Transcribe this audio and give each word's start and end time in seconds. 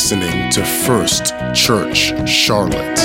listening 0.00 0.50
to 0.50 0.64
First 0.64 1.34
Church 1.54 2.14
Charlotte. 2.26 2.96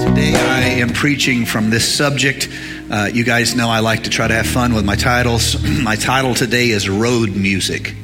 Today 0.00 0.34
I 0.36 0.60
am 0.78 0.90
preaching 0.90 1.44
from 1.44 1.68
this 1.68 1.96
subject. 1.96 2.48
Uh, 2.88 3.10
you 3.12 3.24
guys 3.24 3.56
know 3.56 3.68
I 3.68 3.80
like 3.80 4.04
to 4.04 4.10
try 4.10 4.28
to 4.28 4.34
have 4.34 4.46
fun 4.46 4.72
with 4.72 4.84
my 4.84 4.94
titles. 4.94 5.60
my 5.82 5.96
title 5.96 6.36
today 6.36 6.68
is 6.68 6.88
Road 6.88 7.34
Music. 7.34 7.96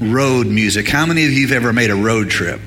Road 0.00 0.46
Music. 0.46 0.88
How 0.88 1.04
many 1.04 1.26
of 1.26 1.32
you 1.32 1.46
have 1.46 1.54
ever 1.54 1.74
made 1.74 1.90
a 1.90 1.96
road 1.96 2.30
trip? 2.30 2.58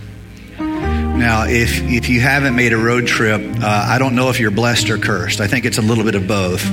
Now, 0.59 1.45
if, 1.47 1.81
if 1.81 2.09
you 2.09 2.19
haven't 2.19 2.55
made 2.55 2.73
a 2.73 2.77
road 2.77 3.07
trip, 3.07 3.41
uh, 3.41 3.87
I 3.89 3.97
don't 3.97 4.13
know 4.13 4.29
if 4.29 4.39
you're 4.39 4.51
blessed 4.51 4.91
or 4.91 4.99
cursed. 4.99 5.41
I 5.41 5.47
think 5.47 5.65
it's 5.65 5.79
a 5.79 5.81
little 5.81 6.03
bit 6.03 6.13
of 6.13 6.27
both. 6.27 6.63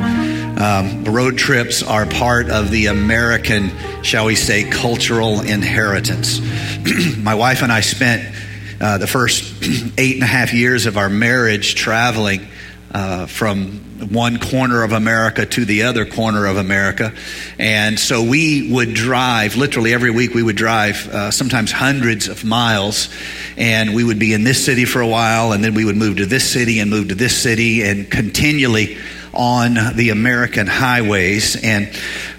Um, 0.60 1.04
road 1.04 1.38
trips 1.38 1.82
are 1.82 2.04
part 2.04 2.50
of 2.50 2.70
the 2.70 2.86
American, 2.86 3.70
shall 4.02 4.26
we 4.26 4.34
say, 4.34 4.68
cultural 4.68 5.40
inheritance. 5.40 6.38
My 7.16 7.34
wife 7.34 7.62
and 7.62 7.72
I 7.72 7.80
spent 7.80 8.36
uh, 8.78 8.98
the 8.98 9.06
first 9.06 9.54
eight 9.98 10.16
and 10.16 10.22
a 10.22 10.26
half 10.26 10.52
years 10.52 10.84
of 10.84 10.98
our 10.98 11.08
marriage 11.08 11.76
traveling 11.76 12.46
uh, 12.92 13.24
from 13.24 14.08
one 14.12 14.38
corner 14.38 14.82
of 14.82 14.92
America 14.92 15.46
to 15.46 15.64
the 15.64 15.84
other 15.84 16.04
corner 16.04 16.44
of 16.44 16.58
America. 16.58 17.14
And 17.58 17.98
so 17.98 18.22
we 18.22 18.70
would 18.70 18.92
drive, 18.92 19.56
literally 19.56 19.94
every 19.94 20.10
week, 20.10 20.34
we 20.34 20.42
would 20.42 20.56
drive 20.56 21.08
uh, 21.08 21.30
sometimes 21.30 21.72
hundreds 21.72 22.28
of 22.28 22.44
miles. 22.44 23.08
And 23.56 23.94
we 23.94 24.04
would 24.04 24.18
be 24.18 24.34
in 24.34 24.44
this 24.44 24.62
city 24.62 24.84
for 24.84 25.00
a 25.00 25.08
while, 25.08 25.52
and 25.52 25.64
then 25.64 25.72
we 25.72 25.86
would 25.86 25.96
move 25.96 26.18
to 26.18 26.26
this 26.26 26.50
city 26.50 26.80
and 26.80 26.90
move 26.90 27.08
to 27.08 27.14
this 27.14 27.34
city 27.34 27.82
and 27.82 28.10
continually 28.10 28.98
on 29.32 29.96
the 29.96 30.10
American 30.10 30.66
highways. 30.66 31.62
And 31.62 31.90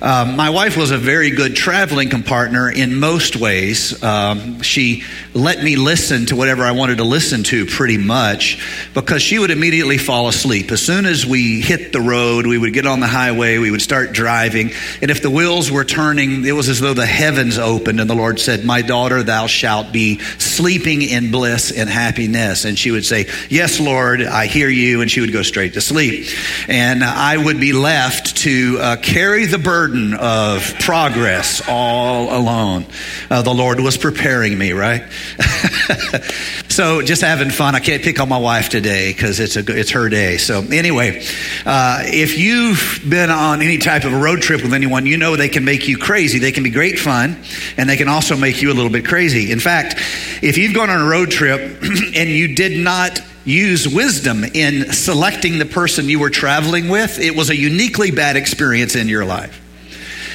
um, 0.01 0.35
my 0.35 0.49
wife 0.49 0.77
was 0.77 0.91
a 0.91 0.97
very 0.97 1.29
good 1.31 1.55
traveling 1.55 2.09
partner 2.23 2.69
in 2.69 2.99
most 2.99 3.35
ways. 3.35 4.01
Um, 4.03 4.61
she 4.61 5.03
let 5.33 5.63
me 5.63 5.75
listen 5.75 6.25
to 6.27 6.35
whatever 6.35 6.63
I 6.63 6.71
wanted 6.71 6.97
to 6.97 7.03
listen 7.03 7.43
to 7.43 7.65
pretty 7.65 7.97
much 7.97 8.61
because 8.93 9.21
she 9.21 9.39
would 9.39 9.51
immediately 9.51 9.97
fall 9.97 10.27
asleep. 10.27 10.71
As 10.71 10.81
soon 10.81 11.05
as 11.05 11.25
we 11.25 11.61
hit 11.61 11.93
the 11.93 12.01
road, 12.01 12.45
we 12.47 12.57
would 12.57 12.73
get 12.73 12.85
on 12.85 12.99
the 12.99 13.07
highway, 13.07 13.57
we 13.57 13.71
would 13.71 13.81
start 13.81 14.11
driving. 14.11 14.71
And 15.01 15.11
if 15.11 15.21
the 15.21 15.29
wheels 15.29 15.71
were 15.71 15.85
turning, 15.85 16.45
it 16.45 16.51
was 16.51 16.67
as 16.67 16.79
though 16.79 16.93
the 16.93 17.05
heavens 17.05 17.57
opened 17.57 18.01
and 18.01 18.09
the 18.09 18.15
Lord 18.15 18.39
said, 18.39 18.65
My 18.65 18.81
daughter, 18.81 19.23
thou 19.23 19.47
shalt 19.47 19.93
be 19.93 20.19
sleeping 20.39 21.01
in 21.01 21.31
bliss 21.31 21.71
and 21.71 21.89
happiness. 21.89 22.65
And 22.65 22.77
she 22.77 22.91
would 22.91 23.05
say, 23.05 23.27
Yes, 23.49 23.79
Lord, 23.79 24.21
I 24.21 24.47
hear 24.47 24.67
you. 24.67 25.01
And 25.01 25.09
she 25.09 25.21
would 25.21 25.31
go 25.31 25.43
straight 25.43 25.73
to 25.73 25.81
sleep. 25.81 26.27
And 26.67 26.80
I 26.81 27.37
would 27.37 27.59
be 27.59 27.73
left 27.73 28.37
to 28.37 28.77
uh, 28.79 28.95
carry 28.97 29.45
the 29.45 29.57
burden 29.57 30.13
of 30.13 30.73
progress 30.79 31.61
all 31.67 32.35
alone. 32.35 32.85
Uh, 33.29 33.41
the 33.41 33.53
Lord 33.53 33.79
was 33.79 33.97
preparing 33.97 34.57
me, 34.57 34.71
right? 34.71 35.03
so 36.69 37.01
just 37.01 37.21
having 37.21 37.51
fun. 37.51 37.75
I 37.75 37.79
can't 37.79 38.01
pick 38.01 38.19
on 38.19 38.29
my 38.29 38.37
wife 38.37 38.69
today 38.69 39.13
because 39.13 39.39
it's 39.39 39.55
it's 39.55 39.91
her 39.91 40.09
day. 40.09 40.37
So 40.37 40.61
anyway, 40.61 41.23
uh, 41.65 42.03
if 42.05 42.37
you've 42.37 43.01
been 43.07 43.29
on 43.29 43.61
any 43.61 43.77
type 43.77 44.03
of 44.03 44.13
a 44.13 44.17
road 44.17 44.41
trip 44.41 44.63
with 44.63 44.73
anyone, 44.73 45.05
you 45.05 45.17
know 45.17 45.35
they 45.35 45.49
can 45.49 45.63
make 45.63 45.87
you 45.87 45.97
crazy. 45.97 46.39
They 46.39 46.51
can 46.51 46.63
be 46.63 46.71
great 46.71 46.99
fun, 46.99 47.37
and 47.77 47.89
they 47.89 47.97
can 47.97 48.07
also 48.07 48.35
make 48.35 48.61
you 48.61 48.71
a 48.71 48.75
little 48.75 48.91
bit 48.91 49.05
crazy. 49.05 49.51
In 49.51 49.59
fact, 49.59 49.95
if 50.41 50.57
you've 50.57 50.73
gone 50.73 50.89
on 50.89 51.01
a 51.01 51.09
road 51.09 51.31
trip 51.31 51.61
and 52.15 52.29
you 52.29 52.55
did 52.55 52.77
not 52.83 53.19
use 53.45 53.87
wisdom 53.87 54.43
in 54.43 54.91
selecting 54.93 55.57
the 55.57 55.65
person 55.65 56.09
you 56.09 56.19
were 56.19 56.29
traveling 56.29 56.89
with, 56.89 57.19
it 57.19 57.35
was 57.35 57.49
a 57.49 57.55
uniquely 57.55 58.11
bad 58.11 58.35
experience 58.35 58.95
in 58.95 59.07
your 59.07 59.25
life. 59.25 59.59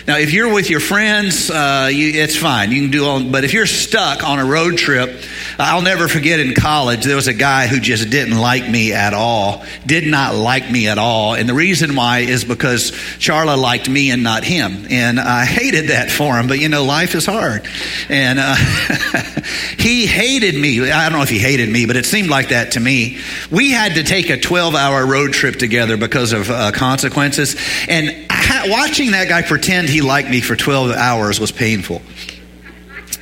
Now, 0.07 0.19
if 0.19 0.33
you're 0.33 0.53
with 0.55 0.71
your 0.71 0.79
friends, 0.79 1.51
uh, 1.51 1.91
you, 1.93 2.23
it's 2.23 2.37
fine. 2.37 2.71
You 2.71 2.83
can 2.83 2.91
do 2.93 3.05
all, 3.05 3.25
but 3.25 3.43
if 3.43 3.53
you're 3.53 3.67
stuck 3.67 4.23
on 4.23 4.39
a 4.39 4.45
road 4.45 4.79
trip, 4.79 5.21
I'll 5.59 5.83
never 5.83 6.07
forget 6.07 6.39
in 6.39 6.55
college, 6.55 7.05
there 7.05 7.17
was 7.17 7.27
a 7.27 7.35
guy 7.35 7.67
who 7.67 7.81
just 7.81 8.09
didn't 8.09 8.39
like 8.39 8.71
me 8.71 8.93
at 8.93 9.15
all, 9.15 9.65
did 9.85 10.07
not 10.07 10.37
like 10.37 10.71
me 10.71 10.87
at 10.87 10.99
all. 10.99 11.35
And 11.35 11.49
the 11.49 11.55
reason 11.55 11.97
why 11.97 12.21
is 12.21 12.45
because 12.45 12.93
Charla 13.19 13.61
liked 13.61 13.89
me 13.89 14.13
and 14.13 14.23
not 14.23 14.45
him. 14.45 14.87
And 14.91 15.19
I 15.19 15.45
hated 15.57 15.89
that 15.89 16.13
for 16.13 16.37
him, 16.37 16.47
but 16.47 16.61
you 16.61 16.69
know, 16.69 16.85
life 16.85 17.17
is 17.17 17.27
hard. 17.27 17.67
And 18.09 18.39
uh, 18.41 18.55
he 19.79 20.07
hated 20.07 20.55
me. 20.55 20.89
I 20.89 21.09
don't 21.09 21.19
know 21.19 21.25
if 21.25 21.31
he 21.31 21.41
hated 21.41 21.69
me, 21.69 21.87
but 21.87 21.97
it 21.97 22.07
seemed 22.07 22.29
like 22.29 22.51
that 22.51 22.73
to 22.73 22.81
me. 22.81 23.19
We 23.51 23.73
had 23.73 23.95
to 23.95 24.05
take 24.05 24.31
a 24.31 24.39
12 24.39 24.77
hour 24.77 25.05
road 25.05 25.33
trip 25.33 25.57
together 25.57 25.97
because 25.97 26.33
of 26.33 26.49
uh, 26.49 26.71
consequences. 26.71 27.57
And 27.89 28.26
watching 28.69 29.13
that 29.13 29.29
guy 29.29 29.43
pretend 29.43 29.89
he 29.89 30.01
liked 30.01 30.29
me 30.29 30.41
for 30.41 30.57
12 30.57 30.91
hours 30.91 31.41
was 31.41 31.53
painful. 31.53 32.03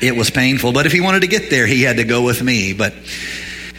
It 0.00 0.16
was 0.16 0.30
painful, 0.30 0.72
but 0.72 0.86
if 0.86 0.92
he 0.92 1.00
wanted 1.00 1.20
to 1.20 1.28
get 1.28 1.50
there, 1.50 1.66
he 1.66 1.82
had 1.82 1.96
to 1.96 2.04
go 2.04 2.22
with 2.22 2.42
me. 2.42 2.72
But, 2.72 2.94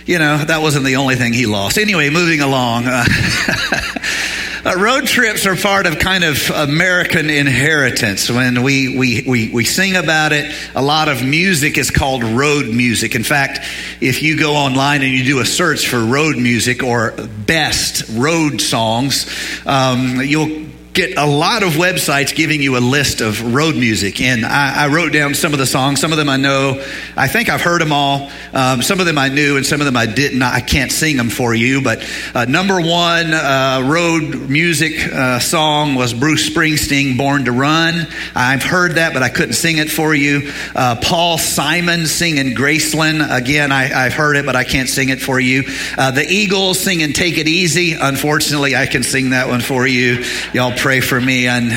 you 0.06 0.18
know, 0.18 0.38
that 0.38 0.62
wasn't 0.62 0.86
the 0.86 0.96
only 0.96 1.16
thing 1.16 1.34
he 1.34 1.46
lost. 1.46 1.78
Anyway, 1.78 2.10
moving 2.10 2.42
along. 2.42 2.86
Uh, 2.88 3.04
uh, 4.66 4.76
road 4.78 5.06
trips 5.06 5.46
are 5.46 5.56
part 5.56 5.86
of 5.86 6.00
kind 6.00 6.24
of 6.24 6.50
American 6.50 7.30
inheritance. 7.30 8.30
When 8.30 8.64
we, 8.64 8.98
we, 8.98 9.24
we, 9.28 9.52
we 9.52 9.66
sing 9.66 9.96
about 9.98 10.32
it, 10.32 10.52
a 10.74 10.82
lot 10.82 11.10
of 11.10 11.24
music 11.24 11.78
is 11.78 11.92
called 11.92 12.24
road 12.24 12.74
music. 12.74 13.14
In 13.14 13.24
fact, 13.24 13.60
if 14.02 14.24
you 14.24 14.40
go 14.40 14.56
online 14.56 15.02
and 15.04 15.12
you 15.12 15.24
do 15.24 15.40
a 15.42 15.46
search 15.46 15.88
for 15.88 16.04
road 16.04 16.38
music 16.38 16.82
or 16.82 17.12
best 17.46 18.10
road 18.10 18.62
songs, 18.62 19.30
um, 19.66 20.22
you'll 20.22 20.66
get 20.96 21.18
a 21.18 21.26
lot 21.26 21.62
of 21.62 21.74
websites 21.74 22.34
giving 22.34 22.62
you 22.62 22.78
a 22.78 22.80
list 22.80 23.20
of 23.20 23.54
road 23.54 23.76
music. 23.76 24.22
And 24.22 24.46
I, 24.46 24.86
I, 24.86 24.88
wrote 24.88 25.12
down 25.12 25.34
some 25.34 25.52
of 25.52 25.60
the 25.60 25.66
songs. 25.66 26.00
Some 26.00 26.14
of 26.14 26.18
them 26.18 26.30
I 26.30 26.38
know. 26.38 26.82
I 27.18 27.28
think 27.28 27.50
I've 27.50 27.62
heard 27.62 27.82
them 27.82 27.92
all. 27.92 28.32
Um, 28.54 28.82
some 28.82 29.02
of 29.02 29.06
them 29.06 29.18
I 29.18 29.28
knew, 29.28 29.58
and 29.58 29.66
some 29.66 29.82
of 29.82 29.86
them 29.86 29.98
I 29.98 30.06
didn't. 30.06 30.42
I 30.42 30.62
can't 30.62 30.92
sing 30.92 31.18
them 31.18 31.30
for 31.30 31.54
you. 31.54 31.82
But 31.82 32.10
uh, 32.34 32.46
number 32.46 32.80
one 32.80 33.34
uh, 33.34 33.84
road 33.86 34.50
music 34.50 34.94
uh, 35.14 35.40
song 35.40 35.96
was 35.96 36.14
Bruce 36.14 36.50
Springsteen, 36.50 37.18
Born 37.18 37.46
to 37.46 37.52
Run. 37.52 38.08
I've 38.34 38.64
heard 38.64 38.94
that, 38.94 39.14
but 39.14 39.22
I 39.22 39.30
couldn't 39.30 39.56
sing 39.56 39.78
it 39.78 39.92
for 39.92 40.16
you. 40.16 40.52
Uh, 40.74 40.96
Paul 41.04 41.38
Simon 41.38 42.08
singing 42.08 42.56
Graceland. 42.56 43.36
Again, 43.36 43.74
I, 43.74 43.84
have 43.84 44.14
heard 44.14 44.38
it, 44.38 44.46
but 44.46 44.56
I 44.56 44.64
can't 44.64 44.88
sing 44.88 45.10
it 45.10 45.22
for 45.22 45.42
you. 45.42 45.64
Uh, 45.98 46.12
the 46.12 46.26
Eagles 46.26 46.80
singing 46.80 47.12
Take 47.12 47.38
It 47.38 47.50
Easy. 47.50 47.94
Unfortunately, 48.00 48.78
I 48.78 48.86
can 48.86 49.04
sing 49.04 49.32
that 49.32 49.50
one 49.50 49.60
for 49.60 49.86
you. 49.86 50.24
Y'all 50.54 50.72
pray 50.86 51.02
for 51.02 51.20
me. 51.20 51.50
I'm 51.50 51.72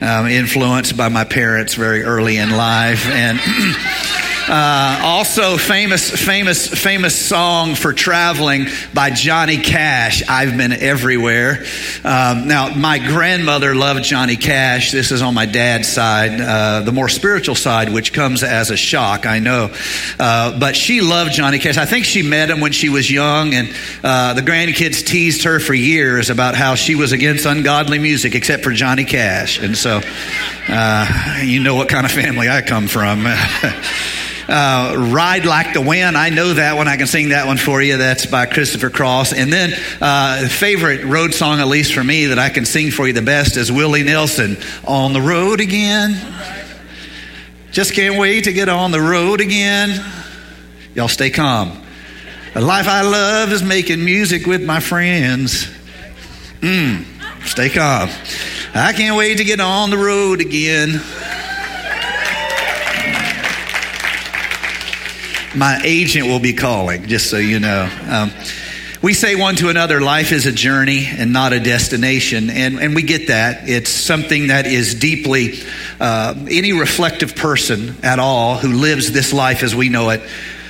um, 0.00 0.26
influenced 0.26 0.96
by 0.96 1.08
my 1.08 1.22
parents 1.22 1.74
very 1.74 2.02
early 2.02 2.36
in 2.36 2.50
life. 2.50 3.06
And 3.06 3.38
Uh, 4.50 4.98
also, 5.04 5.56
famous, 5.56 6.10
famous, 6.10 6.66
famous 6.66 7.14
song 7.14 7.76
for 7.76 7.92
traveling 7.92 8.66
by 8.92 9.08
Johnny 9.08 9.58
Cash. 9.58 10.28
I've 10.28 10.56
been 10.56 10.72
everywhere. 10.72 11.64
Um, 12.02 12.48
now, 12.48 12.74
my 12.74 12.98
grandmother 12.98 13.76
loved 13.76 14.02
Johnny 14.02 14.34
Cash. 14.34 14.90
This 14.90 15.12
is 15.12 15.22
on 15.22 15.34
my 15.34 15.46
dad's 15.46 15.86
side, 15.86 16.40
uh, 16.40 16.80
the 16.80 16.90
more 16.90 17.08
spiritual 17.08 17.54
side, 17.54 17.92
which 17.92 18.12
comes 18.12 18.42
as 18.42 18.70
a 18.70 18.76
shock, 18.76 19.24
I 19.24 19.38
know. 19.38 19.72
Uh, 20.18 20.58
but 20.58 20.74
she 20.74 21.00
loved 21.00 21.32
Johnny 21.32 21.60
Cash. 21.60 21.76
I 21.76 21.86
think 21.86 22.04
she 22.04 22.22
met 22.22 22.50
him 22.50 22.58
when 22.58 22.72
she 22.72 22.88
was 22.88 23.08
young, 23.08 23.54
and 23.54 23.72
uh, 24.02 24.34
the 24.34 24.42
grandkids 24.42 25.06
teased 25.06 25.44
her 25.44 25.60
for 25.60 25.74
years 25.74 26.28
about 26.28 26.56
how 26.56 26.74
she 26.74 26.96
was 26.96 27.12
against 27.12 27.46
ungodly 27.46 28.00
music, 28.00 28.34
except 28.34 28.64
for 28.64 28.72
Johnny 28.72 29.04
Cash. 29.04 29.60
And 29.60 29.78
so, 29.78 30.00
uh, 30.68 31.38
you 31.44 31.62
know 31.62 31.76
what 31.76 31.88
kind 31.88 32.04
of 32.04 32.10
family 32.10 32.48
I 32.48 32.62
come 32.62 32.88
from. 32.88 33.28
Uh, 34.50 34.96
Ride 35.12 35.44
Like 35.44 35.74
the 35.74 35.80
Wind. 35.80 36.18
I 36.18 36.30
know 36.30 36.52
that 36.54 36.76
one. 36.76 36.88
I 36.88 36.96
can 36.96 37.06
sing 37.06 37.28
that 37.28 37.46
one 37.46 37.56
for 37.56 37.80
you. 37.80 37.96
That's 37.96 38.26
by 38.26 38.46
Christopher 38.46 38.90
Cross. 38.90 39.32
And 39.32 39.52
then, 39.52 39.72
uh, 40.00 40.48
favorite 40.48 41.04
road 41.04 41.34
song, 41.34 41.60
at 41.60 41.68
least 41.68 41.94
for 41.94 42.02
me, 42.02 42.26
that 42.26 42.38
I 42.38 42.48
can 42.48 42.64
sing 42.64 42.90
for 42.90 43.06
you 43.06 43.12
the 43.12 43.22
best 43.22 43.56
is 43.56 43.70
Willie 43.70 44.02
Nelson, 44.02 44.56
On 44.84 45.12
the 45.12 45.20
Road 45.20 45.60
Again. 45.60 46.20
Just 47.70 47.94
can't 47.94 48.18
wait 48.18 48.44
to 48.44 48.52
get 48.52 48.68
on 48.68 48.90
the 48.90 49.00
road 49.00 49.40
again. 49.40 50.04
Y'all 50.94 51.06
stay 51.06 51.30
calm. 51.30 51.80
The 52.52 52.60
life 52.60 52.88
I 52.88 53.02
love 53.02 53.52
is 53.52 53.62
making 53.62 54.04
music 54.04 54.44
with 54.44 54.64
my 54.64 54.80
friends. 54.80 55.68
Mmm, 56.60 57.04
stay 57.46 57.70
calm. 57.70 58.10
I 58.74 58.92
can't 58.92 59.16
wait 59.16 59.38
to 59.38 59.44
get 59.44 59.60
on 59.60 59.90
the 59.90 59.98
road 59.98 60.40
again. 60.40 61.00
My 65.54 65.80
agent 65.84 66.26
will 66.26 66.40
be 66.40 66.52
calling, 66.52 67.06
just 67.06 67.28
so 67.28 67.36
you 67.36 67.58
know. 67.58 67.90
Um, 68.08 68.30
we 69.02 69.14
say 69.14 69.34
one 69.34 69.56
to 69.56 69.70
another, 69.70 70.00
life 70.00 70.30
is 70.30 70.46
a 70.46 70.52
journey 70.52 71.06
and 71.06 71.32
not 71.32 71.52
a 71.52 71.60
destination. 71.60 72.50
And, 72.50 72.78
and 72.78 72.94
we 72.94 73.02
get 73.02 73.28
that. 73.28 73.68
It's 73.68 73.90
something 73.90 74.48
that 74.48 74.66
is 74.66 74.94
deeply, 74.94 75.54
uh, 75.98 76.34
any 76.50 76.74
reflective 76.74 77.34
person 77.34 77.96
at 78.02 78.18
all 78.18 78.56
who 78.56 78.74
lives 78.74 79.10
this 79.10 79.32
life 79.32 79.62
as 79.62 79.74
we 79.74 79.88
know 79.88 80.10
it, 80.10 80.20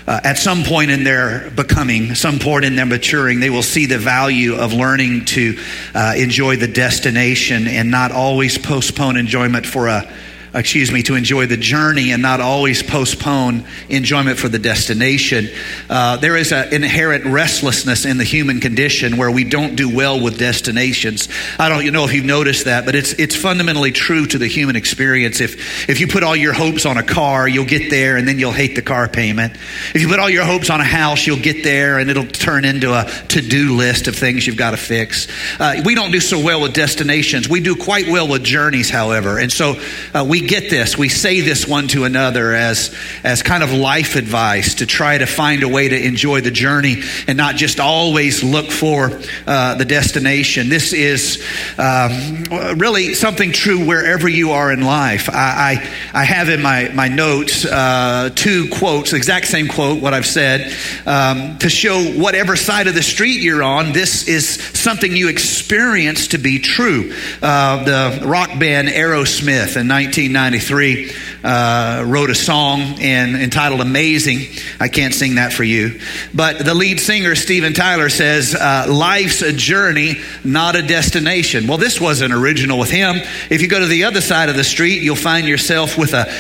uh, 0.07 0.21
at 0.25 0.39
some 0.39 0.63
point 0.63 0.91
in 0.91 1.05
their 1.05 1.51
becoming, 1.51 2.15
some 2.15 2.39
point 2.39 2.65
in 2.65 2.77
their 2.77 2.87
maturing, 2.87 3.41
they 3.41 3.51
will 3.51 3.63
see 3.63 3.87
the 3.87 3.99
value 3.99 4.55
of 4.55 4.73
learning 4.73 5.25
to 5.25 5.59
uh, 5.95 6.15
enjoy 6.17 6.57
the 6.57 6.69
destination 6.69 7.67
and 7.67 7.91
not 7.91 8.13
always 8.13 8.57
postpone 8.59 9.17
enjoyment 9.17 9.67
for 9.67 9.89
a 9.89 10.11
excuse 10.55 10.91
me, 10.91 11.03
to 11.03 11.15
enjoy 11.15 11.47
the 11.47 11.57
journey 11.57 12.13
and 12.13 12.23
not 12.23 12.41
always 12.41 12.83
postpone 12.83 13.65
enjoyment 13.89 14.39
for 14.39 14.49
the 14.49 14.59
destination. 14.59 15.49
Uh, 15.89 16.17
there 16.17 16.37
is 16.37 16.53
an 16.53 16.73
inherent 16.73 17.25
restlessness 17.25 18.05
in 18.05 18.19
the 18.19 18.25
human 18.25 18.61
condition 18.61 19.17
where 19.17 19.31
we 19.31 19.45
don't 19.45 19.77
do 19.77 19.95
well 19.95 20.21
with 20.21 20.39
destinations. 20.39 21.29
I 21.59 21.69
don't 21.69 21.93
know 21.93 22.05
if 22.05 22.13
you've 22.13 22.25
noticed 22.25 22.65
that, 22.65 22.85
but 22.85 22.95
it's 22.95 23.13
it's 23.15 23.37
fundamentally 23.37 23.93
true 23.93 24.27
to 24.27 24.39
the 24.39 24.47
human 24.47 24.77
experience. 24.77 25.41
If 25.41 25.89
if 25.89 26.01
you 26.01 26.09
put 26.09 26.23
all 26.23 26.37
your 26.37 26.53
hopes 26.53 26.87
on 26.87 26.97
a 26.97 27.03
car, 27.03 27.49
you'll 27.49 27.65
get 27.65 27.91
there 27.91 28.17
and 28.17 28.27
then 28.27 28.39
you'll 28.39 28.53
hate 28.53 28.75
the 28.75 28.83
car 28.83 29.09
payment. 29.09 29.55
If 29.95 30.01
you 30.01 30.09
put 30.09 30.19
all 30.19 30.31
your 30.31 30.45
hopes 30.45 30.71
on 30.71 30.81
a 30.81 30.85
house, 30.85 31.27
you'll 31.27 31.43
get 31.43 31.63
there 31.63 31.99
and 31.99 32.11
it'll 32.11 32.27
turn 32.27 32.65
into 32.65 32.93
a 32.93 33.05
to-do 33.29 33.77
list 33.77 34.09
of 34.09 34.17
things 34.17 34.47
you've 34.47 34.57
got 34.57 34.73
to 34.73 34.77
fix. 34.77 35.29
Uh, 35.59 35.83
we 35.85 35.95
don't 35.95 36.11
do 36.11 36.21
so 36.21 36.43
well 36.43 36.61
with 36.61 36.73
destinations. 36.75 37.49
We 37.49 37.61
do 37.61 37.77
quite 37.77 38.09
well 38.09 38.29
with 38.29 38.43
journeys, 38.43 38.91
however, 38.91 39.39
and 39.39 39.53
so 39.53 39.81
uh, 40.15 40.25
we 40.29 40.40
get 40.47 40.71
this. 40.71 40.97
We 40.97 41.09
say 41.09 41.41
this 41.41 41.67
one 41.67 41.89
to 41.89 42.05
another 42.05 42.55
as, 42.55 42.95
as 43.25 43.43
kind 43.43 43.63
of 43.63 43.73
life 43.73 44.17
advice 44.17 44.77
to 44.77 44.87
try 44.87 45.19
to 45.19 45.27
find 45.27 45.63
a 45.63 45.69
way 45.69 45.89
to 45.89 46.07
enjoy 46.07 46.41
the 46.41 46.51
journey 46.51 47.03
and 47.27 47.37
not 47.37 47.57
just 47.57 47.81
always 47.81 48.43
look 48.43 48.71
for 48.71 49.21
uh, 49.47 49.75
the 49.75 49.85
destination. 49.85 50.69
This 50.69 50.93
is 50.93 51.45
um, 51.79 52.45
really 52.79 53.15
something 53.15 53.53
true 53.53 53.87
wherever 53.87 54.29
you 54.29 54.53
are 54.53 54.73
in 54.73 54.83
life. 54.83 55.29
I, 55.29 55.81
I, 56.13 56.21
I 56.21 56.25
have 56.25 56.49
in 56.49 56.63
my, 56.63 56.89
my 56.89 57.09
notes 57.09 57.65
uh, 57.65 58.31
two 58.35 58.69
quotes, 58.71 59.13
exact 59.13 59.47
same 59.47 59.69
quote, 59.69 60.03
what 60.03 60.15
I've 60.15 60.27
said, 60.27 60.73
um, 61.07 61.59
to 61.59 61.69
show 61.69 62.03
whatever 62.13 62.57
side 62.57 62.87
of 62.87 62.95
the 62.95 63.03
street 63.03 63.41
you're 63.41 63.63
on, 63.63 63.93
this 63.93 64.29
is 64.29 64.49
something 64.49 65.15
you 65.15 65.29
experience 65.29 66.29
to 66.29 66.39
be 66.39 66.59
true. 66.59 67.13
Uh, 67.43 67.85
the 67.85 68.27
rock 68.27 68.51
band 68.59 68.89
Aerosmith 68.89 69.77
in 69.77 69.87
19 69.87 70.30
1993, 70.33 71.13
uh, 71.45 72.05
wrote 72.07 72.31
a 72.31 72.35
song 72.35 72.81
entitled 73.01 73.81
Amazing. 73.81 74.41
I 74.79 74.89
can't 74.89 75.15
sing 75.15 75.37
that 75.37 75.53
for 75.53 75.65
you. 75.65 76.01
But 76.35 76.65
the 76.65 76.75
lead 76.75 77.01
singer, 77.01 77.35
Steven 77.35 77.73
Tyler, 77.73 78.09
says, 78.09 78.55
uh, 78.55 78.87
Life's 78.89 79.43
a 79.43 79.53
journey, 79.53 80.17
not 80.45 80.77
a 80.77 80.83
destination. 80.83 81.67
Well, 81.67 81.79
this 81.79 82.01
wasn't 82.01 82.33
original 82.33 82.79
with 82.79 82.91
him. 82.91 83.17
If 83.51 83.63
you 83.63 83.69
go 83.69 83.81
to 83.81 83.87
the 83.87 84.05
other 84.05 84.21
side 84.21 84.49
of 84.49 84.57
the 84.57 84.65
street, 84.65 85.03
you'll 85.03 85.17
find 85.17 85.47
yourself 85.47 85.99
with 85.99 86.15
a 86.15 86.33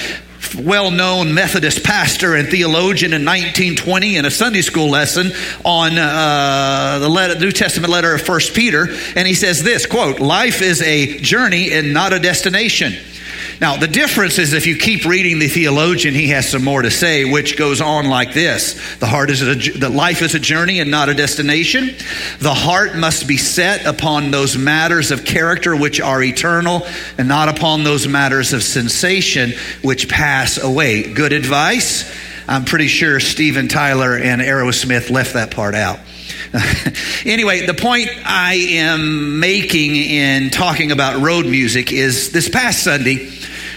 well 0.58 0.90
known 0.90 1.34
Methodist 1.34 1.84
pastor 1.84 2.34
and 2.34 2.48
theologian 2.48 3.12
in 3.12 3.24
1920 3.24 4.16
in 4.16 4.24
a 4.24 4.30
Sunday 4.30 4.62
school 4.62 4.88
lesson 4.88 5.30
on 5.64 5.96
uh, 5.96 6.98
the 7.00 7.08
letter, 7.08 7.38
New 7.38 7.52
Testament 7.52 7.92
letter 7.92 8.14
of 8.14 8.22
First 8.22 8.54
Peter. 8.54 8.88
And 9.16 9.26
he 9.26 9.34
says 9.34 9.62
this 9.62 9.86
quote, 9.86 10.20
Life 10.20 10.62
is 10.62 10.82
a 10.82 11.18
journey 11.18 11.72
and 11.72 11.92
not 11.92 12.12
a 12.12 12.18
destination. 12.18 12.94
Now, 13.60 13.76
the 13.76 13.88
difference 13.88 14.38
is 14.38 14.54
if 14.54 14.66
you 14.66 14.76
keep 14.76 15.04
reading 15.04 15.38
the 15.38 15.48
theologian, 15.48 16.14
he 16.14 16.28
has 16.28 16.48
some 16.48 16.64
more 16.64 16.80
to 16.80 16.90
say, 16.90 17.30
which 17.30 17.58
goes 17.58 17.82
on 17.82 18.08
like 18.08 18.32
this 18.32 18.96
The 18.98 19.06
heart 19.06 19.30
is 19.30 19.42
a, 19.42 19.54
the 19.78 19.90
life 19.90 20.22
is 20.22 20.34
a 20.34 20.38
journey 20.38 20.80
and 20.80 20.90
not 20.90 21.10
a 21.10 21.14
destination. 21.14 21.94
The 22.38 22.54
heart 22.54 22.96
must 22.96 23.28
be 23.28 23.36
set 23.36 23.84
upon 23.84 24.30
those 24.30 24.56
matters 24.56 25.10
of 25.10 25.26
character 25.26 25.76
which 25.76 26.00
are 26.00 26.22
eternal 26.22 26.86
and 27.18 27.28
not 27.28 27.50
upon 27.50 27.84
those 27.84 28.08
matters 28.08 28.54
of 28.54 28.62
sensation 28.62 29.52
which 29.82 30.08
pass 30.08 30.56
away. 30.56 31.12
Good 31.12 31.34
advice. 31.34 32.10
I'm 32.48 32.64
pretty 32.64 32.88
sure 32.88 33.20
Steven 33.20 33.68
Tyler 33.68 34.16
and 34.16 34.40
Aerosmith 34.40 35.10
left 35.10 35.34
that 35.34 35.50
part 35.50 35.74
out. 35.74 36.00
anyway, 37.24 37.66
the 37.66 37.74
point 37.74 38.08
I 38.24 38.54
am 38.54 39.40
making 39.40 39.96
in 39.96 40.50
talking 40.50 40.92
about 40.92 41.20
road 41.20 41.46
music 41.46 41.92
is 41.92 42.32
this 42.32 42.48
past 42.48 42.82
Sunday, 42.82 43.30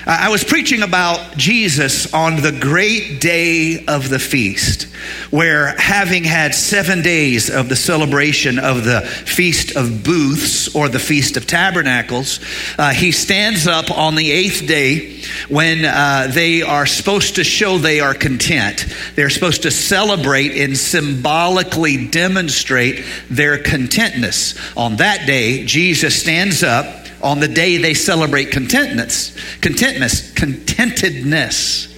I 0.06 0.30
was 0.30 0.44
preaching 0.44 0.82
about 0.82 1.38
Jesus 1.38 2.14
on 2.14 2.36
the 2.36 2.52
great 2.52 3.22
day 3.22 3.86
of 3.86 4.10
the 4.10 4.20
feast, 4.20 4.84
where 5.32 5.68
having 5.80 6.26
had 6.26 6.54
seven 6.54 7.02
days 7.02 7.50
of 7.50 7.70
the 7.70 7.78
celebration 7.78 8.60
of 8.60 8.84
the 8.84 9.00
Feast 9.00 9.78
of 9.78 10.04
Booths 10.04 10.76
or 10.76 10.90
the 10.90 11.00
Feast 11.00 11.38
of 11.38 11.48
Tabernacles, 11.48 12.42
uh, 12.78 12.92
he 12.92 13.14
stands 13.14 13.66
up 13.66 13.92
on 13.92 14.16
the 14.16 14.30
eighth 14.30 14.68
day 14.68 15.22
when 15.48 15.86
uh, 15.86 16.28
they 16.30 16.64
are 16.64 16.86
supposed 16.86 17.36
to 17.36 17.46
show 17.46 17.78
they 17.78 18.02
are 18.02 18.14
content. 18.14 18.86
They're 19.16 19.30
supposed 19.30 19.62
to 19.64 19.72
celebrate 19.72 20.52
and 20.52 20.78
symbolically 20.78 22.08
demonstrate 22.08 23.06
their 23.30 23.58
contentness. 23.58 24.56
On 24.76 24.98
that 24.98 25.26
day, 25.26 25.66
Jesus 25.66 26.20
stands 26.20 26.62
up 26.62 27.03
on 27.24 27.40
the 27.40 27.48
day 27.48 27.78
they 27.78 27.94
celebrate 27.94 28.52
contentness, 28.52 29.36
contentness, 29.62 30.31
contentedness. 30.34 31.90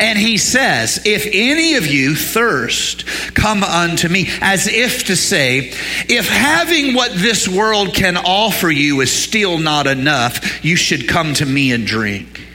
And 0.00 0.18
he 0.18 0.38
says, 0.38 1.00
If 1.04 1.26
any 1.32 1.74
of 1.74 1.86
you 1.86 2.16
thirst, 2.16 3.06
come 3.34 3.62
unto 3.62 4.08
me, 4.08 4.28
as 4.40 4.66
if 4.66 5.04
to 5.06 5.16
say, 5.16 5.72
If 6.08 6.28
having 6.28 6.94
what 6.94 7.12
this 7.14 7.46
world 7.46 7.94
can 7.94 8.16
offer 8.16 8.70
you 8.70 9.00
is 9.00 9.12
still 9.12 9.58
not 9.58 9.86
enough, 9.86 10.64
you 10.64 10.74
should 10.76 11.08
come 11.08 11.34
to 11.34 11.46
me 11.46 11.72
and 11.72 11.86
drink. 11.86 12.47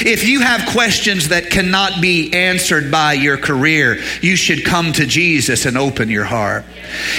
If 0.00 0.26
you 0.26 0.40
have 0.40 0.68
questions 0.72 1.28
that 1.28 1.50
cannot 1.50 2.00
be 2.00 2.32
answered 2.32 2.90
by 2.90 3.14
your 3.14 3.36
career, 3.36 3.98
you 4.20 4.36
should 4.36 4.64
come 4.64 4.92
to 4.94 5.06
Jesus 5.06 5.66
and 5.66 5.76
open 5.76 6.08
your 6.08 6.24
heart. 6.24 6.64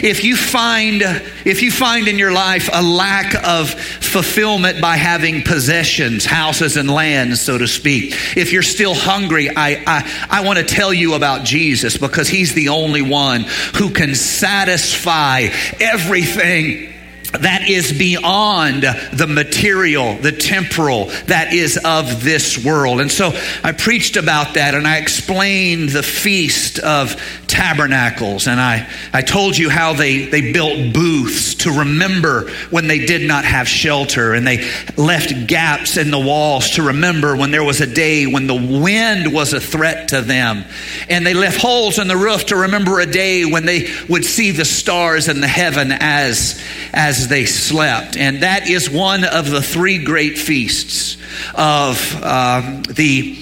If 0.02 0.24
you 0.24 0.36
find 0.36 1.02
if 1.46 1.62
you 1.62 1.72
find 1.72 2.08
in 2.08 2.18
your 2.18 2.32
life 2.32 2.70
a 2.72 2.82
lack 2.82 3.36
of 3.44 3.70
fulfillment 3.70 4.82
by 4.82 4.98
having 4.98 5.44
possessions, 5.44 6.26
houses 6.26 6.78
and 6.78 6.90
lands, 6.90 7.42
so 7.42 7.58
to 7.58 7.68
speak, 7.68 8.14
if 8.38 8.52
you're 8.52 8.64
still 8.64 8.96
hungry, 8.96 9.50
I 9.50 9.84
I, 9.86 10.28
I 10.30 10.42
want 10.46 10.60
to 10.60 10.66
tell 10.66 10.94
you 10.94 11.14
about 11.14 11.44
Jesus 11.44 11.98
because 11.98 12.28
he's 12.28 12.54
the 12.54 12.70
only 12.70 13.02
one 13.02 13.46
who 13.76 13.92
can 13.92 14.16
satisfy 14.16 15.48
everything 15.80 16.95
that 17.42 17.68
is 17.68 17.98
beyond 17.98 18.84
the 18.84 19.28
material, 19.28 20.18
the 20.18 20.32
temporal, 20.32 21.06
that 21.28 21.54
is 21.54 21.80
of 21.84 22.24
this 22.24 22.64
world. 22.64 23.02
And 23.02 23.12
so 23.12 23.32
I 23.64 23.72
preached 23.72 24.18
about 24.18 24.56
that 24.56 24.76
and 24.76 24.88
I 24.88 24.98
explained 24.98 25.90
the 25.90 26.04
Feast 26.04 26.80
of 26.80 27.16
Tabernacles. 27.48 28.48
And 28.48 28.60
I, 28.60 28.88
I 29.14 29.22
told 29.22 29.58
you 29.58 29.70
how 29.70 29.94
they, 29.94 30.26
they 30.26 30.52
built 30.52 30.94
booths 30.94 31.56
to 31.56 31.80
remember 31.80 32.50
when 32.70 32.88
they 32.88 33.06
did 33.06 33.28
not 33.28 33.46
have 33.46 33.68
shelter. 33.68 34.34
And 34.34 34.46
they 34.46 34.70
left 34.98 35.48
gaps 35.48 35.98
in 35.98 36.12
the 36.12 36.20
walls 36.20 36.72
to 36.72 36.84
remember 36.84 37.36
when 37.36 37.52
there 37.52 37.64
was 37.64 37.82
a 37.82 37.88
day 37.88 38.26
when 38.26 38.48
the 38.48 38.56
wind 38.56 39.34
was 39.34 39.54
a 39.54 39.60
threat 39.60 40.10
to 40.10 40.22
them. 40.22 40.66
And 41.10 41.26
they 41.26 41.34
left 41.34 41.60
holes 41.62 42.00
in 42.00 42.08
the 42.08 42.18
roof 42.18 42.48
to 42.48 42.56
remember 42.56 43.00
a 43.00 43.06
day 43.06 43.46
when 43.46 43.66
they 43.66 43.90
would 44.10 44.26
see 44.26 44.52
the 44.52 44.66
stars 44.66 45.28
in 45.28 45.42
the 45.42 45.48
heaven 45.48 45.92
as, 45.92 46.62
as 46.94 47.25
they 47.28 47.46
slept. 47.46 48.18
And 48.18 48.44
that 48.44 48.70
is 48.70 48.90
one 48.90 49.24
of 49.24 49.50
the 49.50 49.62
three 49.62 50.04
great 50.04 50.38
feasts 50.38 51.18
of 51.54 52.20
uh, 52.22 52.82
the 52.90 53.38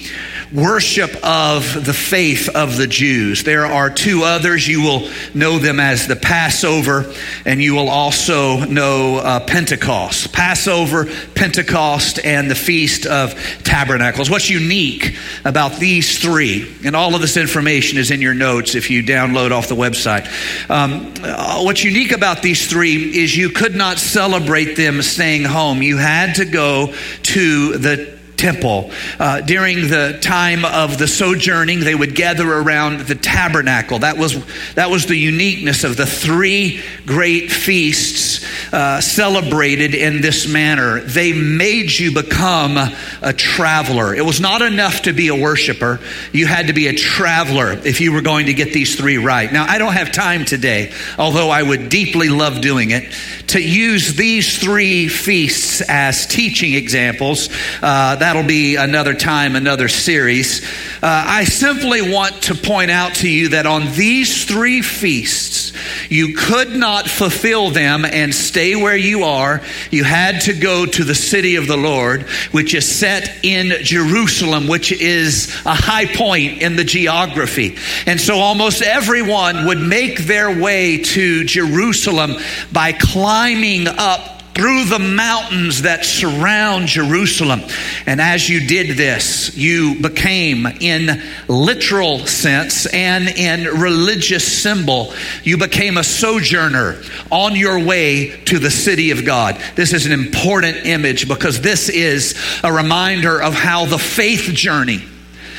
worship 0.54 1.10
of 1.24 1.84
the 1.84 1.92
faith 1.92 2.48
of 2.54 2.76
the 2.76 2.86
Jews. 2.86 3.42
There 3.42 3.66
are 3.66 3.90
two 3.90 4.22
others. 4.22 4.66
You 4.66 4.82
will 4.82 5.10
know 5.34 5.58
them 5.58 5.80
as 5.80 6.06
the 6.06 6.14
Passover, 6.14 7.12
and 7.44 7.60
you 7.60 7.74
will 7.74 7.88
also 7.88 8.64
know 8.64 9.16
uh, 9.16 9.40
Pentecost. 9.40 10.32
Passover, 10.32 11.06
Pentecost, 11.34 12.24
and 12.24 12.48
the 12.48 12.54
Feast 12.54 13.04
of 13.04 13.34
Tabernacles. 13.64 14.30
What's 14.30 14.48
unique 14.48 15.16
about 15.44 15.80
these 15.80 16.20
three, 16.20 16.72
and 16.84 16.94
all 16.94 17.16
of 17.16 17.20
this 17.20 17.36
information 17.36 17.98
is 17.98 18.12
in 18.12 18.20
your 18.20 18.34
notes 18.34 18.76
if 18.76 18.90
you 18.90 19.02
download 19.02 19.50
off 19.50 19.68
the 19.68 19.74
website. 19.74 20.24
Um, 20.70 21.12
uh, 21.20 21.62
what's 21.62 21.82
unique 21.82 22.12
about 22.12 22.42
these 22.42 22.68
three 22.70 23.18
is 23.18 23.36
you 23.36 23.50
could 23.50 23.74
not 23.74 23.98
celebrate 23.98 24.74
them 24.76 25.02
staying 25.02 25.44
home. 25.44 25.82
You 25.82 25.96
had 25.96 26.36
to 26.36 26.44
go 26.44 26.94
to 27.22 27.78
the 27.78 28.13
temple. 28.36 28.90
Uh, 29.18 29.40
during 29.40 29.88
the 29.88 30.18
time 30.20 30.64
of 30.64 30.98
the 30.98 31.08
sojourning, 31.08 31.80
they 31.80 31.94
would 31.94 32.14
gather 32.14 32.50
around 32.50 33.00
the 33.00 33.14
tabernacle. 33.14 34.00
That 34.00 34.16
was, 34.16 34.44
that 34.74 34.90
was 34.90 35.06
the 35.06 35.16
uniqueness 35.16 35.84
of 35.84 35.96
the 35.96 36.06
three 36.06 36.82
great 37.06 37.50
feasts 37.50 38.44
uh, 38.72 39.00
celebrated 39.00 39.94
in 39.94 40.20
this 40.20 40.48
manner. 40.48 41.00
They 41.00 41.32
made 41.32 41.90
you 41.92 42.12
become 42.12 42.76
a 42.76 43.32
traveler. 43.32 44.14
It 44.14 44.24
was 44.24 44.40
not 44.40 44.62
enough 44.62 45.02
to 45.02 45.12
be 45.12 45.28
a 45.28 45.34
worshiper, 45.34 46.00
you 46.32 46.46
had 46.46 46.66
to 46.66 46.72
be 46.72 46.88
a 46.88 46.94
traveler 46.94 47.72
if 47.72 48.00
you 48.00 48.12
were 48.12 48.22
going 48.22 48.46
to 48.46 48.54
get 48.54 48.72
these 48.72 48.96
three 48.96 49.18
right. 49.18 49.52
Now, 49.52 49.64
I 49.68 49.78
don't 49.78 49.92
have 49.92 50.12
time 50.12 50.44
today, 50.44 50.92
although 51.18 51.50
I 51.50 51.62
would 51.62 51.88
deeply 51.88 52.28
love 52.28 52.60
doing 52.60 52.90
it, 52.90 53.12
to 53.48 53.60
use 53.60 54.14
these 54.14 54.58
three 54.58 55.08
feasts 55.08 55.80
as 55.88 56.26
teaching 56.26 56.74
examples. 56.74 57.48
Uh, 57.82 58.16
that'll 58.24 58.42
be 58.42 58.76
another 58.76 59.12
time, 59.12 59.54
another 59.54 59.86
series. 59.86 60.64
Uh, 61.02 61.24
I 61.26 61.44
simply 61.44 62.00
want 62.00 62.44
to 62.44 62.54
point 62.54 62.90
out 62.90 63.16
to 63.16 63.28
you 63.28 63.50
that 63.50 63.66
on 63.66 63.92
these 63.92 64.46
three 64.46 64.80
feasts, 64.80 65.74
you 66.08 66.34
could 66.34 66.70
not 66.74 67.06
fulfill 67.06 67.70
them 67.70 68.06
and 68.06 68.34
stay 68.34 68.76
where 68.76 68.96
you 68.96 69.24
are. 69.24 69.60
You 69.90 70.04
had 70.04 70.40
to 70.42 70.54
go 70.54 70.86
to 70.86 71.04
the 71.04 71.14
city 71.14 71.56
of 71.56 71.66
the 71.66 71.76
Lord, 71.76 72.22
which 72.50 72.74
is 72.74 72.90
set 72.90 73.44
in 73.44 73.84
Jerusalem, 73.84 74.68
which 74.68 74.90
is 74.90 75.54
a 75.66 75.74
high 75.74 76.06
point 76.06 76.62
in 76.62 76.76
the 76.76 76.84
geography. 76.84 77.76
And 78.06 78.18
so 78.18 78.38
almost 78.38 78.80
everyone 78.80 79.66
would 79.66 79.80
make 79.80 80.20
their 80.20 80.62
way 80.62 81.02
to 81.02 81.44
Jerusalem 81.44 82.36
by 82.72 82.92
climbing 82.92 83.86
up 83.86 84.33
through 84.54 84.84
the 84.84 84.98
mountains 84.98 85.82
that 85.82 86.04
surround 86.04 86.86
Jerusalem. 86.86 87.60
And 88.06 88.20
as 88.20 88.48
you 88.48 88.66
did 88.66 88.96
this, 88.96 89.56
you 89.56 90.00
became, 90.00 90.66
in 90.66 91.22
literal 91.48 92.20
sense 92.20 92.86
and 92.86 93.28
in 93.28 93.80
religious 93.80 94.62
symbol, 94.62 95.12
you 95.42 95.58
became 95.58 95.98
a 95.98 96.04
sojourner 96.04 97.02
on 97.30 97.56
your 97.56 97.84
way 97.84 98.30
to 98.44 98.58
the 98.58 98.70
city 98.70 99.10
of 99.10 99.24
God. 99.24 99.60
This 99.74 99.92
is 99.92 100.06
an 100.06 100.12
important 100.12 100.86
image 100.86 101.28
because 101.28 101.60
this 101.60 101.88
is 101.88 102.38
a 102.62 102.72
reminder 102.72 103.42
of 103.42 103.54
how 103.54 103.86
the 103.86 103.98
faith 103.98 104.54
journey 104.54 105.02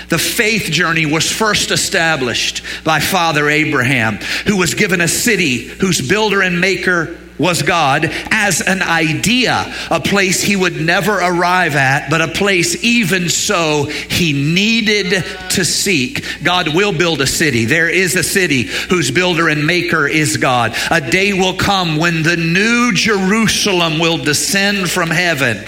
the 0.08 0.20
faith 0.20 0.72
journey 0.72 1.08
was 1.08 1.32
first 1.32 1.72
established 1.72 2.62
by 2.84 3.00
Father 3.00 3.50
Abraham, 3.50 4.18
who 4.46 4.58
was 4.58 4.76
given 4.76 5.02
a 5.02 5.08
city 5.08 5.64
whose 5.64 6.08
builder 6.08 6.44
and 6.44 6.62
maker 6.62 7.18
was 7.38 7.64
God 7.64 8.06
as 8.32 8.62
an 8.62 8.82
idea, 8.82 9.74
a 9.92 10.00
place 10.00 10.42
he 10.42 10.56
would 10.56 10.80
never 10.80 11.14
arrive 11.14 11.76
at, 11.76 12.10
but 12.10 12.22
a 12.22 12.28
place 12.28 12.84
even 12.84 13.30
so 13.30 13.86
he 13.86 14.34
needed 14.34 15.24
to 15.52 15.66
seek. 15.66 16.26
God 16.44 16.74
will 16.74 16.92
build 16.92 17.22
a 17.22 17.28
city. 17.28 17.66
There 17.66 17.90
is 17.90 18.16
a 18.16 18.24
city 18.24 18.64
whose 18.64 19.12
builder 19.12 19.50
and 19.50 19.66
maker 19.68 20.08
is 20.08 20.38
God. 20.38 20.76
A 20.92 21.02
day 21.02 21.34
will 21.34 21.56
come 21.56 21.98
when 21.98 22.24
the 22.24 22.38
new 22.38 22.92
Jerusalem 22.94 24.00
will 24.00 24.18
descend 24.18 24.90
from 24.90 25.10
heaven 25.10 25.66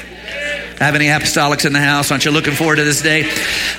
have 0.79 0.95
any 0.95 1.05
apostolics 1.05 1.65
in 1.65 1.73
the 1.73 1.79
house? 1.79 2.11
Aren't 2.11 2.25
you 2.25 2.31
looking 2.31 2.53
forward 2.53 2.77
to 2.77 2.83
this 2.83 3.01
day? 3.01 3.23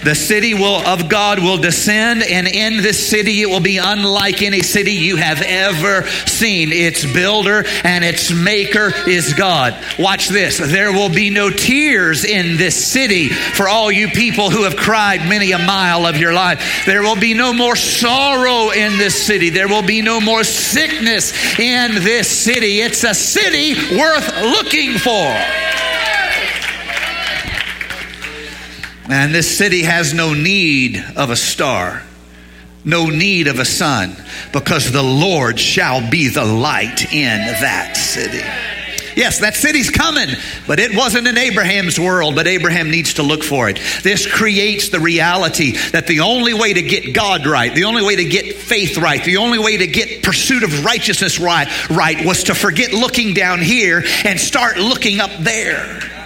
The 0.02 0.14
city 0.14 0.54
will, 0.54 0.76
of 0.86 1.08
God 1.08 1.38
will 1.38 1.58
descend, 1.58 2.22
and 2.22 2.48
in 2.48 2.78
this 2.78 3.08
city 3.08 3.42
it 3.42 3.46
will 3.46 3.60
be 3.60 3.78
unlike 3.78 4.42
any 4.42 4.62
city 4.62 4.92
you 4.92 5.16
have 5.16 5.40
ever 5.42 6.06
seen. 6.26 6.72
Its 6.72 7.04
builder 7.04 7.64
and 7.84 8.04
its 8.04 8.32
maker 8.32 8.92
is 9.06 9.32
God. 9.34 9.76
Watch 9.98 10.28
this. 10.28 10.58
There 10.58 10.92
will 10.92 11.08
be 11.08 11.30
no 11.30 11.50
tears 11.50 12.24
in 12.24 12.56
this 12.56 12.84
city 12.84 13.28
for 13.28 13.68
all 13.68 13.92
you 13.92 14.08
people 14.08 14.50
who 14.50 14.64
have 14.64 14.76
cried 14.76 15.28
many 15.28 15.52
a 15.52 15.58
mile 15.58 16.06
of 16.06 16.16
your 16.16 16.32
life. 16.32 16.84
There 16.84 17.02
will 17.02 17.18
be 17.18 17.34
no 17.34 17.52
more 17.52 17.76
sorrow 17.76 18.70
in 18.70 18.98
this 18.98 19.26
city. 19.26 19.50
There 19.50 19.68
will 19.68 19.82
be 19.82 20.02
no 20.02 20.20
more 20.20 20.44
sickness 20.44 21.32
in 21.58 21.94
this 21.94 22.28
city. 22.28 22.80
It's 22.80 23.04
a 23.04 23.14
city 23.14 23.96
worth 23.96 24.28
looking 24.42 24.98
for. 24.98 25.87
And 29.08 29.34
this 29.34 29.56
city 29.56 29.82
has 29.82 30.12
no 30.12 30.34
need 30.34 31.02
of 31.16 31.30
a 31.30 31.36
star, 31.36 32.02
no 32.84 33.06
need 33.06 33.46
of 33.46 33.58
a 33.58 33.64
sun, 33.64 34.14
because 34.52 34.92
the 34.92 35.02
Lord 35.02 35.58
shall 35.58 36.10
be 36.10 36.28
the 36.28 36.44
light 36.44 37.12
in 37.12 37.38
that 37.38 37.96
city. 37.96 38.44
Yes, 39.16 39.40
that 39.40 39.56
city's 39.56 39.90
coming, 39.90 40.28
but 40.68 40.78
it 40.78 40.94
wasn't 40.94 41.26
in 41.26 41.36
Abraham's 41.36 41.98
world, 41.98 42.36
but 42.36 42.46
Abraham 42.46 42.88
needs 42.90 43.14
to 43.14 43.24
look 43.24 43.42
for 43.42 43.68
it. 43.68 43.80
This 44.04 44.32
creates 44.32 44.90
the 44.90 45.00
reality 45.00 45.72
that 45.90 46.06
the 46.06 46.20
only 46.20 46.54
way 46.54 46.72
to 46.72 46.82
get 46.82 47.14
God 47.14 47.44
right, 47.44 47.74
the 47.74 47.84
only 47.84 48.04
way 48.04 48.14
to 48.14 48.24
get 48.24 48.54
faith 48.54 48.96
right, 48.96 49.24
the 49.24 49.38
only 49.38 49.58
way 49.58 49.78
to 49.78 49.88
get 49.88 50.22
pursuit 50.22 50.62
of 50.62 50.84
righteousness 50.84 51.40
right, 51.40 51.66
right 51.90 52.24
was 52.24 52.44
to 52.44 52.54
forget 52.54 52.92
looking 52.92 53.34
down 53.34 53.60
here 53.60 54.04
and 54.24 54.38
start 54.38 54.76
looking 54.76 55.18
up 55.18 55.32
there. 55.40 56.17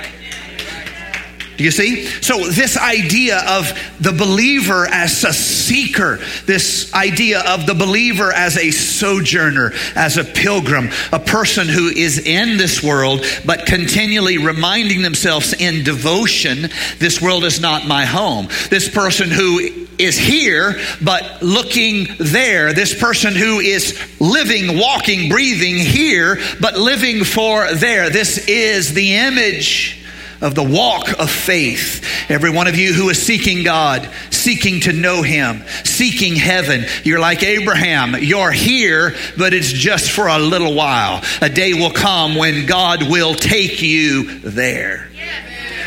You 1.63 1.71
see? 1.71 2.05
So, 2.05 2.49
this 2.49 2.77
idea 2.77 3.39
of 3.49 3.73
the 4.01 4.13
believer 4.13 4.87
as 4.87 5.25
a 5.25 5.33
seeker, 5.33 6.19
this 6.47 6.93
idea 6.93 7.41
of 7.41 7.67
the 7.67 7.75
believer 7.75 8.33
as 8.33 8.57
a 8.57 8.71
sojourner, 8.71 9.73
as 9.95 10.17
a 10.17 10.25
pilgrim, 10.25 10.91
a 11.13 11.19
person 11.19 11.69
who 11.69 11.89
is 11.89 12.19
in 12.19 12.57
this 12.57 12.83
world, 12.83 13.25
but 13.47 13.67
continually 13.67 14.39
reminding 14.39 15.03
themselves 15.03 15.53
in 15.53 15.85
devotion, 15.85 16.69
this 16.99 17.23
world 17.23 17.45
is 17.45 17.61
not 17.61 17.87
my 17.87 18.05
home. 18.05 18.49
This 18.69 18.89
person 18.89 19.31
who 19.31 19.87
is 19.99 20.19
here, 20.19 20.81
but 21.03 21.43
looking 21.43 22.09
there. 22.19 22.73
This 22.73 22.99
person 22.99 23.35
who 23.35 23.61
is 23.61 23.99
living, 24.21 24.79
walking, 24.79 25.29
breathing 25.29 25.77
here, 25.77 26.39
but 26.61 26.77
living 26.77 27.25
for 27.25 27.73
there. 27.75 28.11
This 28.11 28.49
is 28.49 28.95
the 28.95 29.15
image 29.15 30.02
of 30.43 30.55
the 30.55 30.63
walk 30.63 31.09
of 31.19 31.31
faith. 31.31 32.05
Every 32.29 32.51
one 32.51 32.67
of 32.67 32.77
you 32.77 32.93
who 32.93 33.09
is 33.09 33.23
seeking 33.23 33.65
God, 33.65 34.09
seeking 34.31 34.81
to 34.81 34.93
know 34.93 35.23
Him, 35.23 35.63
seeking 35.85 36.37
heaven, 36.37 36.85
you're 37.05 37.21
like 37.21 37.43
Abraham. 37.43 38.17
You're 38.21 38.51
here, 38.51 39.15
but 39.39 39.55
it's 39.55 39.73
just 39.73 40.11
for 40.11 40.27
a 40.27 40.39
little 40.39 40.75
while. 40.75 41.23
A 41.41 41.49
day 41.49 41.73
will 41.73 41.93
come 41.93 42.35
when 42.35 42.67
God 42.67 43.09
will 43.09 43.35
take 43.35 43.81
you 43.81 44.41
there. 44.41 45.09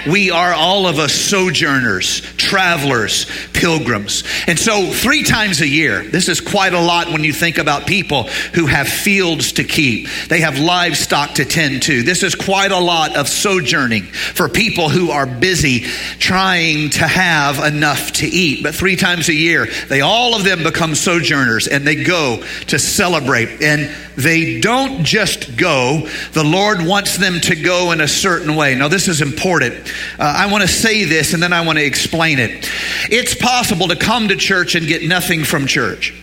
We 0.08 0.32
are 0.32 0.54
all 0.54 0.88
of 0.88 1.00
us 1.00 1.14
sojourners, 1.14 2.22
travelers, 2.38 3.26
pilgrims. 3.54 4.24
And 4.48 4.60
so, 4.60 4.92
three 4.92 5.24
times 5.24 5.62
a 5.62 5.68
year, 5.68 6.04
this 6.04 6.30
is 6.30 6.42
quite 6.42 6.74
a 6.74 6.80
lot 6.80 7.08
when 7.08 7.24
you 7.24 7.34
think 7.34 7.58
about 7.58 7.88
people 7.88 8.24
who 8.54 8.68
have 8.68 8.88
fields 8.88 9.54
to 9.54 9.64
keep, 9.64 10.08
they 10.30 10.42
have 10.42 10.60
livestock 10.60 11.36
to 11.36 11.46
tend 11.46 11.84
to. 11.84 12.04
This 12.04 12.24
is 12.24 12.36
quite 12.36 12.72
a 12.72 12.80
lot 12.80 13.16
of 13.16 13.28
sojourning 13.28 14.04
for 14.04 14.48
people 14.48 14.90
who 14.90 15.12
are 15.12 15.26
busy 15.26 15.82
trying 16.20 16.90
to 16.92 17.08
have 17.08 17.60
enough 17.60 18.14
to 18.14 18.28
eat. 18.28 18.64
But 18.64 18.76
three 18.76 18.96
times 18.96 19.30
a 19.30 19.34
year, 19.34 19.68
they 19.90 20.02
all 20.02 20.36
of 20.36 20.44
them 20.44 20.64
become 20.64 20.96
sojourners 20.96 21.68
and 21.68 21.86
they 21.86 22.04
go 22.04 22.44
to 22.68 22.80
celebrate. 22.80 23.62
And 23.62 23.90
they 24.16 24.60
don't 24.60 25.04
just 25.04 25.58
go, 25.58 26.08
the 26.34 26.44
Lord 26.44 26.86
wants 26.86 27.18
them 27.18 27.40
to 27.42 27.56
go 27.56 27.92
in 27.92 28.02
a 28.02 28.08
certain 28.08 28.56
way. 28.56 28.76
Now, 28.76 28.88
this 28.88 29.08
is 29.08 29.22
important. 29.22 29.76
Uh, 30.18 30.34
I 30.38 30.52
want 30.52 30.62
to 30.62 30.68
say 30.68 31.04
this 31.06 31.34
and 31.34 31.42
then 31.42 31.54
I 31.54 31.66
want 31.66 31.78
to 31.78 31.86
explain 31.86 32.40
it. 32.40 32.70
It's 33.10 33.36
possible 33.36 33.88
to 33.90 33.96
come 33.96 34.30
to 34.30 34.36
church 34.36 34.76
and 34.76 34.88
get 34.88 35.04
nothing 35.04 35.44
from 35.44 35.68
church. 35.68 36.14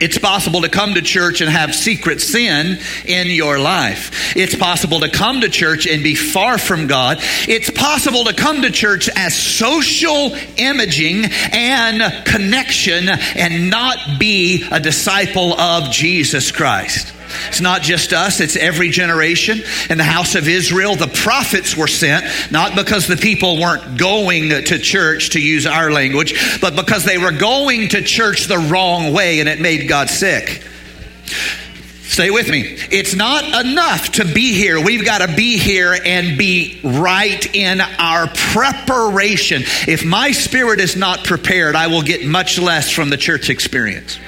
It's 0.00 0.18
possible 0.18 0.62
to 0.62 0.68
come 0.68 0.94
to 0.94 1.02
church 1.02 1.40
and 1.40 1.50
have 1.50 1.74
secret 1.74 2.20
sin 2.20 2.78
in 3.04 3.28
your 3.28 3.58
life. 3.58 4.36
It's 4.36 4.54
possible 4.54 5.00
to 5.00 5.08
come 5.08 5.40
to 5.40 5.48
church 5.48 5.86
and 5.86 6.02
be 6.02 6.14
far 6.14 6.58
from 6.58 6.86
God. 6.86 7.18
It's 7.48 7.70
possible 7.70 8.24
to 8.24 8.34
come 8.34 8.62
to 8.62 8.70
church 8.70 9.08
as 9.14 9.36
social 9.36 10.36
imaging 10.56 11.24
and 11.52 12.24
connection 12.24 13.08
and 13.08 13.70
not 13.70 14.18
be 14.18 14.66
a 14.70 14.80
disciple 14.80 15.54
of 15.54 15.90
Jesus 15.90 16.52
Christ. 16.52 17.14
It's 17.48 17.60
not 17.60 17.82
just 17.82 18.12
us, 18.12 18.40
it's 18.40 18.56
every 18.56 18.90
generation. 18.90 19.60
In 19.90 19.98
the 19.98 20.04
house 20.04 20.34
of 20.34 20.48
Israel, 20.48 20.96
the 20.96 21.08
prophets 21.08 21.76
were 21.76 21.86
sent, 21.86 22.24
not 22.50 22.74
because 22.74 23.06
the 23.06 23.16
people 23.16 23.60
weren't 23.60 23.98
going 23.98 24.48
to 24.50 24.78
church, 24.78 25.30
to 25.30 25.40
use 25.40 25.66
our 25.66 25.90
language, 25.90 26.60
but 26.60 26.76
because 26.76 27.04
they 27.04 27.18
were 27.18 27.32
going 27.32 27.88
to 27.90 28.02
church 28.02 28.46
the 28.46 28.58
wrong 28.58 29.12
way 29.12 29.40
and 29.40 29.48
it 29.48 29.60
made 29.60 29.88
God 29.88 30.08
sick. 30.08 30.62
Stay 32.08 32.30
with 32.30 32.48
me. 32.48 32.62
It's 32.90 33.14
not 33.14 33.44
enough 33.64 34.12
to 34.12 34.24
be 34.24 34.54
here. 34.54 34.82
We've 34.82 35.04
got 35.04 35.18
to 35.18 35.36
be 35.36 35.58
here 35.58 35.96
and 36.04 36.38
be 36.38 36.80
right 36.82 37.54
in 37.54 37.80
our 37.80 38.26
preparation. 38.28 39.62
If 39.86 40.04
my 40.04 40.32
spirit 40.32 40.80
is 40.80 40.96
not 40.96 41.22
prepared, 41.22 41.76
I 41.76 41.88
will 41.88 42.02
get 42.02 42.26
much 42.26 42.58
less 42.58 42.90
from 42.90 43.10
the 43.10 43.18
church 43.18 43.50
experience. 43.50 44.18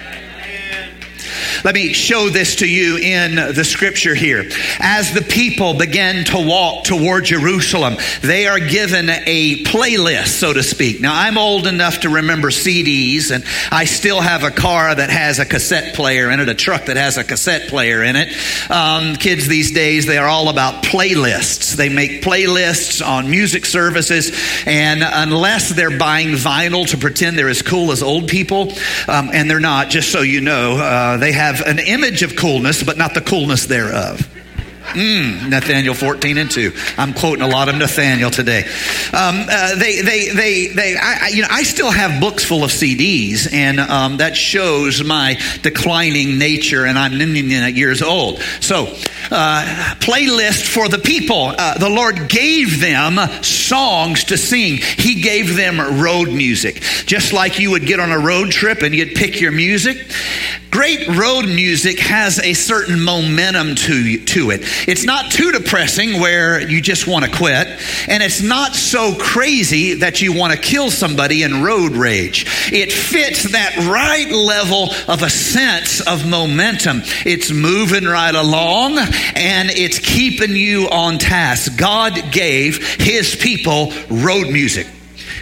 Let 1.63 1.75
me 1.75 1.93
show 1.93 2.31
this 2.31 2.57
to 2.57 2.69
you 2.69 2.97
in 2.97 3.35
the 3.35 3.65
scripture 3.65 4.15
here. 4.15 4.49
As 4.79 5.13
the 5.13 5.21
people 5.21 5.75
begin 5.75 6.25
to 6.27 6.39
walk 6.39 6.85
toward 6.85 7.27
Jerusalem, 7.27 7.97
they 8.23 8.47
are 8.47 8.59
given 8.59 9.11
a 9.11 9.63
playlist, 9.65 10.29
so 10.29 10.55
to 10.55 10.63
speak. 10.63 11.03
Now, 11.03 11.13
I'm 11.15 11.37
old 11.37 11.67
enough 11.67 12.01
to 12.01 12.09
remember 12.09 12.49
CDs, 12.49 13.31
and 13.31 13.45
I 13.71 13.85
still 13.85 14.23
have 14.23 14.43
a 14.43 14.51
car 14.51 14.95
that 14.95 15.11
has 15.11 15.39
a 15.39 15.45
cassette 15.45 15.95
player 15.95 16.31
in 16.31 16.41
it, 16.41 16.49
a 16.49 16.55
truck 16.55 16.87
that 16.87 16.97
has 16.97 17.19
a 17.19 17.25
cassette 17.25 17.69
player 17.69 18.03
in 18.03 18.17
it. 18.17 18.35
Um, 18.71 19.17
kids 19.17 19.47
these 19.47 19.73
days, 19.73 20.07
they 20.07 20.17
are 20.17 20.29
all 20.29 20.49
about 20.49 20.83
playlists. 20.83 21.75
They 21.75 21.91
make 21.91 22.23
playlists 22.23 23.07
on 23.07 23.31
music 23.31 23.67
services, 23.67 24.33
and 24.67 25.03
unless 25.05 25.69
they're 25.69 25.99
buying 25.99 26.29
vinyl 26.29 26.87
to 26.89 26.97
pretend 26.97 27.37
they're 27.37 27.51
as 27.51 27.61
cool 27.61 27.93
as 27.93 28.03
old 28.03 28.29
people, 28.29 28.73
um, 29.09 29.31
and 29.35 29.51
they're 29.51 29.61
not, 29.61 29.91
just 29.91 30.11
so 30.11 30.23
you 30.23 30.41
know, 30.41 30.79
uh, 30.79 31.19
they 31.19 31.33
have 31.33 31.50
an 31.59 31.79
image 31.79 32.23
of 32.23 32.37
coolness, 32.37 32.83
but 32.83 32.97
not 32.97 33.15
the 33.15 33.21
coolness 33.21 33.67
thereof. 33.67 34.29
Mm, 34.95 35.51
Nathaniel 35.51 35.95
14 35.95 36.39
and 36.39 36.51
2. 36.51 36.73
I'm 36.97 37.13
quoting 37.15 37.43
a 37.43 37.49
lot 37.49 37.69
of 37.69 37.77
Nathaniel 37.77 38.31
today. 38.31 38.65
Um, 39.13 39.47
uh, 39.49 39.77
they, 39.77 40.01
they, 40.01 40.29
they, 40.29 40.67
they, 40.69 40.97
I, 40.97 41.29
you 41.33 41.43
know, 41.43 41.49
I 41.51 41.63
still 41.63 41.91
have 41.91 42.21
books 42.21 42.45
full 42.45 42.65
of 42.65 42.71
CDs, 42.71 43.53
and 43.53 43.81
um, 43.81 44.19
that 44.19 44.37
shows 44.37 45.03
my 45.03 45.39
declining 45.63 46.39
nature, 46.39 46.85
and 46.85 46.99
I'm 46.99 47.11
years 47.77 48.03
old. 48.03 48.41
So, 48.61 48.87
uh, 49.31 49.95
playlist 50.01 50.67
for 50.67 50.89
the 50.89 50.99
people. 50.99 51.53
Uh, 51.57 51.79
the 51.79 51.89
Lord 51.89 52.29
gave 52.29 52.81
them 52.81 53.19
songs 53.43 54.25
to 54.25 54.37
sing. 54.37 54.77
He 54.77 55.23
gave 55.23 55.57
them 55.57 56.01
road 56.01 56.29
music. 56.29 56.83
Just 57.07 57.33
like 57.33 57.59
you 57.59 57.71
would 57.71 57.87
get 57.87 58.01
on 58.01 58.11
a 58.11 58.19
road 58.19 58.51
trip 58.51 58.83
and 58.83 58.95
you'd 58.95 59.15
pick 59.15 59.41
your 59.41 59.53
music. 59.53 60.11
Great 60.71 61.09
road 61.09 61.47
music 61.47 61.99
has 61.99 62.39
a 62.39 62.53
certain 62.53 63.01
momentum 63.03 63.75
to, 63.75 64.25
to 64.25 64.51
it. 64.51 64.63
It's 64.87 65.05
not 65.05 65.31
too 65.31 65.53
depressing 65.53 66.21
where 66.21 66.61
you 66.61 66.81
just 66.81 67.07
want 67.07 67.25
to 67.25 67.31
quit, 67.31 67.67
and 68.09 68.23
it's 68.23 68.43
not 68.43 68.75
so 68.75 69.15
crazy 69.19 69.95
that 69.95 70.21
you 70.21 70.33
want 70.33 70.53
to 70.53 70.59
kill 70.59 70.91
somebody 70.91 71.43
in 71.43 71.63
road 71.63 71.93
rage. 71.93 72.47
It 72.73 72.93
fits 72.93 73.53
that 73.53 73.77
right 73.77 74.31
level 74.31 74.91
of 75.09 75.23
a 75.23 75.31
sense 75.31 76.01
of 76.01 76.29
momentum. 76.29 77.03
It's 77.25 77.51
moving 77.51 78.05
right 78.05 78.35
along, 78.35 78.99
and 78.99 79.71
it's 79.71 79.99
keeping 79.99 80.57
you 80.57 80.89
on 80.91 81.19
task. 81.19 81.77
God 81.77 82.33
gave 82.33 83.01
His 83.01 83.37
people 83.37 83.93
road 84.09 84.51
music. 84.51 84.87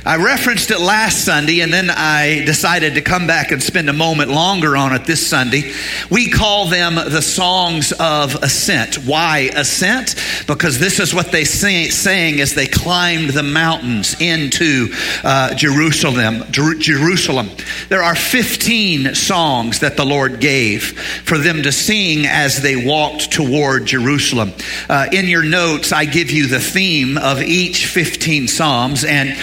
I 0.08 0.16
referenced 0.16 0.70
it 0.70 0.80
last 0.80 1.26
Sunday 1.26 1.60
and 1.60 1.70
then 1.70 1.90
I 1.90 2.42
decided 2.46 2.94
to 2.94 3.02
come 3.02 3.26
back 3.26 3.50
and 3.50 3.62
spend 3.62 3.90
a 3.90 3.92
moment 3.92 4.30
longer 4.30 4.74
on 4.74 4.94
it 4.94 5.04
this 5.04 5.26
Sunday. 5.26 5.70
We 6.10 6.30
call 6.30 6.64
them 6.64 6.94
the 6.94 7.20
songs 7.20 7.92
of 7.92 8.34
ascent. 8.36 9.04
Why 9.04 9.50
ascent? 9.54 10.14
Because 10.46 10.78
this 10.78 10.98
is 10.98 11.12
what 11.12 11.30
they 11.30 11.44
sang 11.44 12.40
as 12.40 12.54
they 12.54 12.66
climbed 12.66 13.32
the 13.32 13.42
mountains 13.42 14.18
into 14.18 14.94
uh, 15.24 15.54
Jerusalem. 15.54 16.42
Jer- 16.52 16.78
Jerusalem. 16.78 17.50
There 17.90 18.02
are 18.02 18.14
15 18.14 19.14
songs 19.14 19.80
that 19.80 19.98
the 19.98 20.06
Lord 20.06 20.40
gave 20.40 20.98
for 21.24 21.36
them 21.36 21.64
to 21.64 21.70
sing 21.70 22.24
as 22.24 22.62
they 22.62 22.82
walked 22.82 23.30
toward 23.30 23.84
Jerusalem. 23.84 24.54
Uh, 24.88 25.08
in 25.12 25.26
your 25.26 25.44
notes, 25.44 25.92
I 25.92 26.06
give 26.06 26.30
you 26.30 26.46
the 26.46 26.60
theme 26.60 27.18
of 27.18 27.42
each 27.42 27.84
15 27.84 28.48
Psalms 28.48 29.04
and 29.04 29.36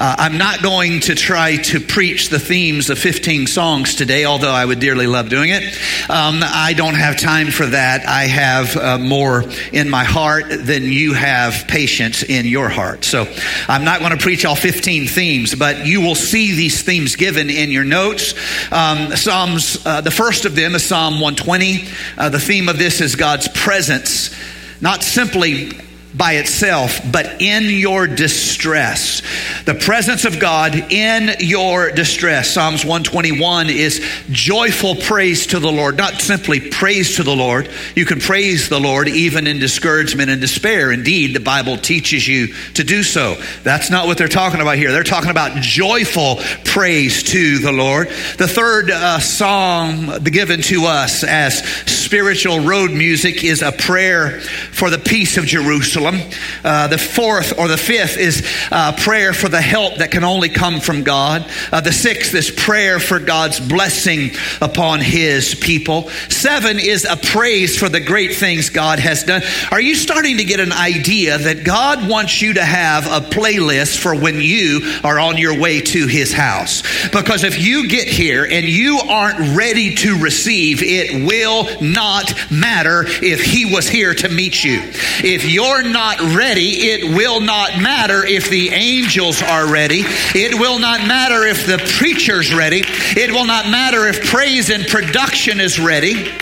uh, 0.00 0.16
I'm 0.16 0.38
not 0.38 0.62
going 0.62 1.00
to 1.00 1.14
try 1.14 1.56
to 1.56 1.78
preach 1.78 2.30
the 2.30 2.38
themes 2.38 2.88
of 2.88 2.98
15 2.98 3.46
songs 3.46 3.94
today, 3.94 4.24
although 4.24 4.50
I 4.50 4.64
would 4.64 4.80
dearly 4.80 5.06
love 5.06 5.28
doing 5.28 5.50
it. 5.50 5.62
Um, 6.08 6.40
I 6.42 6.72
don't 6.74 6.94
have 6.94 7.20
time 7.20 7.48
for 7.48 7.66
that. 7.66 8.06
I 8.06 8.22
have 8.22 8.76
uh, 8.78 8.98
more 8.98 9.44
in 9.74 9.90
my 9.90 10.04
heart 10.04 10.46
than 10.48 10.84
you 10.84 11.12
have 11.12 11.66
patience 11.68 12.22
in 12.22 12.46
your 12.46 12.70
heart. 12.70 13.04
So 13.04 13.26
I'm 13.68 13.84
not 13.84 14.00
going 14.00 14.12
to 14.12 14.16
preach 14.16 14.46
all 14.46 14.56
15 14.56 15.06
themes, 15.06 15.54
but 15.54 15.84
you 15.86 16.00
will 16.00 16.14
see 16.14 16.54
these 16.54 16.82
themes 16.82 17.16
given 17.16 17.50
in 17.50 17.70
your 17.70 17.84
notes. 17.84 18.32
Um, 18.72 19.14
Psalms, 19.14 19.84
uh, 19.84 20.00
the 20.00 20.10
first 20.10 20.46
of 20.46 20.56
them 20.56 20.74
is 20.74 20.82
Psalm 20.82 21.20
120. 21.20 21.84
Uh, 22.16 22.30
the 22.30 22.40
theme 22.40 22.70
of 22.70 22.78
this 22.78 23.02
is 23.02 23.16
God's 23.16 23.48
presence, 23.48 24.34
not 24.80 25.02
simply 25.02 25.72
by 26.16 26.34
itself, 26.34 27.00
but 27.12 27.40
in 27.40 27.64
your 27.64 28.06
distress. 28.06 29.22
The 29.64 29.74
presence 29.74 30.24
of 30.24 30.40
God 30.40 30.74
in 30.74 31.36
your 31.38 31.92
distress. 31.92 32.50
Psalms 32.50 32.84
121 32.84 33.70
is 33.70 34.04
joyful 34.30 34.96
praise 34.96 35.46
to 35.48 35.60
the 35.60 35.70
Lord, 35.70 35.96
not 35.96 36.14
simply 36.20 36.60
praise 36.70 37.16
to 37.16 37.22
the 37.22 37.34
Lord. 37.34 37.70
You 37.94 38.04
can 38.04 38.20
praise 38.20 38.68
the 38.68 38.80
Lord 38.80 39.08
even 39.08 39.46
in 39.46 39.58
discouragement 39.60 40.30
and 40.30 40.40
despair. 40.40 40.90
Indeed, 40.90 41.34
the 41.34 41.40
Bible 41.40 41.76
teaches 41.76 42.26
you 42.26 42.48
to 42.74 42.82
do 42.82 43.02
so. 43.02 43.36
That's 43.62 43.90
not 43.90 44.06
what 44.06 44.18
they're 44.18 44.28
talking 44.28 44.60
about 44.60 44.76
here. 44.76 44.92
They're 44.92 45.04
talking 45.04 45.30
about 45.30 45.62
joyful 45.62 46.38
praise 46.64 47.22
to 47.24 47.58
the 47.58 47.72
Lord. 47.72 48.08
The 48.38 48.48
third 48.48 48.90
uh, 48.90 50.18
given 50.18 50.62
to 50.62 50.86
us 50.86 51.22
as 51.22 51.58
spiritual 51.86 52.60
road 52.60 52.90
music 52.90 53.44
is 53.44 53.62
a 53.62 53.72
prayer 53.72 54.40
for 54.40 54.90
the 54.90 54.98
peace 54.98 55.36
of 55.36 55.44
Jerusalem. 55.44 55.99
Jerusalem. 56.00 56.30
Uh, 56.64 56.88
the 56.88 56.98
fourth 56.98 57.58
or 57.58 57.68
the 57.68 57.76
fifth 57.76 58.16
is 58.16 58.46
uh, 58.70 58.92
prayer 58.92 59.32
for 59.32 59.48
the 59.48 59.60
help 59.60 59.96
that 59.96 60.10
can 60.10 60.24
only 60.24 60.48
come 60.48 60.80
from 60.80 61.02
God. 61.02 61.50
Uh, 61.70 61.80
the 61.80 61.92
sixth 61.92 62.34
is 62.34 62.50
prayer 62.50 62.98
for 62.98 63.18
God's 63.18 63.60
blessing 63.60 64.30
upon 64.60 65.00
his 65.00 65.54
people. 65.54 66.08
Seven 66.28 66.78
is 66.78 67.04
a 67.04 67.16
praise 67.16 67.78
for 67.78 67.88
the 67.88 68.00
great 68.00 68.34
things 68.34 68.70
God 68.70 68.98
has 68.98 69.24
done. 69.24 69.42
Are 69.70 69.80
you 69.80 69.94
starting 69.94 70.38
to 70.38 70.44
get 70.44 70.60
an 70.60 70.72
idea 70.72 71.38
that 71.38 71.64
God 71.64 72.08
wants 72.08 72.40
you 72.40 72.54
to 72.54 72.64
have 72.64 73.06
a 73.06 73.26
playlist 73.26 73.98
for 73.98 74.14
when 74.14 74.40
you 74.40 74.80
are 75.04 75.18
on 75.18 75.38
your 75.38 75.58
way 75.58 75.80
to 75.80 76.06
his 76.06 76.32
house? 76.32 76.82
Because 77.10 77.44
if 77.44 77.60
you 77.60 77.88
get 77.88 78.08
here 78.08 78.44
and 78.44 78.64
you 78.66 79.00
aren't 79.08 79.56
ready 79.56 79.94
to 79.96 80.18
receive, 80.18 80.82
it 80.82 81.26
will 81.26 81.68
not 81.80 82.32
matter 82.50 83.04
if 83.06 83.42
he 83.42 83.72
was 83.72 83.88
here 83.88 84.14
to 84.14 84.28
meet 84.28 84.64
you. 84.64 84.80
If 85.22 85.44
you're 85.50 85.82
not 85.90 86.20
ready, 86.20 86.90
it 86.90 87.14
will 87.14 87.40
not 87.40 87.80
matter 87.80 88.24
if 88.24 88.48
the 88.48 88.70
angels 88.70 89.42
are 89.42 89.70
ready. 89.70 90.02
It 90.34 90.58
will 90.58 90.78
not 90.78 91.06
matter 91.06 91.44
if 91.44 91.66
the 91.66 91.78
preacher's 91.98 92.54
ready. 92.54 92.82
It 92.84 93.30
will 93.30 93.46
not 93.46 93.68
matter 93.68 94.06
if 94.06 94.24
praise 94.24 94.70
and 94.70 94.86
production 94.86 95.60
is 95.60 95.78
ready. 95.78 96.32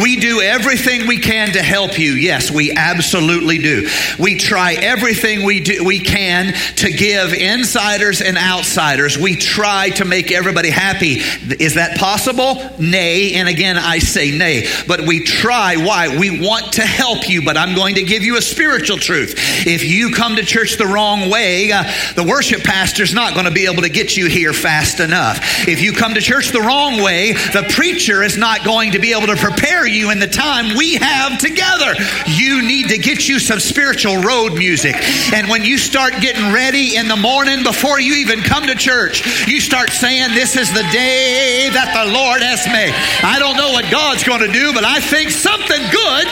We 0.00 0.16
do 0.16 0.40
everything 0.40 1.06
we 1.06 1.18
can 1.18 1.52
to 1.52 1.62
help 1.62 1.98
you. 1.98 2.12
Yes, 2.12 2.50
we 2.50 2.72
absolutely 2.72 3.58
do. 3.58 3.88
We 4.18 4.36
try 4.36 4.74
everything 4.74 5.44
we 5.44 5.60
do 5.60 5.84
we 5.84 6.00
can 6.00 6.54
to 6.76 6.90
give 6.90 7.32
insiders 7.32 8.22
and 8.22 8.38
outsiders. 8.38 9.18
We 9.18 9.36
try 9.36 9.90
to 9.90 10.04
make 10.04 10.32
everybody 10.32 10.70
happy. 10.70 11.20
Is 11.60 11.74
that 11.74 11.98
possible? 11.98 12.54
Nay, 12.78 13.34
and 13.34 13.48
again 13.48 13.76
I 13.76 13.98
say 13.98 14.30
nay. 14.30 14.66
But 14.86 15.02
we 15.06 15.24
try. 15.24 15.76
Why? 15.76 16.18
We 16.18 16.40
want 16.40 16.74
to 16.74 16.82
help 16.82 17.28
you, 17.28 17.44
but 17.44 17.56
I'm 17.56 17.74
going 17.74 17.96
to 17.96 18.02
give 18.02 18.22
you 18.22 18.38
a 18.38 18.42
spiritual 18.42 18.96
truth. 18.96 19.34
If 19.66 19.84
you 19.84 20.12
come 20.12 20.36
to 20.36 20.42
church 20.42 20.78
the 20.78 20.86
wrong 20.86 21.30
way, 21.30 21.70
uh, 21.72 21.84
the 22.14 22.24
worship 22.24 22.62
pastor's 22.62 23.12
not 23.12 23.34
going 23.34 23.46
to 23.46 23.52
be 23.52 23.66
able 23.66 23.82
to 23.82 23.90
get 23.90 24.16
you 24.16 24.28
here 24.28 24.52
fast 24.52 25.00
enough. 25.00 25.68
If 25.68 25.82
you 25.82 25.92
come 25.92 26.14
to 26.14 26.20
church 26.20 26.50
the 26.50 26.60
wrong 26.60 27.02
way, 27.02 27.32
the 27.32 27.66
preacher 27.74 28.22
is 28.22 28.38
not 28.38 28.64
going 28.64 28.92
to 28.92 28.98
be 28.98 29.12
able 29.12 29.26
to 29.26 29.36
prepare 29.36 29.81
you 29.86 30.10
in 30.10 30.18
the 30.18 30.26
time 30.26 30.76
we 30.76 30.94
have 30.96 31.38
together. 31.38 31.94
You 32.26 32.62
need 32.62 32.88
to 32.88 32.98
get 32.98 33.28
you 33.28 33.38
some 33.38 33.60
spiritual 33.60 34.22
road 34.22 34.54
music. 34.54 34.96
And 35.32 35.48
when 35.48 35.64
you 35.64 35.78
start 35.78 36.14
getting 36.20 36.52
ready 36.52 36.96
in 36.96 37.08
the 37.08 37.16
morning 37.16 37.62
before 37.62 38.00
you 38.00 38.14
even 38.16 38.40
come 38.40 38.66
to 38.66 38.74
church, 38.74 39.46
you 39.46 39.60
start 39.60 39.90
saying, 39.90 40.34
This 40.34 40.56
is 40.56 40.68
the 40.72 40.86
day 40.92 41.68
that 41.72 41.92
the 41.94 42.12
Lord 42.12 42.42
has 42.42 42.66
made. 42.66 42.94
I 43.22 43.38
don't 43.38 43.56
know 43.56 43.70
what 43.70 43.90
God's 43.90 44.24
going 44.24 44.40
to 44.40 44.52
do, 44.52 44.72
but 44.72 44.84
I 44.84 45.00
think 45.00 45.30
something 45.30 45.82
good 45.90 46.26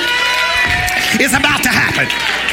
is 1.20 1.34
about 1.34 1.62
to 1.62 1.70
happen. 1.70 2.49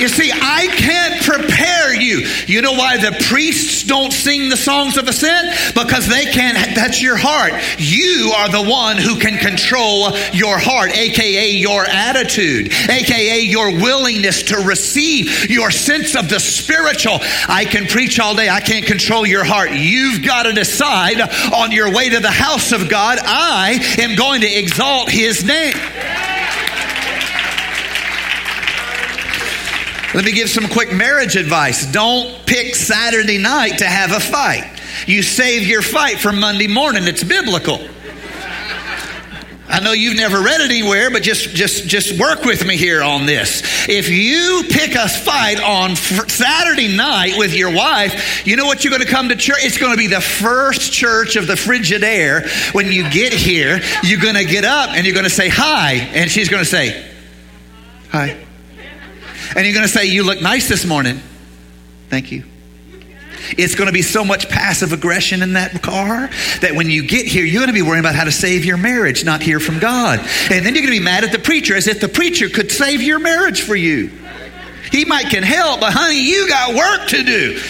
You 0.00 0.08
see, 0.08 0.30
I 0.32 0.66
can't 0.68 1.22
prepare 1.22 1.94
you. 1.94 2.26
You 2.46 2.62
know 2.62 2.72
why 2.72 2.98
the 2.98 3.16
priests 3.28 3.82
don't 3.82 4.12
sing 4.12 4.48
the 4.48 4.56
songs 4.56 4.96
of 4.96 5.08
ascent? 5.08 5.74
Because 5.74 6.06
they 6.06 6.26
can't, 6.26 6.56
that's 6.74 7.02
your 7.02 7.16
heart. 7.16 7.52
You 7.78 8.32
are 8.36 8.48
the 8.48 8.62
one 8.62 8.96
who 8.96 9.18
can 9.18 9.38
control 9.38 10.16
your 10.32 10.58
heart, 10.58 10.96
aka 10.96 11.50
your 11.50 11.84
attitude, 11.84 12.72
aka 12.88 13.40
your 13.40 13.72
willingness 13.72 14.44
to 14.44 14.58
receive 14.58 15.50
your 15.50 15.70
sense 15.70 16.14
of 16.14 16.28
the 16.28 16.38
spiritual. 16.38 17.18
I 17.48 17.64
can 17.64 17.86
preach 17.86 18.20
all 18.20 18.34
day, 18.34 18.48
I 18.48 18.60
can't 18.60 18.86
control 18.86 19.26
your 19.26 19.44
heart. 19.44 19.72
You've 19.72 20.24
got 20.24 20.44
to 20.44 20.52
decide 20.52 21.20
on 21.52 21.72
your 21.72 21.92
way 21.92 22.10
to 22.10 22.20
the 22.20 22.30
house 22.30 22.72
of 22.72 22.88
God, 22.88 23.18
I 23.20 23.78
am 23.98 24.16
going 24.16 24.42
to 24.42 24.46
exalt 24.46 25.10
his 25.10 25.44
name. 25.44 26.37
Let 30.14 30.24
me 30.24 30.32
give 30.32 30.48
some 30.48 30.68
quick 30.68 30.92
marriage 30.92 31.36
advice. 31.36 31.90
Don't 31.92 32.46
pick 32.46 32.74
Saturday 32.74 33.36
night 33.36 33.78
to 33.78 33.84
have 33.84 34.12
a 34.12 34.20
fight. 34.20 34.80
You 35.06 35.22
save 35.22 35.66
your 35.66 35.82
fight 35.82 36.18
for 36.18 36.32
Monday 36.32 36.66
morning. 36.66 37.06
It's 37.06 37.22
biblical. 37.22 37.78
I 39.70 39.80
know 39.80 39.92
you've 39.92 40.16
never 40.16 40.40
read 40.40 40.62
it 40.62 40.70
anywhere, 40.70 41.10
but 41.10 41.22
just 41.22 41.50
just 41.50 41.86
just 41.86 42.18
work 42.18 42.44
with 42.44 42.66
me 42.66 42.78
here 42.78 43.02
on 43.02 43.26
this. 43.26 43.62
If 43.86 44.08
you 44.08 44.64
pick 44.70 44.94
a 44.94 45.06
fight 45.08 45.60
on 45.60 45.94
Saturday 45.94 46.96
night 46.96 47.34
with 47.36 47.54
your 47.54 47.70
wife, 47.70 48.46
you 48.46 48.56
know 48.56 48.64
what 48.64 48.82
you're 48.82 48.90
going 48.90 49.02
to 49.02 49.08
come 49.08 49.28
to 49.28 49.36
church? 49.36 49.58
It's 49.60 49.76
going 49.76 49.92
to 49.92 49.98
be 49.98 50.06
the 50.06 50.22
first 50.22 50.90
church 50.90 51.36
of 51.36 51.46
the 51.46 51.52
Frigidaire. 51.52 52.74
When 52.74 52.90
you 52.90 53.10
get 53.10 53.34
here, 53.34 53.80
you're 54.02 54.20
going 54.20 54.36
to 54.36 54.46
get 54.46 54.64
up 54.64 54.90
and 54.90 55.04
you're 55.04 55.14
going 55.14 55.24
to 55.24 55.30
say 55.30 55.50
hi, 55.50 55.96
and 56.14 56.30
she's 56.30 56.48
going 56.48 56.64
to 56.64 56.68
say 56.68 57.06
hi. 58.08 58.47
And 59.56 59.64
you're 59.64 59.74
going 59.74 59.86
to 59.86 59.92
say, 59.92 60.06
You 60.06 60.24
look 60.24 60.40
nice 60.42 60.68
this 60.68 60.84
morning. 60.84 61.20
Thank 62.08 62.32
you. 62.32 62.44
It's 63.56 63.74
going 63.74 63.86
to 63.86 63.92
be 63.92 64.02
so 64.02 64.24
much 64.24 64.48
passive 64.48 64.92
aggression 64.92 65.42
in 65.42 65.54
that 65.54 65.82
car 65.82 66.28
that 66.60 66.72
when 66.74 66.90
you 66.90 67.06
get 67.06 67.26
here, 67.26 67.44
you're 67.44 67.60
going 67.60 67.68
to 67.68 67.72
be 67.72 67.82
worrying 67.82 68.00
about 68.00 68.14
how 68.14 68.24
to 68.24 68.32
save 68.32 68.64
your 68.64 68.76
marriage, 68.76 69.24
not 69.24 69.42
hear 69.42 69.60
from 69.60 69.78
God. 69.78 70.18
And 70.50 70.66
then 70.66 70.74
you're 70.74 70.82
going 70.82 70.94
to 70.94 70.98
be 70.98 71.00
mad 71.00 71.24
at 71.24 71.32
the 71.32 71.38
preacher 71.38 71.76
as 71.76 71.86
if 71.86 72.00
the 72.00 72.08
preacher 72.08 72.48
could 72.48 72.70
save 72.70 73.00
your 73.00 73.18
marriage 73.18 73.62
for 73.62 73.76
you. 73.76 74.10
He 74.90 75.04
might 75.04 75.28
can 75.28 75.42
help, 75.42 75.80
but 75.80 75.92
honey, 75.92 76.22
you 76.22 76.48
got 76.48 76.74
work 76.74 77.08
to 77.08 77.22
do. 77.22 77.60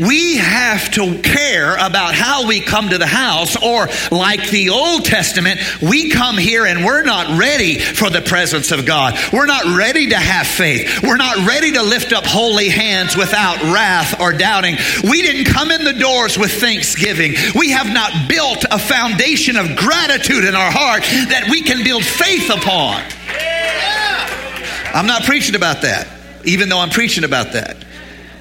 We 0.00 0.36
have 0.36 0.90
to 0.92 1.20
care 1.20 1.74
about 1.74 2.14
how 2.14 2.46
we 2.46 2.60
come 2.60 2.90
to 2.90 2.98
the 2.98 3.06
house, 3.06 3.56
or 3.60 3.88
like 4.10 4.48
the 4.50 4.70
Old 4.70 5.04
Testament, 5.04 5.60
we 5.82 6.10
come 6.10 6.38
here 6.38 6.64
and 6.64 6.84
we're 6.84 7.02
not 7.02 7.38
ready 7.38 7.78
for 7.78 8.08
the 8.08 8.22
presence 8.22 8.70
of 8.70 8.86
God. 8.86 9.18
We're 9.32 9.46
not 9.46 9.76
ready 9.76 10.08
to 10.08 10.16
have 10.16 10.46
faith. 10.46 11.02
We're 11.02 11.16
not 11.16 11.46
ready 11.46 11.72
to 11.72 11.82
lift 11.82 12.12
up 12.12 12.24
holy 12.24 12.68
hands 12.68 13.16
without 13.16 13.60
wrath 13.62 14.20
or 14.20 14.32
doubting. 14.32 14.76
We 15.04 15.22
didn't 15.22 15.52
come 15.52 15.70
in 15.70 15.84
the 15.84 15.94
doors 15.94 16.38
with 16.38 16.52
thanksgiving. 16.52 17.34
We 17.54 17.70
have 17.70 17.92
not 17.92 18.28
built 18.28 18.64
a 18.70 18.78
foundation 18.78 19.56
of 19.56 19.76
gratitude 19.76 20.44
in 20.44 20.54
our 20.54 20.70
heart 20.70 21.02
that 21.02 21.48
we 21.50 21.62
can 21.62 21.84
build 21.84 22.04
faith 22.04 22.48
upon. 22.50 23.02
I'm 24.94 25.06
not 25.06 25.24
preaching 25.24 25.54
about 25.54 25.82
that 25.82 26.19
even 26.44 26.68
though 26.68 26.78
I'm 26.78 26.90
preaching 26.90 27.24
about 27.24 27.52
that. 27.52 27.76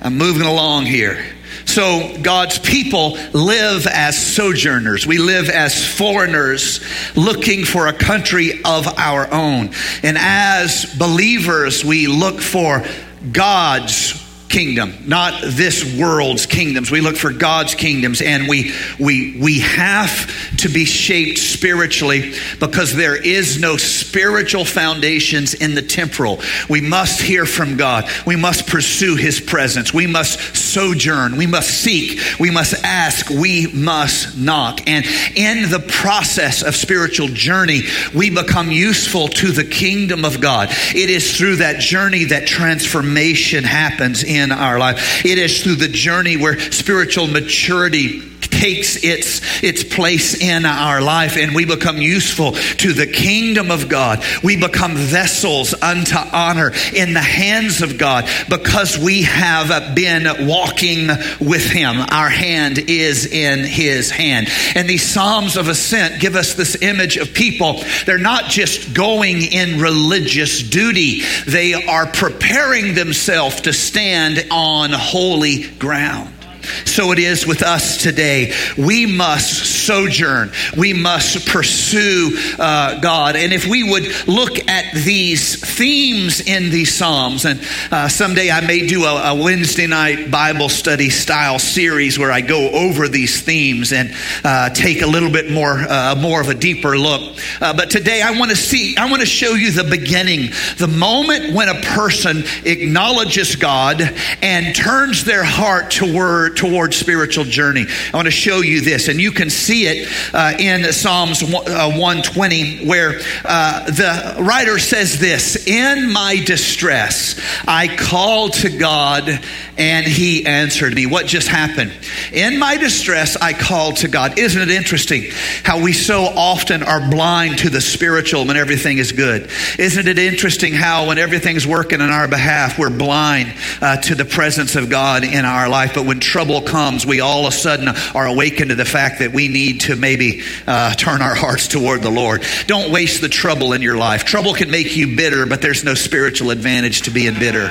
I'm 0.01 0.17
moving 0.17 0.47
along 0.47 0.85
here. 0.85 1.25
So, 1.65 2.17
God's 2.21 2.57
people 2.57 3.17
live 3.33 3.85
as 3.85 4.17
sojourners. 4.17 5.05
We 5.05 5.19
live 5.19 5.49
as 5.49 5.85
foreigners 5.85 6.79
looking 7.15 7.63
for 7.63 7.87
a 7.87 7.93
country 7.93 8.63
of 8.63 8.87
our 8.97 9.31
own. 9.31 9.71
And 10.01 10.17
as 10.17 10.85
believers, 10.97 11.85
we 11.85 12.07
look 12.07 12.41
for 12.41 12.83
God's 13.31 14.28
kingdom, 14.49 14.93
not 15.05 15.41
this 15.43 15.97
world's 15.97 16.47
kingdoms. 16.47 16.89
We 16.89 17.01
look 17.01 17.15
for 17.15 17.31
God's 17.31 17.75
kingdoms 17.75 18.21
and 18.21 18.47
we 18.47 18.73
we 18.99 19.37
we 19.39 19.59
have 19.59 20.57
to 20.57 20.69
be 20.69 20.85
shaped 20.85 21.37
spiritually 21.37 22.33
because 22.59 22.93
there 22.93 23.15
is 23.15 23.59
no 23.59 23.77
spiritual 23.77 24.65
foundations 24.65 25.53
in 25.53 25.75
the 25.75 25.81
temporal. 25.81 26.41
We 26.67 26.81
must 26.81 27.21
hear 27.21 27.45
from 27.45 27.77
God. 27.77 28.09
We 28.25 28.35
must 28.35 28.67
pursue 28.67 29.15
his 29.15 29.39
presence. 29.39 29.93
We 29.93 30.07
must 30.07 30.55
sojourn. 30.55 31.37
We 31.37 31.47
must 31.47 31.69
seek. 31.69 32.19
We 32.39 32.49
must 32.49 32.73
ask. 32.83 33.29
We 33.29 33.67
must 33.67 34.37
knock. 34.37 34.81
And 34.87 35.05
in 35.35 35.69
the 35.69 35.79
process 35.79 36.63
of 36.63 36.75
spiritual 36.75 37.27
journey, 37.27 37.83
we 38.15 38.29
become 38.31 38.71
useful 38.71 39.27
to 39.27 39.51
the 39.51 39.63
kingdom 39.63 40.25
of 40.25 40.41
God. 40.41 40.69
It 40.71 41.09
is 41.09 41.37
through 41.37 41.57
that 41.57 41.79
journey 41.79 42.25
that 42.25 42.47
transformation 42.47 43.63
happens 43.63 44.23
in 44.23 44.38
in 44.39 44.51
our 44.51 44.79
life. 44.79 45.25
It 45.25 45.37
is 45.37 45.63
through 45.63 45.75
the 45.75 45.87
journey 45.87 46.37
where 46.37 46.59
spiritual 46.59 47.27
maturity 47.27 48.21
takes 48.59 48.97
its, 49.03 49.63
its 49.63 49.85
place 49.85 50.35
in 50.35 50.65
our 50.65 51.01
life 51.01 51.37
and 51.37 51.55
we 51.55 51.63
become 51.63 51.97
useful 51.97 52.51
to 52.51 52.91
the 52.91 53.07
kingdom 53.07 53.71
of 53.71 53.87
God. 53.87 54.21
We 54.43 54.57
become 54.57 54.95
vessels 54.95 55.73
unto 55.73 56.17
honor 56.17 56.73
in 56.93 57.13
the 57.13 57.21
hands 57.21 57.81
of 57.81 57.97
God 57.97 58.29
because 58.49 58.97
we 58.97 59.23
have 59.23 59.95
been 59.95 60.45
walking 60.45 61.07
with 61.39 61.65
Him. 61.69 61.97
Our 61.99 62.29
hand 62.29 62.77
is 62.77 63.25
in 63.25 63.63
His 63.63 64.11
hand. 64.11 64.49
And 64.75 64.89
these 64.89 65.03
Psalms 65.03 65.55
of 65.55 65.69
Ascent 65.69 66.19
give 66.19 66.35
us 66.35 66.55
this 66.55 66.81
image 66.81 67.15
of 67.15 67.33
people. 67.33 67.81
They're 68.05 68.17
not 68.17 68.45
just 68.45 68.93
going 68.93 69.41
in 69.41 69.79
religious 69.79 70.61
duty, 70.61 71.21
they 71.47 71.73
are 71.73 72.07
preparing 72.07 72.93
themselves 72.93 73.61
to 73.61 73.73
stand 73.73 74.45
on 74.51 74.91
holy 74.91 75.67
ground. 75.77 76.38
So 76.85 77.11
it 77.11 77.19
is 77.19 77.45
with 77.45 77.63
us 77.63 78.01
today. 78.01 78.53
We 78.77 79.05
must 79.05 79.85
sojourn. 79.85 80.51
We 80.77 80.93
must 80.93 81.47
pursue 81.47 82.37
uh, 82.57 82.99
God. 82.99 83.35
And 83.35 83.53
if 83.53 83.65
we 83.65 83.83
would 83.83 84.27
look 84.27 84.67
at 84.67 84.93
these 84.93 85.59
themes 85.77 86.41
in 86.41 86.69
these 86.69 86.93
Psalms, 86.93 87.45
and 87.45 87.61
uh, 87.91 88.09
someday 88.09 88.51
I 88.51 88.61
may 88.61 88.87
do 88.87 89.03
a, 89.03 89.31
a, 89.31 89.43
Wednesday 89.43 89.87
night 89.87 90.31
Bible 90.31 90.69
study 90.69 91.09
style 91.09 91.59
series 91.59 92.19
where 92.19 92.31
I 92.31 92.41
go 92.41 92.69
over 92.71 93.07
these 93.07 93.41
themes 93.41 93.93
and 93.93 94.13
uh, 94.43 94.69
take 94.71 95.01
a 95.01 95.07
little 95.07 95.31
bit 95.31 95.51
more, 95.51 95.79
uh, 95.79 96.15
more 96.15 96.41
of 96.41 96.49
a 96.49 96.55
deeper 96.55 96.97
look. 96.97 97.39
Uh, 97.61 97.73
but 97.73 97.89
today 97.89 98.21
I 98.21 98.37
want 98.37 98.51
to 98.51 98.57
see, 98.57 98.97
I 98.97 99.09
want 99.09 99.21
to 99.21 99.27
show 99.27 99.53
you 99.53 99.71
the 99.71 99.83
beginning, 99.83 100.51
the 100.77 100.87
moment 100.87 101.53
when 101.53 101.69
a 101.69 101.79
person 101.81 102.43
acknowledges 102.65 103.55
God 103.55 104.01
and 104.41 104.75
turns 104.75 105.23
their 105.23 105.43
heart 105.43 105.91
toward 105.91 106.48
towards 106.49 106.95
spiritual 106.95 107.45
journey. 107.45 107.85
I 108.13 108.17
want 108.17 108.27
to 108.27 108.31
show 108.31 108.61
you 108.61 108.81
this, 108.81 109.07
and 109.07 109.19
you 109.19 109.31
can 109.31 109.49
see 109.49 109.87
it 109.87 110.07
uh, 110.33 110.53
in 110.59 110.91
Psalms 110.91 111.43
120, 111.43 112.79
uh, 112.81 112.85
where 112.85 113.19
uh, 113.45 113.85
the 113.85 114.43
writer 114.43 114.79
says 114.79 115.19
this 115.19 115.67
In 115.67 116.11
my 116.11 116.41
distress, 116.45 117.39
I 117.67 117.95
called 117.95 118.53
to 118.53 118.69
God, 118.69 119.39
and 119.77 120.05
he 120.05 120.45
answered 120.45 120.93
me. 120.93 121.05
What 121.05 121.25
just 121.25 121.47
happened? 121.47 121.93
In 122.33 122.59
my 122.59 122.77
distress, 122.77 123.37
I 123.37 123.53
called 123.53 123.97
to 123.97 124.07
God. 124.07 124.37
Isn't 124.37 124.61
it 124.61 124.69
interesting 124.69 125.23
how 125.63 125.81
we 125.81 125.93
so 125.93 126.23
often 126.23 126.83
are 126.83 127.09
blind 127.09 127.59
to 127.59 127.69
the 127.69 127.81
spiritual 127.81 128.45
when 128.45 128.57
everything 128.57 128.97
is 128.97 129.11
good? 129.11 129.49
Isn't 129.77 130.07
it 130.07 130.19
interesting 130.19 130.73
how 130.73 131.07
when 131.07 131.17
everything's 131.17 131.65
working 131.65 132.01
on 132.01 132.09
our 132.09 132.27
behalf, 132.27 132.77
we're 132.77 132.89
blind 132.89 133.53
uh, 133.81 133.97
to 134.01 134.15
the 134.15 134.25
presence 134.25 134.75
of 134.75 134.89
God 134.89 135.23
in 135.23 135.45
our 135.45 135.69
life, 135.69 135.93
but 135.95 136.05
when 136.05 136.19
trouble 136.39 136.61
comes, 136.61 137.05
we 137.05 137.19
all 137.19 137.45
of 137.45 137.53
a 137.53 137.57
sudden 137.57 137.89
are 138.15 138.25
awakened 138.25 138.69
to 138.69 138.75
the 138.75 138.85
fact 138.85 139.19
that 139.19 139.33
we 139.33 139.49
need 139.49 139.81
to 139.81 139.97
maybe 139.97 140.41
uh, 140.65 140.93
turn 140.93 141.21
our 141.21 141.35
hearts 141.35 141.67
toward 141.67 142.01
the 142.01 142.09
Lord. 142.09 142.45
Don't 142.65 142.93
waste 142.93 143.19
the 143.19 143.27
trouble 143.27 143.73
in 143.73 143.81
your 143.81 143.97
life. 143.97 144.23
Trouble 144.23 144.53
can 144.53 144.71
make 144.71 144.95
you 144.95 145.17
bitter, 145.17 145.45
but 145.45 145.61
there's 145.61 145.83
no 145.83 145.95
spiritual 145.95 146.51
advantage 146.51 147.01
to 147.01 147.11
being 147.11 147.33
bitter. 147.33 147.67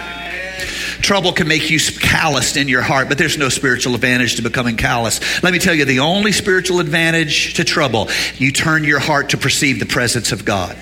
Trouble 1.01 1.33
can 1.33 1.49
make 1.49 1.71
you 1.71 1.81
calloused 1.81 2.59
in 2.59 2.69
your 2.69 2.83
heart, 2.83 3.09
but 3.09 3.17
there's 3.17 3.39
no 3.39 3.49
spiritual 3.49 3.95
advantage 3.95 4.37
to 4.37 4.43
becoming 4.43 4.77
callous. 4.77 5.43
Let 5.43 5.55
me 5.55 5.61
tell 5.61 5.73
you 5.73 5.87
the 5.87 6.01
only 6.01 6.33
spiritual 6.33 6.81
advantage 6.81 7.55
to 7.55 7.65
trouble, 7.65 8.11
you 8.37 8.53
turn 8.53 8.85
your 8.85 8.99
heart 8.99 9.31
to 9.31 9.39
perceive 9.39 9.81
the 9.81 9.87
presence 9.87 10.31
of 10.31 10.45
God. 10.45 10.77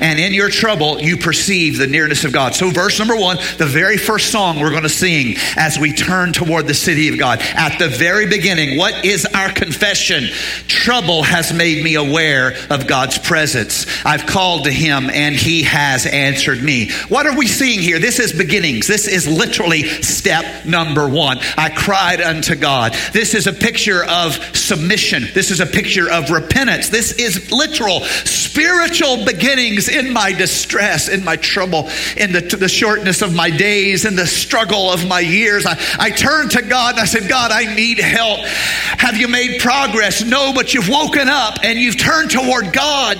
And 0.00 0.18
in 0.18 0.32
your 0.32 0.48
trouble, 0.48 1.00
you 1.00 1.16
perceive 1.16 1.78
the 1.78 1.86
nearness 1.86 2.24
of 2.24 2.32
God. 2.32 2.54
So, 2.54 2.70
verse 2.70 2.98
number 2.98 3.16
one, 3.16 3.38
the 3.58 3.66
very 3.66 3.96
first 3.96 4.30
song 4.30 4.60
we're 4.60 4.70
going 4.70 4.82
to 4.82 4.88
sing 4.88 5.36
as 5.56 5.78
we 5.78 5.92
turn 5.92 6.32
toward 6.32 6.66
the 6.66 6.74
city 6.74 7.08
of 7.08 7.18
God. 7.18 7.40
At 7.40 7.78
the 7.78 7.88
very 7.88 8.26
beginning, 8.26 8.78
what 8.78 9.04
is 9.04 9.26
our 9.26 9.52
confession? 9.52 10.24
Trouble 10.66 11.22
has 11.22 11.52
made 11.52 11.82
me 11.82 11.94
aware 11.94 12.54
of 12.70 12.86
God's 12.86 13.18
presence. 13.18 13.86
I've 14.04 14.26
called 14.26 14.64
to 14.64 14.70
him 14.70 15.10
and 15.10 15.34
he 15.34 15.62
has 15.64 16.06
answered 16.06 16.62
me. 16.62 16.90
What 17.08 17.26
are 17.26 17.36
we 17.36 17.46
seeing 17.46 17.80
here? 17.80 17.98
This 17.98 18.18
is 18.18 18.32
beginnings. 18.32 18.86
This 18.86 19.08
is 19.08 19.28
literally 19.28 19.84
step 20.02 20.64
number 20.64 21.08
one. 21.08 21.38
I 21.56 21.70
cried 21.70 22.20
unto 22.20 22.56
God. 22.56 22.94
This 23.12 23.34
is 23.34 23.46
a 23.46 23.52
picture 23.52 24.04
of 24.04 24.34
submission. 24.56 25.24
This 25.34 25.50
is 25.50 25.60
a 25.60 25.66
picture 25.66 26.10
of 26.10 26.30
repentance. 26.30 26.88
This 26.88 27.12
is 27.12 27.50
literal 27.52 28.00
spiritual 28.00 29.24
beginnings 29.24 29.79
in 29.88 30.12
my 30.12 30.32
distress, 30.32 31.08
in 31.08 31.24
my 31.24 31.36
trouble, 31.36 31.88
in 32.16 32.32
the, 32.32 32.40
the 32.40 32.68
shortness 32.68 33.22
of 33.22 33.34
my 33.34 33.50
days, 33.50 34.04
in 34.04 34.16
the 34.16 34.26
struggle 34.26 34.90
of 34.90 35.06
my 35.06 35.20
years. 35.20 35.66
I, 35.66 35.78
I 35.98 36.10
turned 36.10 36.52
to 36.52 36.62
God 36.62 36.94
and 36.94 37.00
I 37.00 37.04
said, 37.04 37.28
God, 37.28 37.50
I 37.52 37.74
need 37.74 37.98
help. 37.98 38.40
Have 38.40 39.16
you 39.16 39.28
made 39.28 39.60
progress? 39.60 40.24
No, 40.24 40.52
but 40.52 40.74
you've 40.74 40.88
woken 40.88 41.28
up 41.28 41.58
and 41.62 41.78
you've 41.78 41.98
turned 41.98 42.30
toward 42.30 42.72
God. 42.72 43.18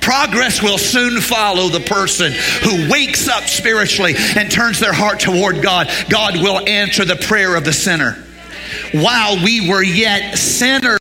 Progress 0.00 0.60
will 0.60 0.78
soon 0.78 1.20
follow 1.20 1.68
the 1.68 1.80
person 1.80 2.32
who 2.32 2.90
wakes 2.90 3.28
up 3.28 3.44
spiritually 3.44 4.14
and 4.36 4.50
turns 4.50 4.80
their 4.80 4.92
heart 4.92 5.20
toward 5.20 5.62
God. 5.62 5.88
God 6.08 6.34
will 6.42 6.66
answer 6.68 7.04
the 7.04 7.14
prayer 7.14 7.54
of 7.54 7.64
the 7.64 7.72
sinner. 7.72 8.14
While 8.92 9.42
we 9.44 9.68
were 9.70 9.82
yet 9.82 10.36
sinners, 10.36 10.98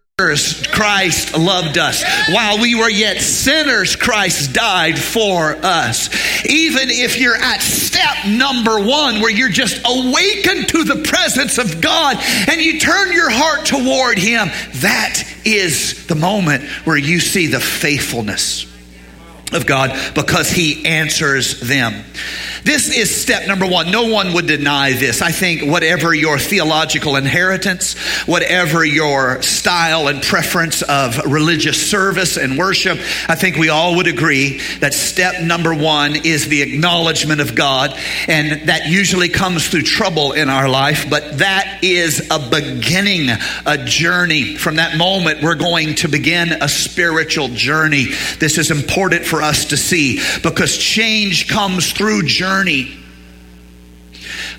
Christ 0.71 1.37
loved 1.37 1.77
us. 1.77 2.03
While 2.29 2.59
we 2.59 2.75
were 2.75 2.89
yet 2.89 3.21
sinners, 3.21 3.95
Christ 3.95 4.53
died 4.53 4.99
for 4.99 5.55
us. 5.63 6.09
Even 6.45 6.89
if 6.89 7.19
you're 7.19 7.35
at 7.35 7.61
step 7.61 8.27
number 8.27 8.79
one, 8.79 9.21
where 9.21 9.31
you're 9.31 9.49
just 9.49 9.81
awakened 9.85 10.69
to 10.69 10.83
the 10.83 11.03
presence 11.03 11.57
of 11.57 11.81
God 11.81 12.17
and 12.47 12.61
you 12.61 12.79
turn 12.79 13.11
your 13.11 13.29
heart 13.29 13.65
toward 13.65 14.17
Him, 14.17 14.49
that 14.81 15.23
is 15.45 16.07
the 16.07 16.15
moment 16.15 16.63
where 16.85 16.97
you 16.97 17.19
see 17.19 17.47
the 17.47 17.59
faithfulness 17.59 18.65
of 19.53 19.65
God 19.65 19.97
because 20.15 20.49
He 20.49 20.85
answers 20.85 21.59
them. 21.61 22.03
This 22.63 22.95
is 22.95 23.09
step 23.13 23.47
number 23.47 23.65
one. 23.65 23.91
No 23.91 24.07
one 24.07 24.33
would 24.33 24.45
deny 24.45 24.93
this. 24.93 25.21
I 25.21 25.31
think 25.31 25.63
whatever 25.63 26.13
your 26.13 26.37
theological 26.37 27.15
inheritance, 27.15 27.97
whatever 28.27 28.85
your 28.85 29.41
style 29.41 30.07
and 30.07 30.21
preference 30.21 30.83
of 30.83 31.17
religious 31.25 31.89
service 31.89 32.37
and 32.37 32.59
worship, 32.59 32.99
I 33.27 33.35
think 33.35 33.57
we 33.57 33.69
all 33.69 33.95
would 33.95 34.07
agree 34.07 34.59
that 34.79 34.93
step 34.93 35.41
number 35.41 35.73
one 35.73 36.15
is 36.15 36.47
the 36.47 36.61
acknowledgement 36.61 37.41
of 37.41 37.55
God. 37.55 37.97
And 38.27 38.69
that 38.69 38.87
usually 38.87 39.29
comes 39.29 39.67
through 39.67 39.83
trouble 39.83 40.33
in 40.33 40.47
our 40.47 40.69
life, 40.69 41.09
but 41.09 41.39
that 41.39 41.79
is 41.81 42.29
a 42.29 42.37
beginning, 42.37 43.29
a 43.65 43.85
journey. 43.85 44.55
From 44.55 44.75
that 44.75 44.97
moment, 44.97 45.41
we're 45.41 45.55
going 45.55 45.95
to 45.95 46.07
begin 46.07 46.51
a 46.61 46.69
spiritual 46.69 47.47
journey. 47.47 48.05
This 48.37 48.59
is 48.59 48.69
important 48.69 49.25
for 49.25 49.41
us 49.41 49.65
to 49.65 49.77
see 49.77 50.19
because 50.43 50.77
change 50.77 51.47
comes 51.47 51.91
through 51.91 52.23
journey 52.23 52.50
journey 52.51 53.00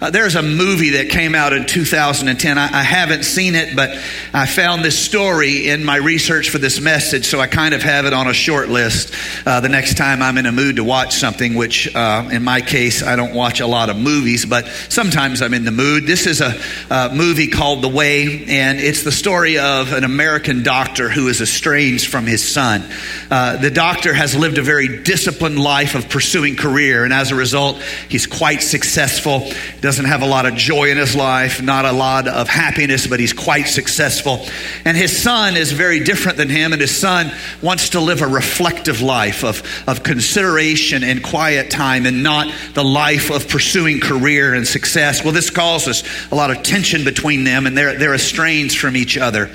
uh, 0.03 0.11
there's 0.11 0.35
a 0.35 0.43
movie 0.43 0.91
that 0.91 1.11
came 1.11 1.33
out 1.33 1.53
in 1.53 1.65
2010. 1.65 2.59
I, 2.59 2.65
I, 2.65 2.83
haven't 2.83 3.23
seen 3.23 3.55
it, 3.55 3.77
but 3.77 3.97
I 4.35 4.47
found 4.47 4.85
this 4.85 4.99
story 4.99 5.69
in 5.69 5.85
my 5.85 5.95
research 5.95 6.51
for 6.51 6.59
this 6.59 6.81
message, 6.81 7.25
so 7.25 7.39
I 7.39 7.47
kind 7.47 7.73
of 7.73 7.85
have 7.85 8.05
it 8.05 8.13
on 8.13 8.27
a 8.27 8.35
short 8.35 8.69
list 8.69 9.15
uh, 9.47 9.61
the 9.61 9.69
next 9.69 9.97
time 9.97 10.21
I'm 10.21 10.39
in 10.39 10.47
a 10.47 10.51
mood 10.51 10.75
to 10.77 10.83
watch 10.83 11.15
something, 11.15 11.55
which 11.55 11.95
uh, 11.95 12.29
in 12.33 12.43
my 12.43 12.63
case, 12.63 13.05
I 13.05 13.15
don't 13.15 13.33
watch 13.33 13.61
a 13.61 13.67
lot 13.69 13.91
of 13.91 13.97
movies, 13.97 14.45
but 14.45 14.67
sometimes 14.89 15.41
I'm 15.41 15.55
in 15.55 15.65
the 15.65 15.71
mood. 15.71 16.05
This 16.05 16.27
is 16.27 16.41
a, 16.41 16.61
a 16.91 17.15
movie 17.15 17.47
called 17.47 17.83
The 17.83 17.89
Way, 17.89 18.47
and 18.47 18.81
it's 18.81 19.05
the 19.05 19.13
story 19.13 19.61
of 19.61 19.93
an 19.93 20.03
American 20.03 20.65
doctor 20.65 21.11
who 21.11 21.29
is 21.29 21.41
estranged 21.41 22.09
from 22.09 22.27
his 22.27 22.43
son. 22.43 22.83
Uh, 23.31 23.57
the 23.59 23.71
doctor 23.71 24.13
has 24.13 24.35
lived 24.35 24.59
a 24.59 24.63
very 24.63 25.05
disciplined 25.05 25.61
life 25.61 25.95
of 25.95 26.09
pursuing 26.09 26.57
career, 26.57 27.05
and 27.05 27.15
as 27.15 27.31
a 27.31 27.37
result, 27.37 27.81
he's 28.09 28.27
quite 28.27 28.63
successful. 28.63 29.49
Does 29.81 29.92
doesn't 29.93 30.07
have 30.07 30.23
a 30.23 30.27
lot 30.27 30.47
of 30.47 30.55
joy 30.55 30.91
in 30.91 30.97
his 30.97 31.15
life, 31.15 31.61
not 31.61 31.85
a 31.85 31.93
lot 31.93 32.27
of 32.27 32.49
happiness, 32.49 33.07
but 33.07 33.21
he's 33.21 33.35
quite 33.35 33.65
successful. 33.65 34.43
And 34.87 34.97
his 34.97 35.15
son 35.15 35.55
is 35.55 35.71
very 35.71 36.01
different 36.01 36.39
than 36.39 36.49
him, 36.49 36.73
and 36.73 36.81
his 36.81 36.97
son 36.97 37.31
wants 37.61 37.91
to 37.91 38.01
live 38.01 38.23
a 38.23 38.27
reflective 38.27 39.03
life 39.03 39.45
of, 39.45 39.63
of 39.87 40.03
consideration 40.03 41.05
and 41.05 41.23
quiet 41.23 41.71
time 41.71 42.07
and 42.07 42.23
not 42.23 42.51
the 42.73 42.83
life 42.83 43.31
of 43.31 43.51
pursuing 43.51 44.01
career 44.01 44.55
and 44.55 44.67
success. 44.67 45.23
Well, 45.23 45.35
this 45.35 45.51
causes 45.51 46.05
a 46.31 46.35
lot 46.35 46.51
of 46.51 46.63
tension 46.63 47.05
between 47.05 47.45
them, 47.45 47.67
and 47.67 47.77
they're, 47.77 47.99
they're 47.99 48.15
estranged 48.15 48.79
from 48.79 48.97
each 48.97 49.19
other. 49.19 49.51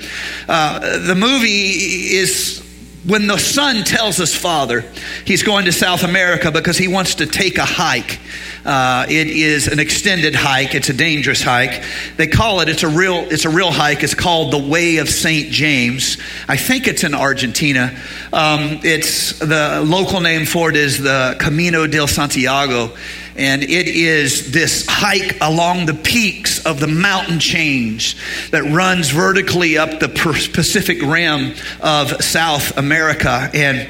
Uh, 0.48 1.04
the 1.04 1.16
movie 1.16 2.14
is 2.14 2.62
when 3.06 3.26
the 3.26 3.38
son 3.38 3.84
tells 3.84 4.16
his 4.16 4.34
father 4.34 4.84
he's 5.24 5.42
going 5.42 5.66
to 5.66 5.72
South 5.72 6.02
America 6.02 6.50
because 6.50 6.76
he 6.76 6.88
wants 6.88 7.16
to 7.16 7.26
take 7.26 7.58
a 7.58 7.64
hike. 7.64 8.18
Uh, 8.64 9.06
it 9.08 9.28
is 9.28 9.68
an 9.68 9.78
extended 9.78 10.34
hike. 10.34 10.74
It's 10.74 10.88
a 10.88 10.92
dangerous 10.92 11.42
hike. 11.42 11.82
They 12.16 12.26
call 12.26 12.60
it. 12.60 12.68
It's 12.68 12.82
a 12.82 12.88
real. 12.88 13.26
It's 13.30 13.44
a 13.44 13.50
real 13.50 13.70
hike. 13.70 14.02
It's 14.02 14.14
called 14.14 14.52
the 14.52 14.58
Way 14.58 14.98
of 14.98 15.08
Saint 15.08 15.50
James. 15.50 16.18
I 16.48 16.56
think 16.56 16.86
it's 16.86 17.04
in 17.04 17.14
Argentina. 17.14 17.96
Um, 18.32 18.80
it's 18.82 19.38
the 19.38 19.82
local 19.86 20.20
name 20.20 20.44
for 20.44 20.68
it 20.68 20.76
is 20.76 20.98
the 20.98 21.36
Camino 21.38 21.86
del 21.86 22.08
Santiago 22.08 22.94
and 23.38 23.62
it 23.62 23.86
is 23.86 24.52
this 24.52 24.84
hike 24.88 25.38
along 25.40 25.86
the 25.86 25.94
peaks 25.94 26.64
of 26.66 26.80
the 26.80 26.88
mountain 26.88 27.38
chains 27.38 28.16
that 28.50 28.64
runs 28.64 29.10
vertically 29.10 29.78
up 29.78 30.00
the 30.00 30.08
Pacific 30.08 31.00
rim 31.02 31.54
of 31.80 32.22
South 32.22 32.76
America. 32.76 33.48
And 33.54 33.88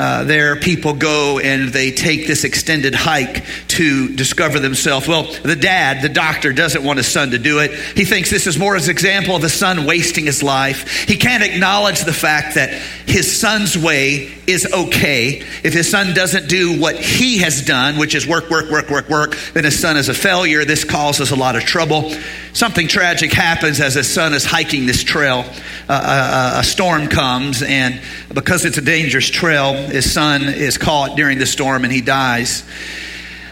uh, 0.00 0.24
there 0.24 0.56
people 0.56 0.94
go 0.94 1.40
and 1.40 1.68
they 1.68 1.90
take 1.90 2.26
this 2.26 2.44
extended 2.44 2.94
hike 2.94 3.44
to 3.68 4.08
discover 4.16 4.58
themselves. 4.58 5.06
Well, 5.06 5.24
the 5.42 5.56
dad, 5.56 6.00
the 6.00 6.08
doctor, 6.08 6.54
doesn't 6.54 6.82
want 6.82 6.96
his 6.96 7.06
son 7.06 7.32
to 7.32 7.38
do 7.38 7.58
it. 7.58 7.70
He 7.74 8.06
thinks 8.06 8.30
this 8.30 8.46
is 8.46 8.58
more 8.58 8.76
as 8.76 8.86
an 8.86 8.92
example 8.92 9.36
of 9.36 9.44
a 9.44 9.50
son 9.50 9.84
wasting 9.84 10.24
his 10.24 10.42
life. 10.42 11.04
He 11.06 11.16
can't 11.16 11.42
acknowledge 11.42 12.00
the 12.00 12.14
fact 12.14 12.54
that 12.54 12.70
his 13.06 13.38
son's 13.38 13.76
way 13.76 14.32
is 14.46 14.66
okay. 14.72 15.42
If 15.62 15.74
his 15.74 15.90
son 15.90 16.14
doesn't 16.14 16.48
do 16.48 16.80
what 16.80 16.96
he 16.96 17.38
has 17.38 17.62
done, 17.62 17.98
which 17.98 18.14
is 18.14 18.26
work, 18.26 18.48
work, 18.48 18.70
work, 18.70 18.88
work, 18.88 19.10
work, 19.10 19.36
then 19.52 19.64
his 19.64 19.78
son 19.78 19.98
is 19.98 20.08
a 20.08 20.14
failure. 20.14 20.64
This 20.64 20.84
causes 20.84 21.30
a 21.30 21.36
lot 21.36 21.56
of 21.56 21.64
trouble. 21.64 22.10
Something 22.52 22.88
tragic 22.88 23.32
happens 23.32 23.80
as 23.80 23.94
his 23.94 24.12
son 24.12 24.34
is 24.34 24.44
hiking 24.44 24.86
this 24.86 25.04
trail. 25.04 25.44
Uh, 25.88 26.54
a, 26.56 26.60
a 26.60 26.64
storm 26.64 27.08
comes, 27.08 27.62
and 27.62 28.00
because 28.32 28.64
it's 28.64 28.78
a 28.78 28.82
dangerous 28.82 29.28
trail, 29.28 29.74
his 29.90 30.12
son 30.12 30.42
is 30.42 30.78
caught 30.78 31.16
during 31.16 31.38
the 31.38 31.46
storm 31.46 31.84
and 31.84 31.92
he 31.92 32.00
dies. 32.00 32.62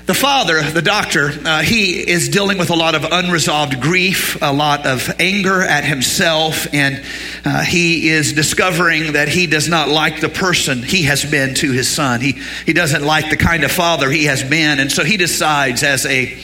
The 0.08 0.14
father, 0.14 0.62
the 0.62 0.80
doctor, 0.80 1.28
uh, 1.44 1.60
he 1.60 1.96
is 1.98 2.30
dealing 2.30 2.56
with 2.56 2.70
a 2.70 2.74
lot 2.74 2.94
of 2.94 3.04
unresolved 3.04 3.78
grief, 3.78 4.40
a 4.40 4.54
lot 4.54 4.86
of 4.86 5.14
anger 5.20 5.60
at 5.60 5.84
himself, 5.84 6.66
and 6.72 7.04
uh, 7.44 7.62
he 7.62 8.08
is 8.08 8.32
discovering 8.32 9.12
that 9.12 9.28
he 9.28 9.46
does 9.46 9.68
not 9.68 9.90
like 9.90 10.22
the 10.22 10.30
person 10.30 10.82
he 10.82 11.02
has 11.02 11.30
been 11.30 11.54
to 11.56 11.72
his 11.72 11.90
son. 11.90 12.22
He, 12.22 12.40
he 12.64 12.72
doesn't 12.72 13.02
like 13.02 13.28
the 13.28 13.36
kind 13.36 13.64
of 13.64 13.70
father 13.70 14.10
he 14.10 14.24
has 14.24 14.42
been, 14.42 14.80
and 14.80 14.90
so 14.90 15.04
he 15.04 15.18
decides 15.18 15.82
as 15.82 16.06
a 16.06 16.38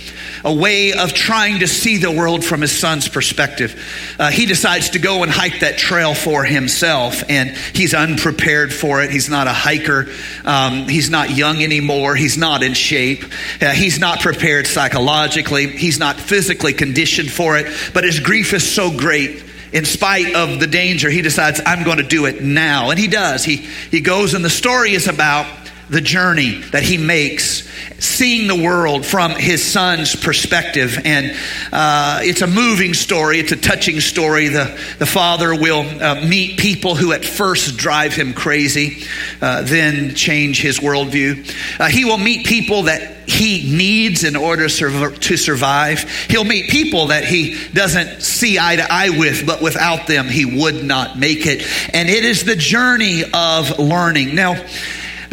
a 0.45 0.53
way 0.53 0.93
of 0.93 1.15
trying 1.15 1.61
to 1.61 1.67
see 1.67 1.97
the 1.97 2.11
world 2.11 2.45
from 2.45 2.61
his 2.61 2.79
son's 2.79 3.09
perspective. 3.09 3.83
Uh, 4.19 4.31
he 4.31 4.45
decides 4.45 4.91
to 4.91 4.99
go 4.99 5.23
and 5.23 5.33
hike 5.33 5.61
that 5.61 5.79
trail 5.79 6.15
for 6.15 6.45
himself, 6.45 7.25
and 7.31 7.51
he's 7.75 7.95
unprepared 7.95 8.73
for 8.73 9.03
it. 9.03 9.11
He's 9.11 9.31
not 9.31 9.47
a 9.47 9.53
hiker. 9.53 10.07
Um, 10.45 10.87
he's 10.87 11.09
not 11.09 11.31
young 11.31 11.63
anymore. 11.63 12.15
He's 12.15 12.37
not 12.37 12.63
in 12.63 12.75
shape. 12.75 13.25
Uh, 13.61 13.71
he's 13.71 13.99
not 13.99 14.21
prepared 14.21 14.67
psychologically. 14.67 15.67
He's 15.69 15.99
not 15.99 16.19
physically 16.19 16.73
conditioned 16.73 17.31
for 17.31 17.57
it. 17.57 17.73
But 17.93 18.05
his 18.05 18.21
grief 18.21 18.53
is 18.53 18.69
so 18.69 18.91
great 18.97 19.43
in 19.75 19.85
spite 19.85 20.37
of 20.37 20.61
the 20.61 20.69
danger, 20.69 21.11
he 21.11 21.21
decides, 21.21 21.61
I'm 21.67 21.83
going 21.83 21.97
to 21.97 22.05
do 22.05 22.27
it 22.27 22.41
now. 22.41 22.91
And 22.91 22.99
he 22.99 23.09
does. 23.09 23.45
He, 23.45 23.57
he 23.57 24.01
goes, 24.01 24.33
and 24.33 24.45
the 24.45 24.49
story 24.49 24.93
is 24.93 25.09
about 25.09 25.64
the 25.91 26.01
journey 26.01 26.61
that 26.73 26.83
he 26.83 26.97
makes, 26.97 27.69
seeing 27.99 28.49
the 28.49 28.55
world 28.55 29.05
from 29.05 29.33
his 29.33 29.65
son's 29.65 30.17
perspective. 30.17 30.99
And 31.05 31.37
uh, 31.73 32.21
it's 32.23 32.43
a 32.43 32.47
moving 32.47 32.95
story, 32.95 33.39
it's 33.39 33.53
a 33.53 33.57
touching 33.57 34.01
story. 34.01 34.49
The, 34.49 34.79
the 34.99 35.07
father 35.07 35.55
will 35.55 35.81
uh, 35.81 36.27
meet 36.27 36.59
people 36.59 36.95
who 36.95 37.13
at 37.13 37.25
first 37.25 37.77
drive 37.77 38.15
him 38.15 38.33
crazy, 38.33 39.05
uh, 39.41 39.63
then 39.63 40.15
change 40.15 40.61
his 40.61 40.81
worldview. 40.81 41.81
Uh, 41.81 41.89
he 41.89 42.05
will 42.05 42.19
meet 42.19 42.47
people 42.47 42.85
that 42.85 43.29
he 43.29 43.75
needs 43.75 44.25
in 44.25 44.37
order 44.37 44.69
to 44.69 45.37
survive. 45.37 46.03
He'll 46.29 46.45
meet 46.45 46.71
people 46.71 47.07
that 47.07 47.25
he 47.25 47.57
doesn't 47.73 48.23
see 48.23 48.59
eye 48.59 48.77
to 48.77 48.87
eye 48.91 49.11
with, 49.11 49.47
but 49.47 49.63
without 49.63 50.07
them, 50.07 50.27
he 50.27 50.45
would 50.45 50.85
not 50.85 51.19
make 51.19 51.47
it. 51.47 51.67
And 51.95 52.09
it 52.09 52.25
is 52.25 52.45
the 52.45 52.57
journey 52.57 53.25
of 53.33 53.79
learning. 53.79 54.35
Now, 54.35 54.63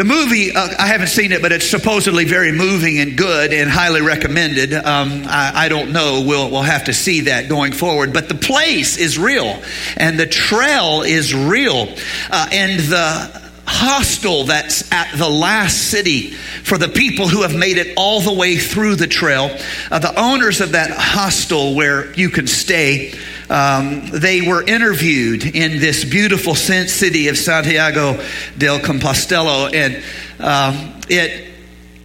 the 0.01 0.05
movie, 0.05 0.51
uh, 0.51 0.67
I 0.79 0.87
haven't 0.87 1.09
seen 1.09 1.31
it, 1.31 1.43
but 1.43 1.51
it's 1.51 1.69
supposedly 1.69 2.25
very 2.25 2.51
moving 2.51 2.97
and 2.97 3.15
good 3.15 3.53
and 3.53 3.69
highly 3.69 4.01
recommended. 4.01 4.73
Um, 4.73 5.25
I, 5.27 5.51
I, 5.53 5.69
don't 5.69 5.91
know. 5.91 6.23
We'll, 6.25 6.49
we'll 6.49 6.63
have 6.63 6.85
to 6.85 6.93
see 6.93 7.21
that 7.21 7.47
going 7.47 7.71
forward. 7.71 8.11
But 8.11 8.27
the 8.27 8.33
place 8.33 8.97
is 8.97 9.19
real, 9.19 9.61
and 9.97 10.19
the 10.19 10.25
trail 10.25 11.03
is 11.03 11.35
real, 11.35 11.87
uh, 12.31 12.49
and 12.51 12.79
the 12.79 13.51
hostel 13.67 14.45
that's 14.45 14.91
at 14.91 15.15
the 15.17 15.29
last 15.29 15.91
city 15.91 16.31
for 16.31 16.79
the 16.79 16.89
people 16.89 17.27
who 17.27 17.43
have 17.43 17.55
made 17.55 17.77
it 17.77 17.93
all 17.95 18.21
the 18.21 18.33
way 18.33 18.57
through 18.57 18.95
the 18.95 19.05
trail. 19.05 19.55
Uh, 19.91 19.99
the 19.99 20.19
owners 20.19 20.61
of 20.61 20.71
that 20.71 20.89
hostel 20.89 21.75
where 21.75 22.11
you 22.13 22.31
can 22.31 22.47
stay 22.47 23.13
um, 23.51 24.07
they 24.13 24.41
were 24.41 24.63
interviewed 24.63 25.43
in 25.43 25.79
this 25.81 26.05
beautiful 26.05 26.55
city 26.55 27.27
of 27.27 27.37
Santiago 27.37 28.13
del 28.57 28.79
Compostela, 28.79 29.73
and 29.73 29.95
um, 30.39 30.93
it 31.09 31.50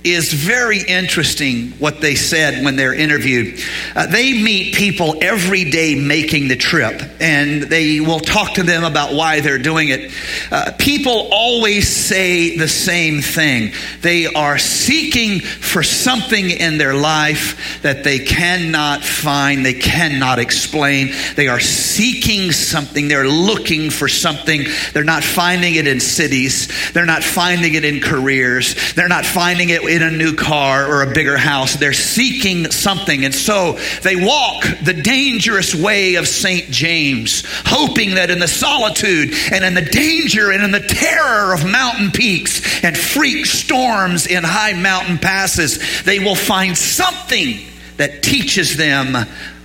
is 0.06 0.32
very 0.32 0.80
interesting 0.80 1.70
what 1.72 2.00
they 2.00 2.14
said 2.14 2.64
when 2.64 2.76
they're 2.76 2.94
interviewed. 2.94 3.60
Uh, 3.94 4.06
they 4.06 4.32
meet 4.32 4.74
people 4.74 5.16
every 5.20 5.64
day 5.64 5.94
making 5.94 6.48
the 6.48 6.56
trip, 6.56 7.02
and 7.20 7.64
they 7.64 8.00
will 8.00 8.20
talk 8.20 8.54
to 8.54 8.62
them 8.62 8.84
about 8.84 9.14
why 9.14 9.40
they're 9.40 9.58
doing 9.58 9.88
it. 9.88 10.12
Uh, 10.50 10.72
people 10.78 11.28
always 11.30 11.88
say 11.88 12.56
the 12.56 12.68
same 12.68 13.20
thing 13.20 13.72
they 14.02 14.26
are 14.26 14.58
seeking 14.58 15.40
for 15.40 15.82
something 15.82 16.50
in 16.50 16.78
their 16.78 16.94
life 16.94 17.82
that 17.82 18.04
they 18.04 18.18
cannot 18.18 19.02
find, 19.02 19.64
they 19.64 19.74
cannot 19.74 20.38
explain. 20.38 21.12
They 21.34 21.48
are 21.48 21.60
seeking 21.60 22.52
something, 22.52 23.08
they're 23.08 23.28
looking 23.28 23.90
for 23.90 24.08
something. 24.08 24.64
They're 24.92 25.04
not 25.04 25.24
finding 25.24 25.74
it 25.74 25.86
in 25.86 26.00
cities, 26.00 26.92
they're 26.92 27.06
not 27.06 27.24
finding 27.24 27.74
it 27.74 27.84
in 27.84 28.00
careers, 28.00 28.94
they're 28.94 29.08
not 29.08 29.26
finding 29.26 29.70
it 29.70 29.82
in 29.96 30.02
a 30.02 30.11
new 30.11 30.35
car 30.35 30.87
or 30.87 31.02
a 31.02 31.12
bigger 31.12 31.37
house. 31.37 31.74
They're 31.74 31.92
seeking 31.92 32.70
something. 32.70 33.24
And 33.24 33.35
so 33.35 33.78
they 34.02 34.16
walk 34.16 34.64
the 34.85 34.92
dangerous 34.92 35.74
way 35.74 36.16
of 36.16 36.28
St. 36.28 36.70
James, 36.70 37.42
hoping 37.64 38.14
that 38.14 38.30
in 38.30 38.38
the 38.38 38.48
solitude 38.48 39.32
and 39.50 39.64
in 39.64 39.74
the 39.74 39.82
danger 39.82 40.52
and 40.52 40.62
in 40.62 40.70
the 40.70 40.80
terror 40.80 41.54
of 41.54 41.64
mountain 41.64 42.11
peaks 42.11 42.85
and 42.85 42.96
freak 42.96 43.46
storms 43.46 44.26
in 44.26 44.44
high 44.44 44.74
mountain 44.74 45.18
passes, 45.18 46.02
they 46.04 46.18
will 46.18 46.37
find 46.37 46.76
something 46.76 47.59
that 47.96 48.22
teaches 48.22 48.76
them 48.76 49.16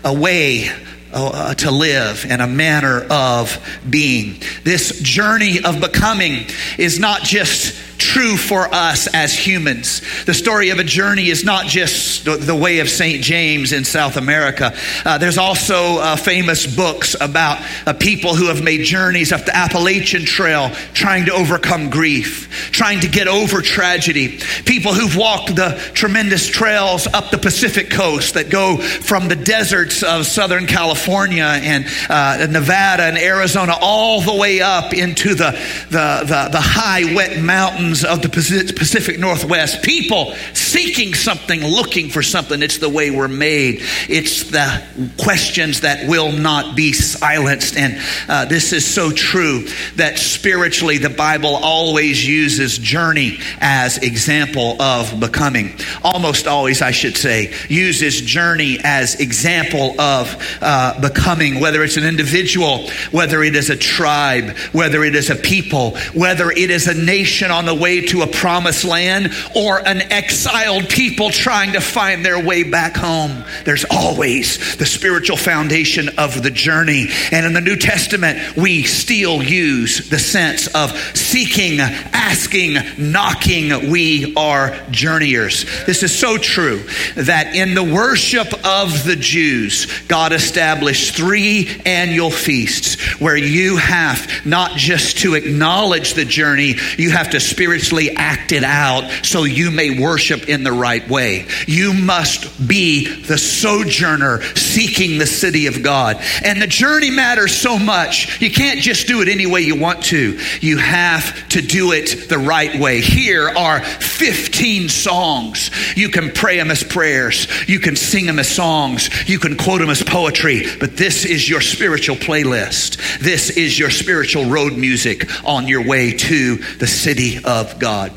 a 0.04 0.14
way 0.14 0.70
uh, 1.14 1.54
to 1.56 1.72
live 1.72 2.26
and 2.30 2.42
a 2.42 2.48
manner 2.48 3.06
of 3.10 3.60
being. 3.90 4.42
This 4.64 5.00
journey 5.02 5.64
of 5.64 5.82
becoming 5.82 6.46
is 6.78 7.00
not 7.00 7.24
just 7.24 7.76
true 8.02 8.36
for 8.36 8.68
us 8.74 9.08
as 9.14 9.34
humans. 9.38 10.02
The 10.26 10.34
story 10.34 10.70
of 10.72 10.80
a 10.80 10.84
journey 10.84 11.30
is 11.30 11.44
not 11.44 11.68
just 11.68 12.26
the, 12.26 12.56
way 12.56 12.80
of 12.80 12.90
St. 12.90 13.24
James 13.24 13.72
in 13.72 13.86
South 13.86 14.18
America. 14.18 14.76
Uh, 15.06 15.18
there's 15.18 15.38
also 15.38 15.98
uh, 15.98 16.16
famous 16.16 16.68
books 16.68 17.16
about 17.20 17.64
uh, 17.86 17.94
people 17.94 18.36
who 18.36 18.48
have 18.48 18.64
made 18.64 18.84
journeys 18.84 19.32
up 19.32 19.46
the 19.46 19.56
Appalachian 19.56 20.26
Trail 20.26 20.70
trying 20.94 21.26
to 21.26 21.34
overcome 21.34 21.90
grief, 21.90 22.72
trying 22.72 23.00
to 23.02 23.08
get 23.08 23.28
over 23.28 23.62
tragedy. 23.62 24.40
People 24.66 24.94
who've 24.94 25.16
walked 25.16 25.56
the 25.56 25.80
tremendous 25.94 26.48
trails 26.48 27.08
up 27.08 27.30
the 27.30 27.38
Pacific 27.38 27.90
coast 27.90 28.34
that 28.34 28.50
go 28.50 28.78
from 28.78 29.28
the 29.28 29.36
deserts 29.36 30.04
of 30.04 30.26
Southern 30.26 30.66
California 30.66 31.44
and 31.44 31.86
uh, 32.10 32.48
Nevada 32.50 33.04
and 33.04 33.18
Arizona 33.18 33.74
all 33.80 34.22
the 34.22 34.36
way 34.36 34.62
up 34.62 34.94
into 34.94 35.36
the, 35.36 35.52
the, 35.90 36.26
the, 36.26 36.50
the 36.52 36.62
high, 36.62 37.14
wet 37.16 37.42
mountains 37.42 37.91
mountains 37.92 38.06
of 38.06 38.22
the 38.22 38.74
Pacific 38.74 39.20
Northwest. 39.20 39.84
People 39.84 40.34
seeking 40.54 41.14
something, 41.14 41.62
looking 41.64 42.10
for 42.10 42.22
something. 42.22 42.62
It's 42.62 42.78
the 42.78 42.90
way 42.90 43.12
we're 43.12 43.28
made. 43.28 43.82
It's 44.08 44.50
the 44.50 44.84
questions 45.18 45.82
that 45.82 46.08
will 46.08 46.32
not 46.32 46.76
be 46.76 46.94
silenced. 46.94 47.76
And 47.78 48.00
uh, 48.28 48.46
this 48.46 48.74
is 48.74 48.86
so 48.86 49.12
true 49.12 49.68
that 49.96 50.18
spiritually 50.18 50.98
the 50.98 51.10
Bible 51.10 51.56
always 51.56 52.26
uses 52.26 52.78
journey 52.78 53.40
as 53.60 53.98
example 53.98 54.82
of 54.82 55.20
becoming. 55.20 55.76
Almost 56.04 56.48
always, 56.48 56.82
I 56.82 56.92
should 56.92 57.18
say, 57.18 57.54
uses 57.70 58.22
journey 58.22 58.80
as 58.84 59.20
example 59.20 60.00
of 60.00 60.36
uh, 60.62 61.00
becoming, 61.02 61.60
whether 61.60 61.84
it's 61.84 61.98
an 61.98 62.06
individual, 62.06 62.90
whether 63.12 63.44
it 63.44 63.56
is 63.56 63.70
a 63.70 63.76
tribe, 63.76 64.56
whether 64.72 65.04
it 65.04 65.16
is 65.16 65.30
a 65.30 65.36
people, 65.36 65.98
whether 66.14 66.52
it 66.52 66.70
is 66.70 66.88
a 66.88 66.94
nation 66.94 67.52
on 67.52 67.66
the 67.66 67.81
way 67.82 68.06
to 68.08 68.22
a 68.22 68.28
promised 68.28 68.86
land 68.86 69.34
or 69.56 69.80
an 69.80 70.02
exiled 70.12 70.88
people 70.88 71.32
trying 71.32 71.74
to 71.74 71.82
find 71.82 72.24
their 72.24 72.44
way 72.44 72.64
back 72.64 72.96
home. 72.96 73.44
There's 73.66 73.86
always 73.90 74.78
the 74.78 74.86
spiritual 74.86 75.38
foundation 75.38 76.10
of 76.18 76.44
the 76.44 76.52
journey. 76.52 77.08
And 77.32 77.46
in 77.46 77.54
the 77.54 77.62
New 77.62 77.76
Testament, 77.76 78.56
we 78.56 78.84
still 78.84 79.42
use 79.42 80.10
the 80.10 80.20
sense 80.20 80.68
of 80.68 80.92
seeking, 81.16 81.80
asking, 81.80 82.78
knocking. 82.98 83.90
We 83.90 84.36
are 84.36 84.78
journeyers. 84.92 85.66
This 85.86 86.04
is 86.04 86.18
so 86.18 86.38
true 86.38 86.84
that 87.16 87.56
in 87.56 87.74
the 87.74 87.84
worship 87.84 88.48
of 88.66 89.04
the 89.04 89.16
Jews, 89.16 89.88
God 90.08 90.34
established 90.34 91.16
three 91.16 91.82
annual 91.86 92.30
feasts 92.30 93.20
where 93.20 93.38
you 93.38 93.78
have 93.78 94.46
not 94.46 94.78
just 94.78 95.20
to 95.20 95.34
acknowledge 95.34 96.14
the 96.14 96.26
journey, 96.26 96.76
you 96.98 97.12
have 97.12 97.32
to 97.32 97.40
spiritually 97.40 97.71
spiritually 97.72 98.12
act 98.18 98.52
it 98.52 98.66
out 98.66 99.10
so 99.24 99.46
you 99.46 99.72
may 99.72 99.98
worship 99.98 100.50
in 100.50 100.66
the 100.66 100.72
right 100.74 101.08
way. 101.08 101.48
You 101.68 101.94
must 101.94 102.68
be 102.68 103.08
the 103.08 103.38
sojourner 103.38 104.42
seeking 104.56 105.18
the 105.18 105.26
city 105.26 105.68
of 105.68 105.82
God. 105.82 106.18
And 106.44 106.62
the 106.62 106.68
journey 106.68 107.10
matters 107.10 107.56
so 107.56 107.80
much. 107.80 108.42
You 108.42 108.52
can't 108.52 108.82
just 108.82 109.08
do 109.08 109.22
it 109.22 109.30
any 109.30 109.46
way 109.46 109.62
you 109.62 109.80
want 109.80 110.04
to. 110.06 110.38
You 110.60 110.80
have 110.80 111.48
to 111.50 111.62
do 111.62 111.94
it 111.94 112.28
the 112.28 112.40
right 112.40 112.78
way. 112.78 113.00
Here 113.00 113.48
are 113.48 113.80
15 113.82 114.90
songs. 114.90 115.72
You 115.96 116.10
can 116.10 116.32
pray 116.32 116.58
them 116.58 116.72
as 116.72 116.84
prayers. 116.84 117.48
You 117.70 117.80
can 117.80 117.96
sing 117.96 118.26
them 118.26 118.40
as 118.40 118.50
songs. 118.50 119.10
You 119.30 119.40
can 119.40 119.56
quote 119.56 119.80
them 119.80 119.90
as 119.90 120.04
poetry. 120.04 120.66
But 120.78 120.98
this 120.98 121.24
is 121.24 121.50
your 121.50 121.62
spiritual 121.62 122.18
playlist. 122.18 123.20
This 123.20 123.50
is 123.50 123.80
your 123.80 123.92
spiritual 123.92 124.50
road 124.50 124.74
music 124.74 125.30
on 125.46 125.70
your 125.70 125.88
way 125.88 126.12
to 126.12 126.56
the 126.78 126.88
city 126.88 127.38
of 127.38 127.51
of 127.52 127.80
God. 127.80 128.14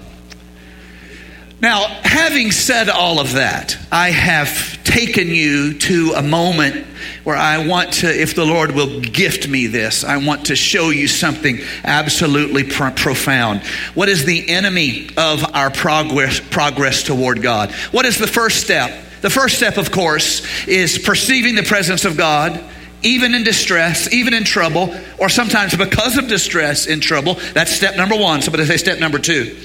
Now, 1.60 1.86
having 2.02 2.52
said 2.52 2.88
all 2.88 3.18
of 3.18 3.32
that, 3.32 3.76
I 3.90 4.10
have 4.10 4.82
taken 4.84 5.28
you 5.28 5.78
to 5.78 6.12
a 6.16 6.22
moment 6.22 6.86
where 7.24 7.36
I 7.36 7.66
want 7.66 7.94
to, 7.94 8.08
if 8.08 8.34
the 8.34 8.44
Lord 8.44 8.72
will 8.72 9.00
gift 9.00 9.48
me 9.48 9.66
this, 9.66 10.04
I 10.04 10.18
want 10.18 10.46
to 10.46 10.56
show 10.56 10.90
you 10.90 11.08
something 11.08 11.60
absolutely 11.82 12.64
pro- 12.64 12.90
profound. 12.90 13.62
What 13.94 14.08
is 14.08 14.24
the 14.24 14.48
enemy 14.48 15.08
of 15.16 15.44
our 15.54 15.70
progress, 15.70 16.38
progress 16.38 17.02
toward 17.02 17.42
God? 17.42 17.72
What 17.92 18.04
is 18.04 18.18
the 18.18 18.26
first 18.26 18.60
step? 18.60 19.04
The 19.22 19.30
first 19.30 19.56
step, 19.56 19.78
of 19.78 19.90
course, 19.90 20.46
is 20.66 20.98
perceiving 20.98 21.54
the 21.54 21.62
presence 21.62 22.04
of 22.04 22.16
God 22.16 22.62
even 23.04 23.34
in 23.34 23.44
distress, 23.44 24.12
even 24.12 24.34
in 24.34 24.44
trouble, 24.44 24.94
or 25.18 25.28
sometimes 25.28 25.76
because 25.76 26.18
of 26.18 26.28
distress 26.28 26.86
in 26.86 27.00
trouble. 27.00 27.34
That's 27.52 27.70
step 27.70 27.96
number 27.96 28.16
one. 28.16 28.42
Somebody 28.42 28.64
say 28.64 28.76
step 28.76 28.98
number 28.98 29.18
two. 29.18 29.56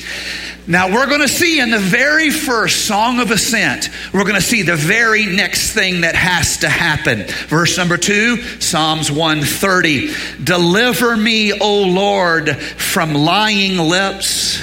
Now 0.68 0.94
we're 0.94 1.08
going 1.08 1.22
to 1.22 1.28
see 1.28 1.60
in 1.60 1.72
the 1.72 1.80
very 1.80 2.30
first 2.30 2.86
Song 2.86 3.20
of 3.20 3.32
Ascent, 3.32 3.90
we're 4.14 4.22
going 4.22 4.36
to 4.36 4.42
see 4.42 4.62
the 4.62 4.76
very 4.76 5.26
next 5.26 5.72
thing 5.74 6.02
that 6.02 6.14
has 6.14 6.58
to 6.58 6.70
happen. 6.70 7.24
Verse 7.48 7.76
number 7.76 7.98
two, 7.98 8.38
Psalms 8.60 9.12
130. 9.12 10.14
Deliver 10.44 11.18
me, 11.18 11.60
O 11.60 11.84
Lord, 11.88 12.56
from 12.56 13.16
lying 13.16 13.78
lips, 13.80 14.58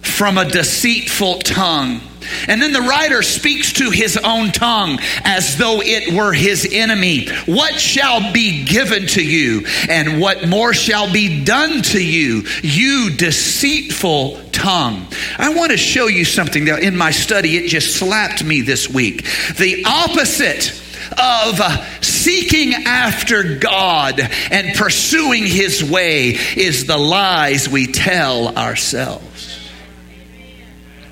from 0.00 0.38
a 0.38 0.48
deceitful 0.48 1.40
tongue. 1.40 2.00
And 2.48 2.60
then 2.60 2.72
the 2.72 2.82
writer 2.82 3.22
speaks 3.22 3.74
to 3.74 3.90
his 3.90 4.16
own 4.16 4.52
tongue 4.52 4.98
as 5.24 5.56
though 5.56 5.80
it 5.82 6.12
were 6.14 6.32
his 6.32 6.68
enemy. 6.70 7.28
What 7.46 7.74
shall 7.80 8.32
be 8.32 8.64
given 8.64 9.06
to 9.08 9.24
you, 9.24 9.66
and 9.88 10.20
what 10.20 10.48
more 10.48 10.74
shall 10.74 11.12
be 11.12 11.44
done 11.44 11.82
to 11.82 12.04
you, 12.04 12.44
you 12.62 13.10
deceitful 13.16 14.40
tongue? 14.52 15.06
I 15.38 15.54
want 15.54 15.72
to 15.72 15.76
show 15.76 16.06
you 16.06 16.24
something 16.24 16.66
that 16.66 16.82
in 16.82 16.96
my 16.96 17.10
study, 17.10 17.56
it 17.56 17.68
just 17.68 17.96
slapped 17.96 18.44
me 18.44 18.62
this 18.62 18.88
week. 18.88 19.24
The 19.56 19.84
opposite 19.86 20.82
of 21.18 21.60
seeking 22.04 22.74
after 22.86 23.58
God 23.58 24.20
and 24.50 24.76
pursuing 24.76 25.44
his 25.44 25.84
way 25.84 26.30
is 26.30 26.86
the 26.86 26.98
lies 26.98 27.68
we 27.68 27.86
tell 27.86 28.56
ourselves. 28.56 29.35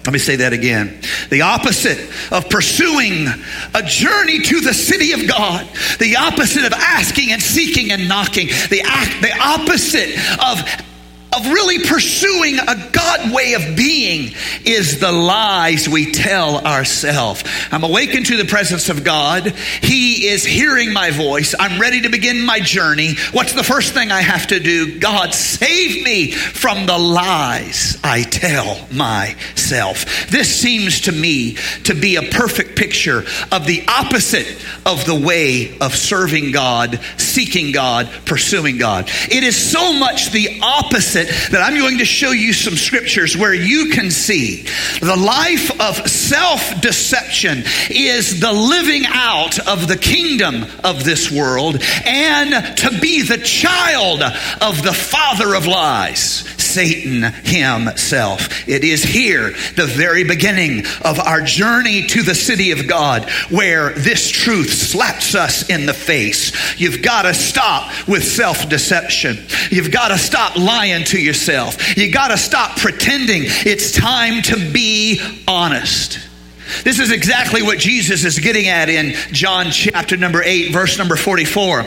Let 0.04 0.12
me 0.12 0.18
say 0.18 0.36
that 0.36 0.52
again. 0.52 1.00
The 1.30 1.42
opposite 1.42 1.98
of 2.30 2.50
pursuing 2.50 3.26
a 3.74 3.82
journey 3.82 4.40
to 4.40 4.60
the 4.60 4.74
city 4.74 5.12
of 5.12 5.26
God, 5.26 5.66
the 5.98 6.16
opposite 6.16 6.64
of 6.66 6.72
asking 6.74 7.32
and 7.32 7.40
seeking 7.40 7.90
and 7.90 8.06
knocking, 8.06 8.48
the, 8.48 8.82
the 9.22 9.32
opposite 9.40 10.10
of 10.38 10.93
of 11.36 11.46
really 11.46 11.78
pursuing 11.80 12.58
a 12.58 12.90
God 12.92 13.32
way 13.32 13.54
of 13.54 13.76
being 13.76 14.34
is 14.64 15.00
the 15.00 15.12
lies 15.12 15.88
we 15.88 16.12
tell 16.12 16.64
ourselves. 16.66 17.44
I'm 17.70 17.84
awakened 17.84 18.26
to 18.26 18.36
the 18.36 18.44
presence 18.44 18.88
of 18.88 19.04
God. 19.04 19.46
He 19.82 20.28
is 20.28 20.44
hearing 20.44 20.92
my 20.92 21.10
voice. 21.10 21.54
I'm 21.58 21.80
ready 21.80 22.02
to 22.02 22.08
begin 22.08 22.44
my 22.44 22.60
journey. 22.60 23.14
What's 23.32 23.52
the 23.52 23.64
first 23.64 23.94
thing 23.94 24.12
I 24.12 24.22
have 24.22 24.48
to 24.48 24.60
do? 24.60 24.98
God, 24.98 25.34
save 25.34 26.04
me 26.04 26.30
from 26.32 26.86
the 26.86 26.98
lies 26.98 27.98
I 28.02 28.22
tell 28.22 28.86
myself. 28.92 30.28
This 30.28 30.54
seems 30.54 31.02
to 31.02 31.12
me 31.12 31.56
to 31.84 31.94
be 31.94 32.16
a 32.16 32.22
perfect 32.22 32.76
picture 32.76 33.24
of 33.50 33.66
the 33.66 33.84
opposite 33.88 34.64
of 34.86 35.04
the 35.04 35.14
way 35.14 35.76
of 35.78 35.94
serving 35.94 36.52
God, 36.52 37.00
seeking 37.16 37.72
God, 37.72 38.08
pursuing 38.24 38.78
God. 38.78 39.08
It 39.30 39.42
is 39.42 39.56
so 39.56 39.92
much 39.92 40.30
the 40.30 40.60
opposite 40.62 41.23
it 41.24 41.50
that 41.52 41.62
I'm 41.62 41.78
going 41.78 41.98
to 41.98 42.04
show 42.04 42.30
you 42.30 42.52
some 42.52 42.74
scriptures 42.74 43.36
where 43.36 43.54
you 43.54 43.90
can 43.90 44.10
see 44.10 44.62
the 45.00 45.16
life 45.16 45.80
of 45.80 46.08
self 46.08 46.80
deception 46.80 47.64
is 47.90 48.40
the 48.40 48.52
living 48.52 49.04
out 49.06 49.58
of 49.66 49.88
the 49.88 49.96
kingdom 49.96 50.64
of 50.82 51.04
this 51.04 51.30
world 51.30 51.82
and 52.04 52.76
to 52.78 52.98
be 53.00 53.22
the 53.22 53.38
child 53.38 54.22
of 54.22 54.82
the 54.82 54.92
father 54.92 55.54
of 55.54 55.66
lies 55.66 56.44
Satan 56.74 57.22
himself. 57.44 58.68
It 58.68 58.82
is 58.82 59.04
here, 59.04 59.50
the 59.76 59.86
very 59.86 60.24
beginning 60.24 60.84
of 61.04 61.20
our 61.20 61.40
journey 61.40 62.06
to 62.08 62.22
the 62.22 62.34
city 62.34 62.72
of 62.72 62.88
God, 62.88 63.30
where 63.48 63.90
this 63.90 64.28
truth 64.28 64.72
slaps 64.72 65.36
us 65.36 65.70
in 65.70 65.86
the 65.86 65.94
face. 65.94 66.80
You've 66.80 67.00
got 67.00 67.22
to 67.22 67.34
stop 67.34 67.92
with 68.08 68.24
self 68.24 68.68
deception. 68.68 69.38
You've 69.70 69.92
got 69.92 70.08
to 70.08 70.18
stop 70.18 70.56
lying 70.56 71.04
to 71.06 71.20
yourself. 71.20 71.96
You 71.96 72.10
got 72.10 72.28
to 72.28 72.36
stop 72.36 72.76
pretending. 72.76 73.42
It's 73.44 73.92
time 73.92 74.42
to 74.42 74.56
be 74.72 75.20
honest. 75.46 76.18
This 76.82 76.98
is 76.98 77.12
exactly 77.12 77.62
what 77.62 77.78
Jesus 77.78 78.24
is 78.24 78.38
getting 78.38 78.68
at 78.68 78.88
in 78.88 79.14
John 79.32 79.66
chapter 79.70 80.16
number 80.16 80.42
8, 80.42 80.72
verse 80.72 80.98
number 80.98 81.14
44. 81.14 81.84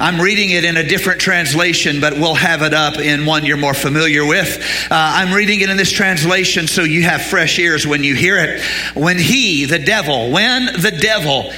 I'm 0.00 0.20
reading 0.20 0.50
it 0.50 0.64
in 0.64 0.76
a 0.76 0.82
different 0.82 1.20
translation, 1.20 2.00
but 2.00 2.14
we'll 2.14 2.34
have 2.34 2.62
it 2.62 2.74
up 2.74 2.98
in 2.98 3.26
one 3.26 3.44
you're 3.44 3.56
more 3.56 3.74
familiar 3.74 4.26
with. 4.26 4.58
Uh, 4.90 4.94
I'm 4.94 5.32
reading 5.32 5.60
it 5.60 5.70
in 5.70 5.76
this 5.76 5.92
translation 5.92 6.66
so 6.66 6.82
you 6.82 7.02
have 7.02 7.22
fresh 7.22 7.58
ears 7.58 7.86
when 7.86 8.02
you 8.02 8.14
hear 8.14 8.38
it. 8.38 8.62
When 8.94 9.18
he, 9.18 9.66
the 9.66 9.78
devil, 9.78 10.30
when 10.30 10.66
the 10.66 10.90
devil 10.90 11.52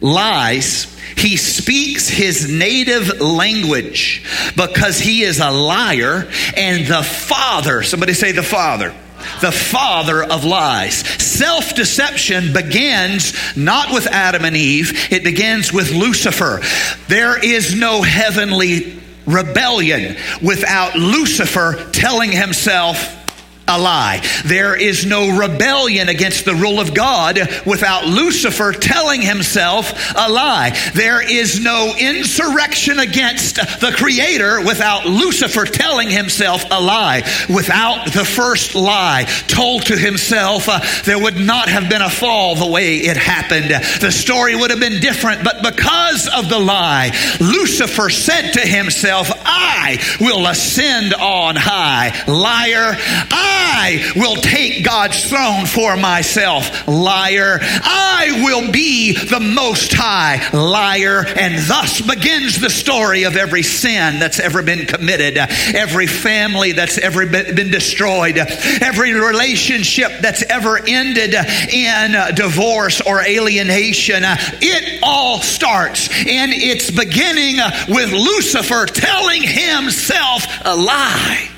lies, 0.00 0.86
he 1.16 1.36
speaks 1.36 2.08
his 2.08 2.50
native 2.50 3.20
language 3.20 4.24
because 4.56 4.98
he 4.98 5.22
is 5.22 5.40
a 5.40 5.50
liar 5.50 6.28
and 6.56 6.86
the 6.86 7.02
father, 7.02 7.82
somebody 7.82 8.14
say 8.14 8.32
the 8.32 8.42
father 8.42 8.94
the 9.40 9.52
father 9.52 10.22
of 10.22 10.44
lies. 10.44 10.96
Self 11.22 11.74
deception 11.74 12.52
begins 12.52 13.34
not 13.56 13.92
with 13.92 14.06
Adam 14.06 14.44
and 14.44 14.56
Eve, 14.56 15.12
it 15.12 15.24
begins 15.24 15.72
with 15.72 15.90
Lucifer. 15.92 16.60
There 17.08 17.42
is 17.42 17.74
no 17.78 18.02
heavenly 18.02 19.00
rebellion 19.26 20.16
without 20.42 20.96
Lucifer 20.96 21.90
telling 21.92 22.30
himself, 22.30 23.23
a 23.66 23.78
lie. 23.78 24.22
There 24.44 24.78
is 24.78 25.06
no 25.06 25.38
rebellion 25.38 26.08
against 26.08 26.44
the 26.44 26.54
rule 26.54 26.80
of 26.80 26.94
God 26.94 27.38
without 27.64 28.06
Lucifer 28.06 28.72
telling 28.72 29.22
himself 29.22 29.92
a 30.14 30.30
lie. 30.30 30.76
There 30.94 31.22
is 31.22 31.60
no 31.60 31.94
insurrection 31.98 32.98
against 32.98 33.56
the 33.56 33.94
Creator 33.96 34.60
without 34.64 35.06
Lucifer 35.06 35.64
telling 35.64 36.10
himself 36.10 36.64
a 36.70 36.80
lie. 36.80 37.22
Without 37.48 38.12
the 38.12 38.24
first 38.24 38.74
lie 38.74 39.24
told 39.48 39.86
to 39.86 39.96
himself, 39.96 40.68
uh, 40.68 40.80
there 41.04 41.18
would 41.18 41.38
not 41.38 41.68
have 41.68 41.88
been 41.88 42.02
a 42.02 42.10
fall 42.10 42.54
the 42.56 42.70
way 42.70 42.96
it 42.98 43.16
happened. 43.16 43.70
The 44.00 44.12
story 44.12 44.54
would 44.54 44.70
have 44.70 44.80
been 44.80 45.00
different, 45.00 45.42
but 45.42 45.62
because 45.62 46.28
of 46.28 46.48
the 46.48 46.58
lie, 46.58 47.12
Lucifer 47.40 48.10
said 48.10 48.52
to 48.52 48.60
himself, 48.60 49.30
I 49.44 49.98
will 50.20 50.46
ascend 50.46 51.14
on 51.14 51.56
high. 51.56 52.12
Liar, 52.26 52.96
I 53.30 53.53
I 53.56 54.12
will 54.16 54.36
take 54.36 54.84
God's 54.84 55.28
throne 55.28 55.66
for 55.66 55.96
myself. 55.96 56.88
Liar. 56.88 57.58
I 57.60 58.42
will 58.44 58.72
be 58.72 59.12
the 59.12 59.40
most 59.40 59.92
high. 59.92 60.40
Liar. 60.52 61.24
And 61.26 61.58
thus 61.68 62.00
begins 62.00 62.60
the 62.60 62.70
story 62.70 63.24
of 63.24 63.36
every 63.36 63.62
sin 63.62 64.18
that's 64.18 64.40
ever 64.40 64.62
been 64.62 64.86
committed, 64.86 65.36
every 65.38 66.06
family 66.06 66.72
that's 66.72 66.98
ever 66.98 67.26
been 67.26 67.70
destroyed, 67.70 68.38
every 68.38 69.12
relationship 69.12 70.12
that's 70.20 70.42
ever 70.42 70.78
ended 70.78 71.34
in 71.34 72.34
divorce 72.34 73.00
or 73.00 73.20
alienation. 73.22 74.22
It 74.24 75.00
all 75.02 75.40
starts 75.40 76.08
in 76.08 76.50
its 76.52 76.90
beginning 76.90 77.56
with 77.88 78.12
Lucifer 78.12 78.86
telling 78.86 79.42
himself 79.42 80.46
a 80.64 80.74
lie 80.74 81.50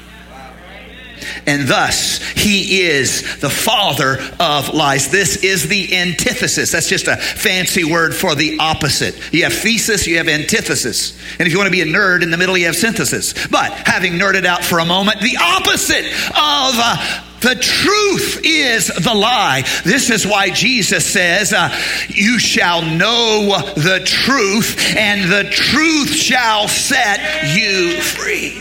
and 1.47 1.69
thus 1.69 2.19
he 2.33 2.83
is 2.83 3.41
the 3.41 3.51
father 3.51 4.19
of 4.41 4.75
lies. 4.75 5.09
This 5.09 5.37
is 5.45 5.69
the 5.69 5.97
antithesis. 5.97 6.73
That's 6.73 6.89
just 6.89 7.09
a 7.09 7.17
fancy 7.17 7.85
word 7.85 8.15
for 8.15 8.35
the 8.35 8.59
opposite. 8.59 9.17
You 9.33 9.45
have 9.45 9.53
thesis, 9.53 10.07
you 10.07 10.19
have 10.19 10.29
antithesis. 10.29 11.19
And 11.39 11.47
if 11.47 11.53
you 11.53 11.59
want 11.59 11.69
to 11.69 11.73
be 11.73 11.83
a 11.83 11.87
nerd, 11.87 12.23
in 12.23 12.31
the 12.31 12.37
middle 12.37 12.57
you 12.57 12.67
have 12.67 12.77
synthesis. 12.77 13.47
But 13.49 13.73
having 13.73 14.15
nerded 14.15 14.45
out 14.45 14.65
for 14.65 14.79
a 14.79 14.85
moment, 14.85 15.21
the 15.21 15.37
opposite 15.41 16.05
of 16.05 16.75
uh, 16.77 17.23
the 17.41 17.55
truth 17.55 18.41
is 18.45 18.89
the 18.89 19.15
lie. 19.15 19.63
This 19.85 20.11
is 20.11 20.27
why 20.27 20.51
Jesus 20.51 21.05
says, 21.07 21.53
uh, 21.53 21.69
You 22.09 22.39
shall 22.39 22.83
know 22.83 23.61
the 23.77 24.03
truth, 24.05 24.97
and 24.97 25.31
the 25.31 25.49
truth 25.51 26.15
shall 26.15 26.67
set 26.67 27.55
you 27.55 28.01
free. 28.01 28.59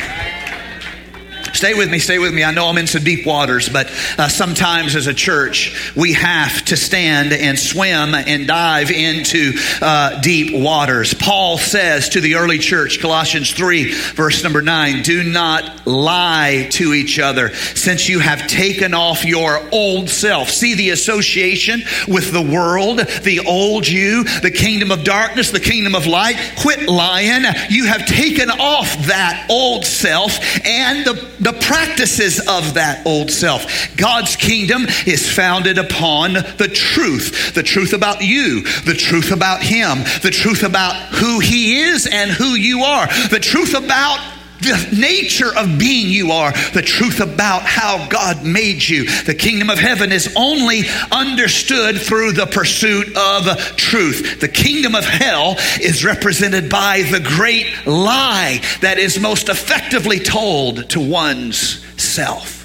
Stay 1.56 1.74
with 1.74 1.90
me, 1.90 2.00
stay 2.00 2.20
with 2.20 2.34
me. 2.34 2.44
I 2.44 2.52
know 2.52 2.68
I'm 2.68 2.78
in 2.78 2.86
some 2.86 3.04
deep 3.04 3.26
waters, 3.26 3.70
but 3.70 3.88
uh, 4.18 4.28
sometimes 4.28 4.94
as 4.94 5.08
a 5.08 5.14
church, 5.14 5.94
we 5.96 6.12
have 6.12 6.66
to 6.66 6.76
stand 6.76 7.32
and 7.32 7.58
swim 7.58 8.14
and 8.14 8.46
dive 8.46 8.92
into 8.92 9.54
uh, 9.82 10.20
deep 10.20 10.54
waters. 10.54 11.14
Paul 11.14 11.58
says 11.58 12.10
to 12.10 12.20
the 12.20 12.36
early 12.36 12.58
church, 12.58 13.00
Colossians 13.00 13.54
3, 13.54 13.94
verse 13.94 14.44
number 14.44 14.62
9, 14.62 15.04
do 15.04 15.24
not 15.24 15.88
lie 15.88 16.68
to 16.72 16.94
each 16.94 17.20
other, 17.20 17.54
since 17.56 18.10
you 18.10 18.20
have 18.20 18.48
taken 18.48 18.94
off 18.94 19.24
your 19.24 19.62
old 19.72 20.10
self. 20.10 20.50
See 20.50 20.76
the 20.76 20.90
association 20.90 21.84
with 22.06 22.34
the 22.34 22.42
world, 22.42 23.00
the 23.00 23.46
old 23.48 23.88
you, 23.88 24.26
the 24.42 24.52
kingdom 24.52 24.92
of 24.92 25.06
darkness, 25.06 25.52
the 25.52 25.62
kingdom 25.62 25.96
of 25.96 26.06
light. 26.06 26.36
Quit 26.60 26.90
lying. 26.90 27.44
You 27.70 27.86
have 27.86 28.06
taken 28.06 28.50
off 28.50 29.08
that 29.08 29.48
old 29.50 29.86
self 29.86 30.38
and 30.66 31.06
the 31.06 31.45
the 31.46 31.54
practices 31.54 32.40
of 32.40 32.74
that 32.74 33.06
old 33.06 33.30
self. 33.30 33.96
God's 33.96 34.36
kingdom 34.36 34.88
is 35.06 35.32
founded 35.32 35.78
upon 35.78 36.34
the 36.34 36.72
truth. 36.74 37.54
The 37.54 37.62
truth 37.62 37.94
about 37.94 38.22
you, 38.22 38.64
the 38.82 38.96
truth 38.96 39.32
about 39.32 39.62
Him, 39.62 40.00
the 40.24 40.32
truth 40.32 40.64
about 40.64 40.96
who 41.14 41.40
He 41.40 41.82
is 41.84 42.08
and 42.12 42.32
who 42.32 42.56
you 42.56 42.82
are, 42.82 43.06
the 43.30 43.40
truth 43.40 43.76
about 43.76 44.35
the 44.60 44.96
nature 44.98 45.56
of 45.56 45.78
being 45.78 46.10
you 46.10 46.32
are, 46.32 46.52
the 46.74 46.82
truth 46.82 47.20
about 47.20 47.64
how 47.64 48.08
God 48.08 48.44
made 48.44 48.88
you. 48.88 49.06
The 49.24 49.36
kingdom 49.36 49.70
of 49.70 49.80
heaven 49.80 50.12
is 50.12 50.34
only 50.36 50.84
understood 51.12 51.98
through 52.00 52.34
the 52.34 52.46
pursuit 52.46 53.16
of 53.18 53.46
truth. 53.76 54.40
The 54.40 54.48
kingdom 54.48 54.96
of 54.96 55.06
hell 55.06 55.56
is 55.82 56.06
represented 56.06 56.70
by 56.70 57.04
the 57.04 57.20
great 57.20 57.68
lie 57.86 58.62
that 58.82 58.98
is 58.98 59.20
most 59.20 59.50
effectively 59.50 60.20
told 60.20 60.90
to 60.92 61.00
one's 61.00 61.84
self. 62.02 62.62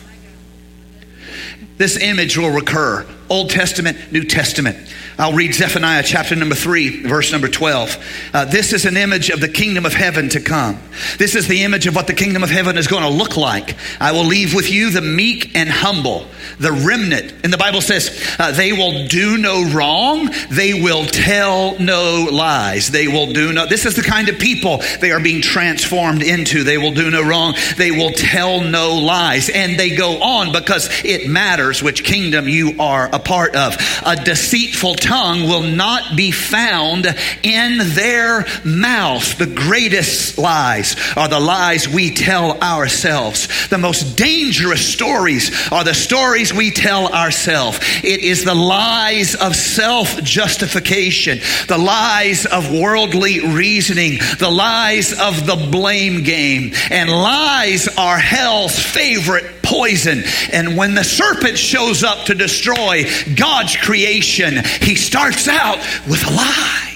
This 1.76 1.96
image 1.96 2.36
will 2.36 2.50
recur 2.50 3.06
Old 3.30 3.50
Testament, 3.50 4.12
New 4.12 4.24
Testament. 4.24 4.76
I'll 5.20 5.34
read 5.34 5.52
Zephaniah 5.52 6.02
chapter 6.02 6.34
number 6.34 6.54
3, 6.54 7.02
verse 7.02 7.30
number 7.30 7.46
12. 7.46 8.30
Uh, 8.32 8.44
this 8.46 8.72
is 8.72 8.86
an 8.86 8.96
image 8.96 9.28
of 9.28 9.38
the 9.38 9.50
kingdom 9.50 9.84
of 9.84 9.92
heaven 9.92 10.30
to 10.30 10.40
come. 10.40 10.80
This 11.18 11.34
is 11.34 11.46
the 11.46 11.62
image 11.64 11.86
of 11.86 11.94
what 11.94 12.06
the 12.06 12.14
kingdom 12.14 12.42
of 12.42 12.48
heaven 12.48 12.78
is 12.78 12.86
going 12.86 13.02
to 13.02 13.10
look 13.10 13.36
like. 13.36 13.76
I 14.00 14.12
will 14.12 14.24
leave 14.24 14.54
with 14.54 14.70
you 14.70 14.88
the 14.88 15.02
meek 15.02 15.54
and 15.54 15.68
humble, 15.68 16.26
the 16.58 16.72
remnant. 16.72 17.34
And 17.44 17.52
the 17.52 17.58
Bible 17.58 17.82
says, 17.82 18.18
uh, 18.38 18.52
they 18.52 18.72
will 18.72 19.08
do 19.08 19.36
no 19.36 19.70
wrong, 19.70 20.30
they 20.50 20.80
will 20.80 21.04
tell 21.04 21.78
no 21.78 22.26
lies. 22.32 22.88
They 22.88 23.06
will 23.06 23.34
do 23.34 23.52
no. 23.52 23.66
This 23.66 23.84
is 23.84 23.96
the 23.96 24.02
kind 24.02 24.30
of 24.30 24.38
people 24.38 24.80
they 25.02 25.12
are 25.12 25.20
being 25.20 25.42
transformed 25.42 26.22
into. 26.22 26.64
They 26.64 26.78
will 26.78 26.94
do 26.94 27.10
no 27.10 27.22
wrong, 27.22 27.56
they 27.76 27.90
will 27.90 28.12
tell 28.12 28.62
no 28.62 28.96
lies. 28.96 29.50
And 29.50 29.78
they 29.78 29.94
go 29.94 30.22
on 30.22 30.52
because 30.52 30.88
it 31.04 31.28
matters 31.28 31.82
which 31.82 32.04
kingdom 32.04 32.48
you 32.48 32.80
are 32.80 33.10
a 33.12 33.18
part 33.18 33.54
of. 33.54 33.76
A 34.06 34.16
deceitful 34.16 34.94
tongue 35.10 35.42
will 35.42 35.64
not 35.64 36.16
be 36.16 36.30
found 36.30 37.04
in 37.42 37.78
their 37.94 38.46
mouth. 38.64 39.38
The 39.38 39.46
greatest 39.46 40.38
lies 40.38 40.94
are 41.16 41.26
the 41.26 41.40
lies 41.40 41.88
we 41.88 42.14
tell 42.14 42.60
ourselves. 42.60 43.48
The 43.70 43.78
most 43.78 44.16
dangerous 44.16 44.86
stories 44.86 45.50
are 45.72 45.82
the 45.82 45.94
stories 45.94 46.54
we 46.54 46.70
tell 46.70 47.12
ourselves. 47.12 47.80
It 48.04 48.20
is 48.20 48.44
the 48.44 48.54
lies 48.54 49.34
of 49.34 49.56
self 49.56 50.22
justification, 50.22 51.40
the 51.66 51.78
lies 51.78 52.46
of 52.46 52.70
worldly 52.70 53.40
reasoning, 53.52 54.20
the 54.38 54.50
lies 54.50 55.12
of 55.12 55.44
the 55.44 55.56
blame 55.72 56.22
game. 56.22 56.72
And 56.88 57.10
lies 57.10 57.88
are 57.98 58.16
hell's 58.16 58.78
favorite 58.78 59.60
poison. 59.70 60.22
And 60.52 60.76
when 60.76 60.94
the 60.94 61.04
serpent 61.04 61.58
shows 61.58 62.02
up 62.02 62.26
to 62.26 62.34
destroy 62.34 63.04
God's 63.36 63.76
creation, 63.76 64.54
he 64.80 64.96
starts 65.00 65.48
out 65.48 65.78
with 66.08 66.26
a 66.26 66.30
lie. 66.30 66.90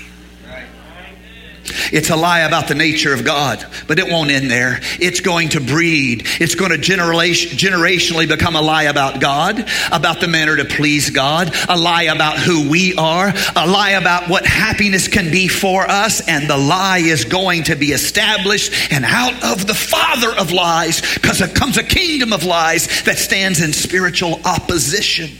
It's 1.92 2.10
a 2.10 2.16
lie 2.16 2.40
about 2.40 2.68
the 2.68 2.74
nature 2.74 3.12
of 3.14 3.24
God, 3.24 3.64
but 3.86 3.98
it 3.98 4.10
won't 4.10 4.30
end 4.30 4.50
there. 4.50 4.80
It's 5.00 5.20
going 5.20 5.50
to 5.50 5.60
breed. 5.60 6.26
It's 6.40 6.54
going 6.54 6.70
to 6.70 6.78
generation, 6.78 7.56
generationally 7.56 8.28
become 8.28 8.56
a 8.56 8.60
lie 8.60 8.84
about 8.84 9.20
God, 9.20 9.64
about 9.92 10.20
the 10.20 10.28
manner 10.28 10.56
to 10.56 10.64
please 10.64 11.10
God, 11.10 11.54
a 11.68 11.76
lie 11.76 12.04
about 12.04 12.38
who 12.38 12.68
we 12.68 12.94
are, 12.96 13.32
a 13.54 13.66
lie 13.66 13.90
about 13.90 14.28
what 14.28 14.46
happiness 14.46 15.08
can 15.08 15.30
be 15.30 15.48
for 15.48 15.88
us, 15.88 16.26
and 16.26 16.48
the 16.48 16.58
lie 16.58 16.98
is 16.98 17.24
going 17.24 17.64
to 17.64 17.76
be 17.76 17.92
established 17.92 18.92
and 18.92 19.04
out 19.04 19.44
of 19.44 19.66
the 19.66 19.74
father 19.74 20.36
of 20.36 20.52
lies 20.52 21.00
because 21.14 21.40
it 21.40 21.54
comes 21.54 21.76
a 21.76 21.84
kingdom 21.84 22.32
of 22.32 22.44
lies 22.44 23.04
that 23.04 23.18
stands 23.18 23.60
in 23.60 23.72
spiritual 23.72 24.40
opposition 24.44 25.30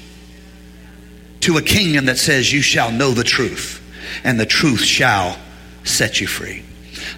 to 1.45 1.59
a 1.59 1.63
kingdom 1.63 2.07
that 2.07 2.19
says, 2.19 2.53
You 2.53 2.63
shall 2.63 2.91
know 2.91 3.13
the 3.13 3.25
truth, 3.25 3.81
and 4.25 4.39
the 4.39 4.47
truth 4.47 4.83
shall 4.83 5.39
set 5.85 6.21
you 6.21 6.27
free. 6.27 6.65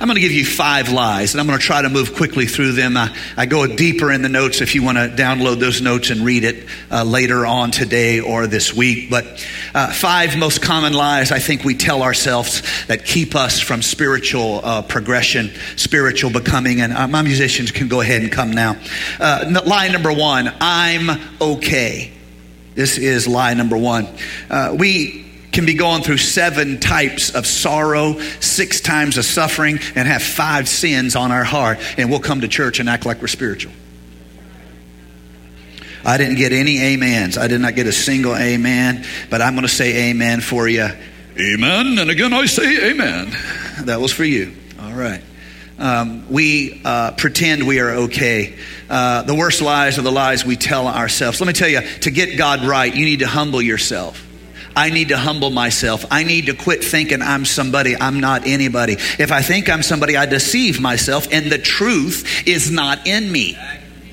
I'm 0.01 0.09
going 0.09 0.17
to 0.17 0.21
give 0.21 0.33
you 0.33 0.45
five 0.45 0.91
lies, 0.91 1.33
and 1.33 1.41
I'm 1.41 1.47
going 1.47 1.59
to 1.59 1.65
try 1.65 1.81
to 1.83 1.89
move 1.89 2.15
quickly 2.15 2.47
through 2.47 2.73
them. 2.73 2.97
I, 2.97 3.17
I 3.37 3.47
go 3.47 3.67
deeper 3.67 4.11
in 4.13 4.23
the 4.23 4.29
notes 4.29 4.61
if 4.61 4.75
you 4.75 4.83
want 4.83 4.99
to 4.99 5.09
download 5.09 5.61
those 5.61 5.81
notes 5.81 6.11
and 6.11 6.23
read 6.23 6.45
it 6.45 6.67
uh, 6.91 7.05
later 7.05 7.47
on 7.47 7.71
today 7.71 8.21
or 8.21 8.47
this 8.47 8.75
week. 8.75 9.11
But 9.11 9.25
uh, 9.75 9.93
five 9.93 10.37
most 10.37 10.61
common 10.61 10.93
lies 10.93 11.33
I 11.33 11.39
think 11.39 11.65
we 11.65 11.75
tell 11.75 12.03
ourselves 12.03 12.63
that 12.87 13.05
keep 13.05 13.35
us 13.35 13.61
from 13.61 13.81
spiritual 13.81 14.61
uh, 14.63 14.83
progression, 14.83 15.51
spiritual 15.77 16.31
becoming. 16.31 16.81
And 16.81 16.93
uh, 16.93 17.09
my 17.09 17.23
musicians 17.23 17.71
can 17.71 17.89
go 17.89 18.01
ahead 18.01 18.23
and 18.23 18.31
come 18.31 18.51
now. 18.51 18.77
Uh, 19.19 19.63
lie 19.65 19.89
number 19.89 20.13
one 20.13 20.53
I'm 20.61 21.21
okay. 21.41 22.16
This 22.77 22.99
is 22.99 23.27
lie 23.27 23.55
number 23.55 23.77
one. 23.77 24.07
Uh, 24.49 24.77
we 24.79 25.25
can 25.51 25.65
be 25.65 25.75
going 25.75 26.03
through 26.03 26.19
seven 26.19 26.79
types 26.79 27.35
of 27.35 27.47
sorrow, 27.47 28.21
six 28.41 28.83
times 28.83 29.17
of 29.17 29.25
suffering, 29.25 29.81
and 29.95 30.07
have 30.07 30.23
five 30.23 30.69
sins 30.69 31.17
on 31.17 31.33
our 31.33 31.45
heart, 31.45 31.79
and 31.97 32.11
we'll 32.11 32.21
come 32.21 32.43
to 32.43 32.49
church 32.49 32.79
and 32.79 32.89
act 32.89 33.07
like 33.07 33.23
we're 33.23 33.27
spiritual. 33.27 33.73
I 36.05 36.19
didn't 36.19 36.37
get 36.37 36.53
any 36.53 36.95
amens. 36.95 37.39
I 37.39 37.49
did 37.49 37.63
not 37.63 37.75
get 37.75 37.87
a 37.87 37.93
single 37.93 38.37
amen, 38.37 39.05
but 39.31 39.41
I'm 39.41 39.55
going 39.55 39.67
to 39.67 39.73
say 39.73 40.11
amen 40.11 40.43
for 40.43 40.69
you. 40.69 40.89
Amen. 41.39 41.99
And 41.99 42.11
again, 42.11 42.33
I 42.33 42.45
say 42.47 42.91
amen. 42.91 43.31
That 43.87 44.01
was 44.01 44.13
for 44.13 44.25
you. 44.25 44.55
All 44.81 44.93
right. 44.93 45.23
Um, 45.79 46.31
we 46.31 46.81
uh, 46.85 47.13
pretend 47.13 47.67
we 47.67 47.81
are 47.81 47.91
okay. 47.91 48.57
Uh, 48.89 49.23
the 49.23 49.35
worst 49.35 49.61
lies 49.61 49.99
are 49.99 50.03
the 50.03 50.13
lies 50.13 50.45
we 50.45 50.57
tell 50.57 50.89
ourselves. 50.89 51.41
Let 51.41 51.47
me 51.47 51.53
tell 51.53 51.69
you, 51.69 51.81
to 51.81 52.11
get 52.11 52.39
God 52.39 52.65
right, 52.65 52.95
you 52.95 53.05
need 53.05 53.21
to 53.21 53.27
humble 53.27 53.61
yourself. 53.61 54.27
I 54.75 54.91
need 54.91 55.09
to 55.09 55.17
humble 55.17 55.49
myself. 55.49 56.05
I 56.11 56.23
need 56.23 56.47
to 56.47 56.55
quit 56.55 56.85
thinking 56.85 57.23
I'm 57.23 57.47
somebody. 57.47 57.97
I'm 57.97 58.21
not 58.21 58.47
anybody. 58.47 58.93
If 59.19 59.33
I 59.33 59.41
think 59.41 59.71
I'm 59.71 59.83
somebody, 59.83 60.19
I 60.19 60.27
deceive 60.27 60.81
myself, 60.81 61.29
and 61.33 61.51
the 61.51 61.59
truth 61.59 62.47
is 62.47 62.71
not 62.71 63.07
in 63.07 63.33
me. 63.33 63.57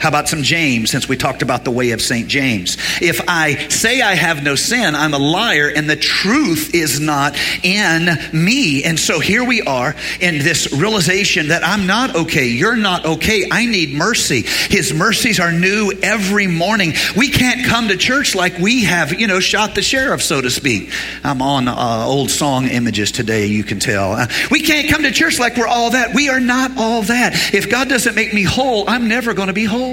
How 0.03 0.09
about 0.09 0.27
some 0.27 0.43
James, 0.43 0.91
since 0.91 1.07
we 1.07 1.15
talked 1.15 1.41
about 1.41 1.63
the 1.63 1.71
way 1.71 1.91
of 1.91 2.01
St. 2.01 2.27
James? 2.27 2.75
If 3.01 3.21
I 3.25 3.69
say 3.69 4.01
I 4.01 4.15
have 4.15 4.43
no 4.43 4.55
sin, 4.55 4.95
I'm 4.95 5.13
a 5.13 5.17
liar, 5.17 5.71
and 5.73 5.89
the 5.89 5.95
truth 5.95 6.75
is 6.75 6.99
not 6.99 7.37
in 7.63 8.09
me. 8.33 8.83
And 8.83 8.99
so 8.99 9.21
here 9.21 9.45
we 9.45 9.61
are 9.61 9.95
in 10.19 10.39
this 10.39 10.73
realization 10.73 11.47
that 11.47 11.65
I'm 11.65 11.87
not 11.87 12.17
okay. 12.17 12.47
You're 12.47 12.75
not 12.75 13.05
okay. 13.05 13.47
I 13.49 13.65
need 13.65 13.93
mercy. 13.93 14.41
His 14.41 14.93
mercies 14.93 15.39
are 15.39 15.53
new 15.53 15.93
every 16.03 16.47
morning. 16.47 16.91
We 17.15 17.29
can't 17.29 17.65
come 17.65 17.87
to 17.87 17.95
church 17.95 18.35
like 18.35 18.57
we 18.57 18.83
have, 18.83 19.17
you 19.17 19.27
know, 19.27 19.39
shot 19.39 19.73
the 19.73 19.81
sheriff, 19.81 20.21
so 20.21 20.41
to 20.41 20.51
speak. 20.51 20.91
I'm 21.23 21.41
on 21.41 21.69
uh, 21.69 22.03
old 22.05 22.29
song 22.29 22.67
images 22.67 23.13
today, 23.13 23.45
you 23.45 23.63
can 23.63 23.79
tell. 23.79 24.11
Uh, 24.11 24.27
we 24.51 24.59
can't 24.59 24.89
come 24.89 25.03
to 25.03 25.11
church 25.11 25.39
like 25.39 25.55
we're 25.55 25.65
all 25.65 25.91
that. 25.91 26.13
We 26.13 26.27
are 26.27 26.41
not 26.41 26.71
all 26.77 27.03
that. 27.03 27.53
If 27.53 27.69
God 27.69 27.87
doesn't 27.87 28.15
make 28.15 28.33
me 28.33 28.43
whole, 28.43 28.89
I'm 28.89 29.07
never 29.07 29.33
going 29.33 29.47
to 29.47 29.53
be 29.53 29.63
whole. 29.63 29.92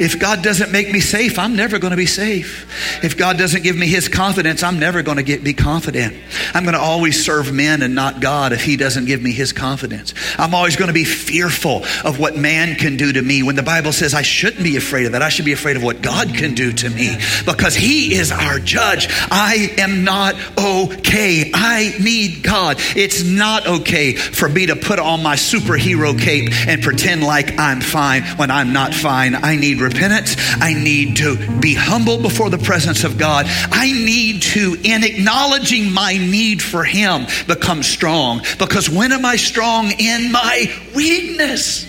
If 0.00 0.18
God 0.18 0.42
doesn't 0.42 0.72
make 0.72 0.90
me 0.90 1.00
safe, 1.00 1.38
I'm 1.38 1.54
never 1.56 1.78
going 1.78 1.90
to 1.90 1.96
be 1.96 2.06
safe. 2.06 3.04
If 3.04 3.18
God 3.18 3.36
doesn't 3.36 3.62
give 3.62 3.76
me 3.76 3.86
His 3.86 4.08
confidence, 4.08 4.62
I'm 4.62 4.78
never 4.78 5.02
going 5.02 5.18
to 5.18 5.22
get, 5.22 5.44
be 5.44 5.52
confident. 5.52 6.16
I'm 6.54 6.62
going 6.62 6.74
to 6.74 6.80
always 6.80 7.22
serve 7.22 7.52
men 7.52 7.82
and 7.82 7.94
not 7.94 8.18
God 8.18 8.54
if 8.54 8.64
He 8.64 8.78
doesn't 8.78 9.04
give 9.04 9.20
me 9.20 9.32
His 9.32 9.52
confidence. 9.52 10.14
I'm 10.38 10.54
always 10.54 10.76
going 10.76 10.88
to 10.88 10.94
be 10.94 11.04
fearful 11.04 11.84
of 12.02 12.18
what 12.18 12.34
man 12.34 12.76
can 12.76 12.96
do 12.96 13.12
to 13.12 13.20
me 13.20 13.42
when 13.42 13.56
the 13.56 13.62
Bible 13.62 13.92
says 13.92 14.14
I 14.14 14.22
shouldn't 14.22 14.64
be 14.64 14.78
afraid 14.78 15.04
of 15.04 15.12
that. 15.12 15.20
I 15.20 15.28
should 15.28 15.44
be 15.44 15.52
afraid 15.52 15.76
of 15.76 15.82
what 15.82 16.00
God 16.00 16.34
can 16.34 16.54
do 16.54 16.72
to 16.72 16.88
me 16.88 17.18
because 17.44 17.74
He 17.74 18.14
is 18.14 18.32
our 18.32 18.58
judge. 18.58 19.06
I 19.30 19.74
am 19.76 20.02
not 20.02 20.34
okay. 20.58 21.50
I 21.52 21.94
need 22.00 22.42
God. 22.42 22.78
It's 22.96 23.22
not 23.22 23.66
okay 23.66 24.14
for 24.14 24.48
me 24.48 24.64
to 24.66 24.76
put 24.76 24.98
on 24.98 25.22
my 25.22 25.36
superhero 25.36 26.18
cape 26.18 26.50
and 26.66 26.82
pretend 26.82 27.22
like 27.22 27.58
I'm 27.58 27.82
fine 27.82 28.22
when 28.38 28.50
I'm 28.50 28.72
not 28.72 28.94
fine. 28.94 29.34
I 29.34 29.56
need 29.56 29.82
repentance. 29.92 30.36
I 30.60 30.74
need 30.74 31.16
to 31.16 31.36
be 31.60 31.74
humble 31.74 32.18
before 32.18 32.50
the 32.50 32.58
presence 32.58 33.04
of 33.04 33.18
God. 33.18 33.46
I 33.70 33.92
need 33.92 34.42
to, 34.42 34.76
in 34.82 35.04
acknowledging 35.04 35.92
my 35.92 36.16
need 36.16 36.62
for 36.62 36.84
Him, 36.84 37.26
become 37.46 37.82
strong. 37.82 38.42
Because 38.58 38.88
when 38.88 39.12
am 39.12 39.24
I 39.24 39.36
strong? 39.36 39.90
In 39.98 40.32
my 40.32 40.72
weakness. 40.94 41.86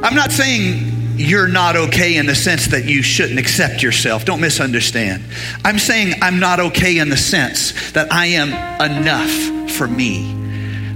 I'm 0.00 0.14
not 0.14 0.30
saying 0.30 1.16
you're 1.16 1.48
not 1.48 1.74
okay 1.74 2.16
in 2.16 2.26
the 2.26 2.34
sense 2.36 2.68
that 2.68 2.84
you 2.84 3.02
shouldn't 3.02 3.40
accept 3.40 3.82
yourself. 3.82 4.24
Don't 4.24 4.40
misunderstand. 4.40 5.24
I'm 5.64 5.78
saying 5.78 6.14
I'm 6.22 6.38
not 6.38 6.60
okay 6.60 6.98
in 6.98 7.08
the 7.08 7.16
sense 7.16 7.92
that 7.92 8.12
I 8.12 8.26
am 8.26 8.50
enough 8.80 9.72
for 9.72 9.88
me. 9.88 10.32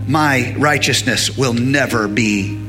My 0.06 0.54
righteousness 0.56 1.36
will 1.36 1.54
never 1.54 2.06
be 2.06 2.61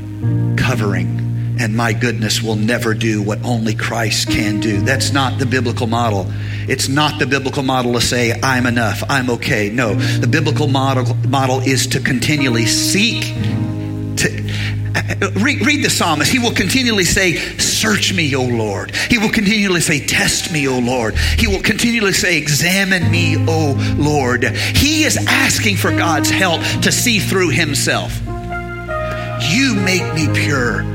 covering, 0.58 1.58
and 1.60 1.76
my 1.76 1.94
goodness 1.94 2.42
will 2.42 2.56
never 2.56 2.94
do 2.94 3.22
what 3.22 3.44
only 3.44 3.76
Christ 3.76 4.30
can 4.30 4.60
do. 4.60 4.82
That's 4.82 5.12
not 5.12 5.40
the 5.40 5.46
biblical 5.46 5.88
model. 5.88 6.26
It's 6.68 6.88
not 6.88 7.20
the 7.20 7.28
biblical 7.28 7.64
model 7.64 7.94
to 7.94 8.02
say, 8.02 8.40
I'm 8.42 8.66
enough, 8.66 9.04
I'm 9.10 9.30
okay. 9.32 9.70
No, 9.70 9.96
the 9.96 10.28
biblical 10.28 10.68
model, 10.68 11.14
model 11.28 11.60
is 11.60 11.88
to 11.88 12.00
continually 12.00 12.66
seek 12.66 13.24
to. 14.18 14.44
Uh, 14.96 15.32
read, 15.38 15.66
read, 15.66 15.84
the 15.84 15.90
psalmist. 15.90 16.32
He 16.32 16.40
will 16.40 16.54
continually 16.54 17.04
say, 17.04 17.34
Search 17.58 18.14
me, 18.14 18.36
O 18.36 18.44
Lord. 18.44 18.96
He 18.96 19.18
will 19.18 19.32
continually 19.32 19.82
say, 19.82 20.06
Test 20.06 20.52
me, 20.54 20.68
O 20.68 20.80
Lord. 20.80 21.16
He 21.16 21.48
will 21.48 21.62
continually 21.62 22.14
say, 22.14 22.38
Examine 22.38 23.10
me, 23.10 23.36
O 23.48 23.76
Lord. 23.98 24.44
He 24.44 25.04
is 25.04 25.18
asking 25.28 25.78
for 25.78 25.90
God's 25.92 26.30
help 26.30 26.62
to 26.84 26.92
see 26.92 27.20
through 27.20 27.50
himself. 27.50 28.22
You 29.50 29.76
make 29.76 30.14
me 30.14 30.28
pure. 30.34 30.93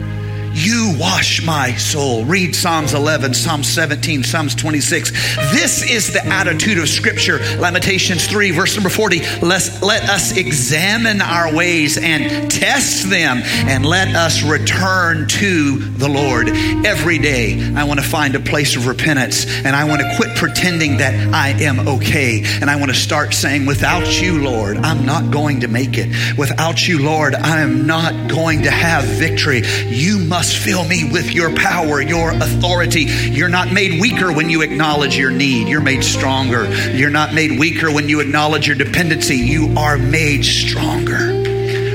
You 0.59 0.96
wash 0.98 1.40
my 1.44 1.76
soul. 1.76 2.24
Read 2.24 2.52
Psalms 2.52 2.92
11, 2.92 3.32
Psalms 3.34 3.68
17, 3.68 4.24
Psalms 4.24 4.56
26. 4.56 5.12
This 5.52 5.88
is 5.88 6.12
the 6.12 6.26
attitude 6.26 6.78
of 6.78 6.88
Scripture. 6.88 7.38
Lamentations 7.59 8.26
3, 8.26 8.50
verse 8.50 8.74
number 8.74 8.88
40. 8.88 9.20
Let's, 9.40 9.80
let 9.82 10.09
us 10.09 10.36
examine 10.36 11.20
our 11.20 11.54
ways 11.54 11.96
and 11.96 12.50
test 12.50 13.09
them, 13.09 13.38
and 13.68 13.86
let 13.86 14.09
us 14.16 14.42
return 14.42 15.28
to 15.28 15.78
the 15.78 16.09
Lord. 16.09 16.48
Every 16.84 17.18
day, 17.20 17.72
I 17.76 17.84
want 17.84 18.00
to 18.00 18.06
find 18.06 18.34
a 18.34 18.40
place 18.40 18.74
of 18.74 18.88
repentance, 18.88 19.46
and 19.46 19.76
I 19.76 19.84
want 19.84 20.00
to 20.00 20.12
quit 20.16 20.36
pretending 20.36 20.96
that 20.96 21.32
I 21.32 21.50
am 21.62 21.86
okay. 21.86 22.42
And 22.61 22.68
I 22.68 22.74
want 22.74 22.90
to 22.90 22.98
start 22.98 23.32
saying, 23.32 23.66
Without 23.66 24.20
you, 24.20 24.42
Lord, 24.42 24.78
I'm 24.78 25.06
not 25.06 25.30
going 25.30 25.61
to 25.61 25.68
make 25.68 25.96
it. 25.98 26.36
Without 26.36 26.88
you, 26.88 27.00
Lord, 27.00 27.36
I 27.36 27.61
am 27.61 27.86
not 27.86 28.28
going 28.28 28.64
to 28.64 28.72
have 28.72 29.04
victory. 29.04 29.62
You 29.86 30.18
must 30.18 30.47
must 30.49 30.64
fill 30.64 30.84
me 30.84 31.05
with 31.05 31.30
your 31.32 31.55
power, 31.55 32.01
your 32.01 32.30
authority. 32.30 33.03
You're 33.03 33.51
not 33.51 33.70
made 33.70 34.01
weaker 34.01 34.32
when 34.32 34.49
you 34.49 34.62
acknowledge 34.62 35.14
your 35.14 35.30
need. 35.30 35.68
You're 35.68 35.82
made 35.82 36.03
stronger. 36.03 36.72
You're 36.92 37.11
not 37.11 37.34
made 37.34 37.59
weaker 37.59 37.92
when 37.92 38.09
you 38.09 38.20
acknowledge 38.20 38.66
your 38.66 38.76
dependency. 38.76 39.36
You 39.36 39.74
are 39.76 39.99
made 39.99 40.46
stronger. 40.46 41.17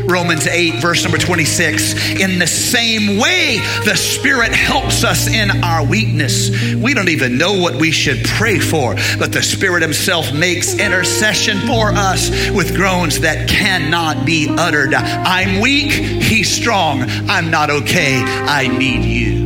Romans 0.05 0.47
8, 0.47 0.75
verse 0.81 1.03
number 1.03 1.17
26. 1.17 2.19
In 2.19 2.39
the 2.39 2.47
same 2.47 3.19
way, 3.19 3.59
the 3.85 3.95
Spirit 3.95 4.53
helps 4.53 5.03
us 5.03 5.27
in 5.27 5.63
our 5.63 5.85
weakness. 5.85 6.49
We 6.75 6.93
don't 6.93 7.09
even 7.09 7.37
know 7.37 7.53
what 7.59 7.75
we 7.75 7.91
should 7.91 8.23
pray 8.25 8.59
for, 8.59 8.95
but 9.17 9.31
the 9.31 9.41
Spirit 9.41 9.81
Himself 9.81 10.33
makes 10.33 10.77
intercession 10.77 11.59
for 11.61 11.91
us 11.91 12.29
with 12.51 12.75
groans 12.75 13.21
that 13.21 13.47
cannot 13.47 14.25
be 14.25 14.47
uttered. 14.49 14.93
I'm 14.93 15.61
weak, 15.61 15.91
He's 15.91 16.53
strong. 16.53 17.03
I'm 17.29 17.49
not 17.49 17.69
okay. 17.69 18.21
I 18.21 18.67
need 18.67 19.03
you. 19.05 19.43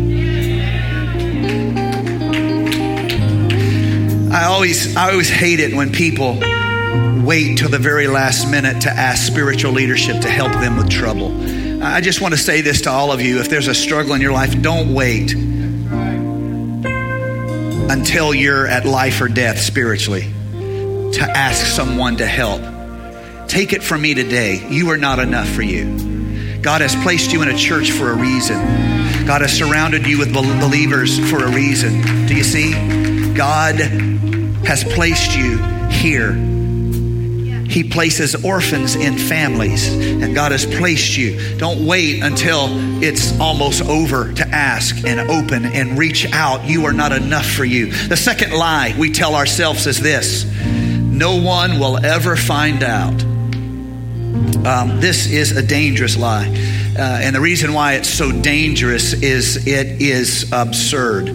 I 4.31 4.45
always, 4.45 4.95
I 4.95 5.11
always 5.11 5.29
hate 5.29 5.59
it 5.59 5.73
when 5.73 5.91
people 5.91 6.37
wait 7.27 7.57
till 7.57 7.67
the 7.67 7.77
very 7.77 8.07
last 8.07 8.49
minute 8.49 8.83
to 8.83 8.89
ask 8.89 9.27
spiritual 9.27 9.73
leadership 9.73 10.21
to 10.21 10.29
help 10.29 10.53
them 10.53 10.77
with 10.77 10.89
trouble. 10.89 11.29
I 11.83 11.99
just 11.99 12.21
want 12.21 12.33
to 12.33 12.39
say 12.39 12.61
this 12.61 12.83
to 12.83 12.89
all 12.89 13.11
of 13.11 13.19
you. 13.19 13.41
If 13.41 13.49
there's 13.49 13.67
a 13.67 13.75
struggle 13.75 14.13
in 14.13 14.21
your 14.21 14.31
life, 14.31 14.61
don't 14.61 14.93
wait 14.93 15.33
until 17.91 18.33
you're 18.33 18.65
at 18.65 18.85
life 18.85 19.19
or 19.19 19.27
death 19.27 19.59
spiritually. 19.59 20.31
to 21.13 21.23
ask 21.23 21.65
someone 21.65 22.17
to 22.17 22.25
help. 22.25 22.61
Take 23.49 23.73
it 23.73 23.83
from 23.83 24.01
me 24.01 24.13
today. 24.13 24.65
You 24.69 24.91
are 24.91 24.97
not 24.97 25.19
enough 25.19 25.49
for 25.49 25.63
you. 25.63 26.59
God 26.61 26.81
has 26.81 26.95
placed 26.95 27.33
you 27.33 27.41
in 27.41 27.49
a 27.49 27.57
church 27.57 27.91
for 27.91 28.11
a 28.11 28.15
reason. 28.15 28.57
God 29.25 29.41
has 29.41 29.51
surrounded 29.51 30.05
you 30.05 30.19
with 30.19 30.33
believers 30.33 31.17
for 31.29 31.43
a 31.43 31.51
reason. 31.51 32.27
Do 32.27 32.35
you 32.35 32.43
see? 32.43 32.71
God 33.33 33.75
has 34.65 34.83
placed 34.83 35.35
you 35.35 35.57
here 35.89 36.56
he 37.69 37.83
places 37.83 38.45
orphans 38.45 38.95
in 38.95 39.17
families, 39.17 39.93
and 39.93 40.33
God 40.33 40.51
has 40.51 40.65
placed 40.65 41.17
you. 41.17 41.57
Don't 41.57 41.85
wait 41.85 42.23
until 42.23 42.67
it's 43.03 43.37
almost 43.39 43.81
over 43.83 44.33
to 44.33 44.47
ask 44.47 45.05
and 45.05 45.29
open 45.29 45.65
and 45.65 45.97
reach 45.97 46.31
out. 46.33 46.65
You 46.65 46.85
are 46.85 46.93
not 46.93 47.11
enough 47.11 47.45
for 47.45 47.65
you. 47.65 47.91
The 47.91 48.17
second 48.17 48.53
lie 48.53 48.95
we 48.97 49.11
tell 49.11 49.35
ourselves 49.35 49.85
is 49.85 49.99
this 49.99 50.45
no 50.65 51.41
one 51.41 51.79
will 51.79 52.03
ever 52.05 52.35
find 52.35 52.83
out. 52.83 53.23
Um, 54.65 55.01
this 55.01 55.27
is 55.27 55.57
a 55.57 55.63
dangerous 55.63 56.15
lie. 56.15 56.47
Uh, 56.97 57.01
and 57.01 57.35
the 57.35 57.41
reason 57.41 57.73
why 57.73 57.93
it's 57.93 58.09
so 58.09 58.31
dangerous 58.31 59.13
is 59.13 59.67
it 59.67 60.01
is 60.01 60.51
absurd. 60.51 61.29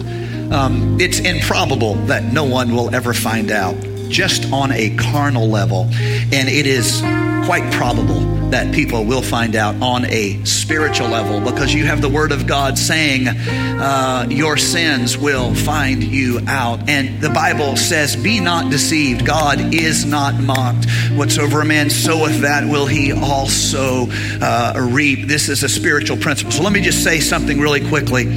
Um, 0.51 0.99
it's 0.99 1.19
improbable 1.19 1.95
that 2.05 2.23
no 2.23 2.45
one 2.45 2.73
will 2.75 2.93
ever 2.93 3.13
find 3.13 3.51
out 3.51 3.75
just 4.13 4.53
on 4.53 4.71
a 4.71 4.95
carnal 4.95 5.49
level. 5.49 5.89
And 5.91 6.47
it 6.47 6.67
is 6.67 7.01
quite 7.45 7.69
probable 7.73 8.21
that 8.51 8.73
people 8.73 9.03
will 9.03 9.23
find 9.23 9.55
out 9.55 9.75
on 9.81 10.05
a 10.05 10.41
spiritual 10.45 11.07
level 11.07 11.41
because 11.41 11.73
you 11.73 11.85
have 11.85 12.01
the 12.01 12.07
Word 12.07 12.31
of 12.31 12.45
God 12.45 12.77
saying 12.77 13.27
uh, 13.27 14.27
your 14.29 14.57
sins 14.57 15.17
will 15.17 15.55
find 15.55 16.03
you 16.03 16.39
out. 16.47 16.87
And 16.87 17.19
the 17.19 17.31
Bible 17.31 17.75
says, 17.75 18.15
Be 18.15 18.39
not 18.39 18.69
deceived. 18.69 19.25
God 19.25 19.73
is 19.73 20.05
not 20.05 20.39
mocked. 20.39 20.85
Whatsoever 21.15 21.61
a 21.61 21.65
man 21.65 21.89
soweth, 21.89 22.41
that 22.41 22.63
will 22.69 22.85
he 22.85 23.11
also 23.11 24.07
uh, 24.39 24.89
reap. 24.91 25.27
This 25.27 25.49
is 25.49 25.63
a 25.63 25.69
spiritual 25.69 26.17
principle. 26.17 26.51
So 26.51 26.61
let 26.61 26.71
me 26.71 26.81
just 26.81 27.03
say 27.03 27.19
something 27.19 27.59
really 27.59 27.85
quickly 27.89 28.27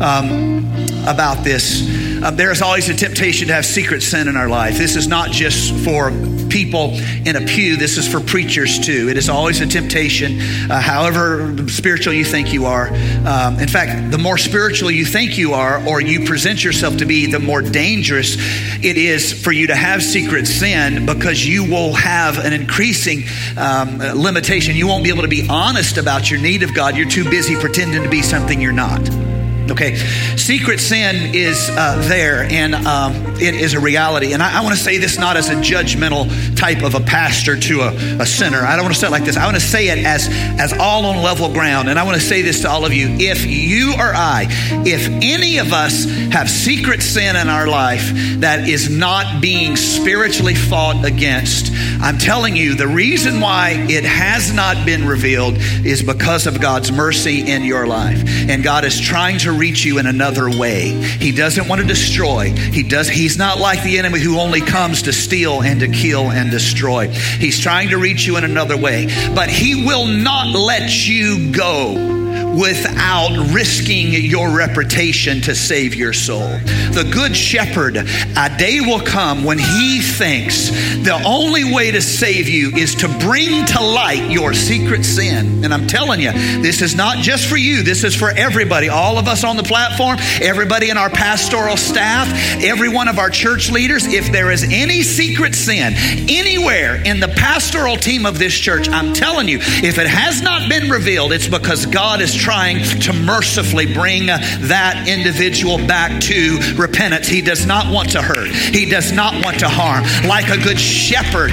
um, 0.00 0.66
about 1.06 1.44
this. 1.44 1.97
Uh, 2.22 2.30
there 2.32 2.50
is 2.50 2.62
always 2.62 2.88
a 2.88 2.94
temptation 2.94 3.48
to 3.48 3.54
have 3.54 3.64
secret 3.64 4.02
sin 4.02 4.28
in 4.28 4.36
our 4.36 4.48
life. 4.48 4.76
This 4.76 4.96
is 4.96 5.06
not 5.06 5.30
just 5.30 5.72
for 5.84 6.10
people 6.48 6.90
in 7.26 7.36
a 7.36 7.40
pew, 7.42 7.76
this 7.76 7.98
is 7.98 8.08
for 8.08 8.20
preachers 8.20 8.78
too. 8.80 9.08
It 9.08 9.16
is 9.16 9.28
always 9.28 9.60
a 9.60 9.66
temptation, 9.66 10.40
uh, 10.70 10.80
however 10.80 11.68
spiritual 11.68 12.14
you 12.14 12.24
think 12.24 12.52
you 12.52 12.66
are. 12.66 12.88
Um, 13.26 13.58
in 13.60 13.68
fact, 13.68 14.10
the 14.10 14.18
more 14.18 14.38
spiritual 14.38 14.90
you 14.90 15.04
think 15.04 15.38
you 15.38 15.52
are, 15.52 15.86
or 15.86 16.00
you 16.00 16.24
present 16.24 16.64
yourself 16.64 16.96
to 16.98 17.06
be, 17.06 17.26
the 17.26 17.38
more 17.38 17.62
dangerous 17.62 18.36
it 18.82 18.96
is 18.96 19.32
for 19.32 19.52
you 19.52 19.68
to 19.68 19.76
have 19.76 20.02
secret 20.02 20.46
sin 20.46 21.06
because 21.06 21.46
you 21.46 21.64
will 21.64 21.94
have 21.94 22.38
an 22.38 22.52
increasing 22.52 23.24
um, 23.56 23.98
limitation. 23.98 24.74
You 24.74 24.86
won't 24.86 25.04
be 25.04 25.10
able 25.10 25.22
to 25.22 25.28
be 25.28 25.46
honest 25.48 25.98
about 25.98 26.30
your 26.30 26.40
need 26.40 26.62
of 26.62 26.74
God. 26.74 26.96
You're 26.96 27.08
too 27.08 27.24
busy 27.24 27.56
pretending 27.56 28.02
to 28.02 28.08
be 28.08 28.22
something 28.22 28.60
you're 28.60 28.72
not. 28.72 29.27
Okay, 29.70 29.96
secret 30.36 30.80
sin 30.80 31.34
is 31.34 31.68
uh, 31.70 32.00
there 32.08 32.44
and 32.44 32.74
um, 32.74 33.14
it 33.36 33.54
is 33.54 33.74
a 33.74 33.80
reality. 33.80 34.32
And 34.32 34.42
I, 34.42 34.58
I 34.58 34.62
want 34.62 34.76
to 34.76 34.80
say 34.80 34.98
this 34.98 35.18
not 35.18 35.36
as 35.36 35.48
a 35.48 35.54
judgmental 35.54 36.28
type 36.56 36.82
of 36.82 36.94
a 36.94 37.00
pastor 37.00 37.56
to 37.56 37.80
a, 37.80 37.92
a 38.20 38.26
sinner. 38.26 38.58
I 38.58 38.76
don't 38.76 38.84
want 38.84 38.94
to 38.94 39.00
say 39.00 39.06
it 39.06 39.10
like 39.10 39.24
this. 39.24 39.36
I 39.36 39.44
want 39.44 39.56
to 39.56 39.62
say 39.62 39.88
it 39.88 39.98
as, 40.04 40.28
as 40.58 40.72
all 40.72 41.04
on 41.06 41.22
level 41.22 41.52
ground. 41.52 41.88
And 41.88 41.98
I 41.98 42.04
want 42.04 42.16
to 42.16 42.22
say 42.22 42.42
this 42.42 42.62
to 42.62 42.70
all 42.70 42.84
of 42.84 42.92
you. 42.92 43.08
If 43.18 43.46
you 43.46 43.92
or 43.94 44.12
I, 44.14 44.46
if 44.86 45.08
any 45.22 45.58
of 45.58 45.72
us 45.72 46.04
have 46.32 46.48
secret 46.48 47.02
sin 47.02 47.36
in 47.36 47.48
our 47.48 47.66
life 47.66 48.10
that 48.40 48.68
is 48.68 48.90
not 48.90 49.40
being 49.40 49.76
spiritually 49.76 50.54
fought 50.54 51.04
against, 51.04 51.72
I'm 52.00 52.18
telling 52.18 52.56
you, 52.56 52.74
the 52.74 52.86
reason 52.86 53.40
why 53.40 53.86
it 53.88 54.04
has 54.04 54.52
not 54.52 54.86
been 54.86 55.06
revealed 55.06 55.56
is 55.84 56.02
because 56.02 56.46
of 56.46 56.60
God's 56.60 56.92
mercy 56.92 57.50
in 57.50 57.64
your 57.64 57.86
life. 57.86 58.22
And 58.48 58.62
God 58.62 58.84
is 58.84 59.00
trying 59.00 59.38
to 59.38 59.52
reach 59.58 59.84
you 59.84 59.98
in 59.98 60.06
another 60.06 60.48
way. 60.48 60.90
He 60.90 61.32
doesn't 61.32 61.68
want 61.68 61.80
to 61.80 61.86
destroy. 61.86 62.50
He 62.50 62.82
does 62.82 63.08
he's 63.08 63.38
not 63.38 63.58
like 63.58 63.82
the 63.82 63.98
enemy 63.98 64.20
who 64.20 64.38
only 64.38 64.60
comes 64.60 65.02
to 65.02 65.12
steal 65.12 65.62
and 65.62 65.80
to 65.80 65.88
kill 65.88 66.30
and 66.30 66.50
destroy. 66.50 67.08
He's 67.08 67.60
trying 67.60 67.90
to 67.90 67.98
reach 67.98 68.26
you 68.26 68.36
in 68.36 68.44
another 68.44 68.76
way, 68.76 69.06
but 69.34 69.48
he 69.50 69.84
will 69.86 70.06
not 70.06 70.46
let 70.48 71.06
you 71.08 71.52
go 71.52 72.18
without 72.54 73.52
risking 73.52 74.12
your 74.12 74.56
reputation 74.56 75.40
to 75.42 75.54
save 75.54 75.94
your 75.94 76.12
soul. 76.12 76.48
The 76.92 77.08
Good 77.12 77.36
Shepherd, 77.36 77.96
a 77.96 78.56
day 78.58 78.80
will 78.80 79.00
come 79.00 79.44
when 79.44 79.58
he 79.58 80.00
thinks 80.00 80.70
the 81.04 81.20
only 81.24 81.72
way 81.72 81.90
to 81.90 82.00
save 82.00 82.48
you 82.48 82.70
is 82.76 82.94
to 82.96 83.08
bring 83.20 83.64
to 83.66 83.80
light 83.80 84.30
your 84.30 84.54
secret 84.54 85.04
sin. 85.04 85.64
And 85.64 85.72
I'm 85.72 85.86
telling 85.86 86.20
you, 86.20 86.32
this 86.32 86.82
is 86.82 86.94
not 86.94 87.18
just 87.18 87.46
for 87.46 87.56
you, 87.56 87.82
this 87.82 88.04
is 88.04 88.14
for 88.14 88.30
everybody, 88.30 88.88
all 88.88 89.18
of 89.18 89.28
us 89.28 89.44
on 89.44 89.56
the 89.56 89.62
platform, 89.62 90.18
everybody 90.40 90.90
in 90.90 90.96
our 90.96 91.10
pastoral 91.10 91.76
staff, 91.76 92.28
every 92.62 92.88
one 92.88 93.08
of 93.08 93.18
our 93.18 93.30
church 93.30 93.70
leaders. 93.70 94.06
If 94.06 94.32
there 94.32 94.50
is 94.50 94.64
any 94.64 95.02
secret 95.02 95.54
sin 95.54 95.94
anywhere 96.28 96.96
in 97.04 97.20
the 97.20 97.28
pastoral 97.28 97.96
team 97.96 98.26
of 98.26 98.38
this 98.38 98.56
church, 98.58 98.88
I'm 98.88 99.12
telling 99.12 99.48
you, 99.48 99.58
if 99.60 99.98
it 99.98 100.06
has 100.06 100.42
not 100.42 100.68
been 100.68 100.90
revealed, 100.90 101.32
it's 101.32 101.48
because 101.48 101.86
God 101.86 102.20
is 102.20 102.34
trying 102.38 102.82
to 103.00 103.12
mercifully 103.12 103.92
bring 103.92 104.30
uh, 104.30 104.38
that 104.60 105.06
individual 105.08 105.78
back 105.78 106.20
to 106.22 106.58
repentance. 106.76 107.26
He 107.26 107.42
does 107.42 107.66
not 107.66 107.92
want 107.92 108.12
to 108.12 108.22
hurt, 108.22 108.48
he 108.48 108.86
does 108.88 109.12
not 109.12 109.44
want 109.44 109.60
to 109.60 109.68
harm. 109.68 110.04
Like 110.28 110.48
a 110.48 110.62
good 110.62 110.78
shepherd, 110.78 111.50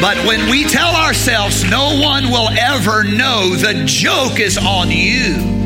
but 0.00 0.16
when 0.26 0.48
we 0.50 0.64
tell 0.64 0.94
ourselves 0.94 1.68
no 1.68 2.00
one 2.00 2.24
will 2.30 2.48
ever 2.50 3.04
know, 3.04 3.54
the 3.54 3.84
joke 3.86 4.38
is 4.38 4.56
on 4.56 4.90
you. 4.90 5.58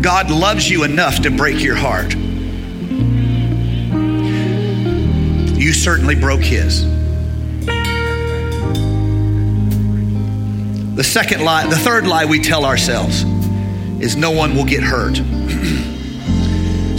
God 0.00 0.30
loves 0.30 0.70
you 0.70 0.84
enough 0.84 1.22
to 1.22 1.30
break 1.30 1.60
your 1.60 1.74
heart. 1.74 2.14
You 5.58 5.72
certainly 5.72 6.14
broke 6.14 6.42
his. 6.42 6.97
The 10.98 11.04
second 11.04 11.44
lie, 11.44 11.64
the 11.64 11.76
third 11.76 12.08
lie 12.08 12.24
we 12.24 12.40
tell 12.40 12.64
ourselves 12.64 13.22
is 14.02 14.16
no 14.16 14.32
one 14.32 14.56
will 14.56 14.64
get 14.64 14.82
hurt. 14.82 15.14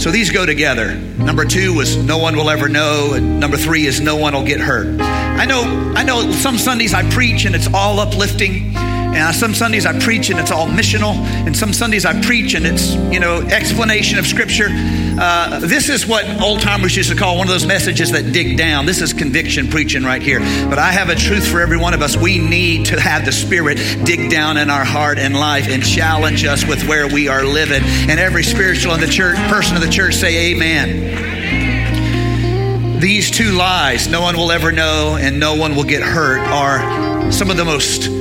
so 0.00 0.10
these 0.10 0.30
go 0.30 0.46
together. 0.46 0.94
Number 0.94 1.44
two 1.44 1.74
was 1.74 1.98
no 1.98 2.16
one 2.16 2.34
will 2.34 2.48
ever 2.48 2.70
know, 2.70 3.12
and 3.12 3.38
number 3.38 3.58
three 3.58 3.84
is 3.84 4.00
no 4.00 4.16
one 4.16 4.32
will 4.32 4.46
get 4.46 4.58
hurt. 4.58 4.98
I 5.02 5.44
know, 5.44 5.92
I 5.94 6.02
know 6.02 6.32
some 6.32 6.56
Sundays 6.56 6.94
I 6.94 7.10
preach 7.10 7.44
and 7.44 7.54
it's 7.54 7.68
all 7.74 8.00
uplifting. 8.00 8.74
And 9.12 9.34
some 9.34 9.54
Sundays 9.54 9.86
I 9.86 9.98
preach 9.98 10.30
and 10.30 10.38
it's 10.38 10.50
all 10.50 10.66
missional. 10.68 11.14
And 11.14 11.56
some 11.56 11.72
Sundays 11.72 12.04
I 12.04 12.20
preach 12.22 12.54
and 12.54 12.64
it's, 12.66 12.92
you 13.12 13.18
know, 13.18 13.40
explanation 13.40 14.18
of 14.18 14.26
Scripture. 14.26 14.68
Uh, 14.70 15.58
this 15.60 15.88
is 15.88 16.06
what 16.06 16.24
old 16.40 16.60
timers 16.60 16.96
used 16.96 17.10
to 17.10 17.16
call 17.16 17.36
one 17.36 17.46
of 17.48 17.52
those 17.52 17.66
messages 17.66 18.12
that 18.12 18.32
dig 18.32 18.56
down. 18.56 18.86
This 18.86 19.02
is 19.02 19.12
conviction 19.12 19.68
preaching 19.68 20.04
right 20.04 20.22
here. 20.22 20.38
But 20.40 20.78
I 20.78 20.92
have 20.92 21.08
a 21.08 21.16
truth 21.16 21.46
for 21.46 21.60
every 21.60 21.76
one 21.76 21.92
of 21.92 22.02
us. 22.02 22.16
We 22.16 22.38
need 22.38 22.86
to 22.86 23.00
have 23.00 23.24
the 23.24 23.32
Spirit 23.32 23.78
dig 24.04 24.30
down 24.30 24.56
in 24.56 24.70
our 24.70 24.84
heart 24.84 25.18
and 25.18 25.34
life 25.34 25.68
and 25.68 25.84
challenge 25.84 26.44
us 26.44 26.64
with 26.64 26.86
where 26.86 27.06
we 27.08 27.28
are 27.28 27.44
living. 27.44 27.82
And 27.82 28.20
every 28.20 28.44
spiritual 28.44 28.94
in 28.94 29.00
the 29.00 29.08
church, 29.08 29.36
person 29.48 29.76
of 29.76 29.82
the 29.82 29.90
church 29.90 30.14
say, 30.14 30.52
Amen. 30.52 31.40
These 33.00 33.30
two 33.30 33.52
lies, 33.52 34.08
no 34.08 34.20
one 34.20 34.36
will 34.36 34.52
ever 34.52 34.72
know 34.72 35.16
and 35.18 35.40
no 35.40 35.54
one 35.56 35.74
will 35.74 35.84
get 35.84 36.02
hurt, 36.02 36.40
are 36.40 37.32
some 37.32 37.50
of 37.50 37.56
the 37.56 37.64
most 37.64 38.19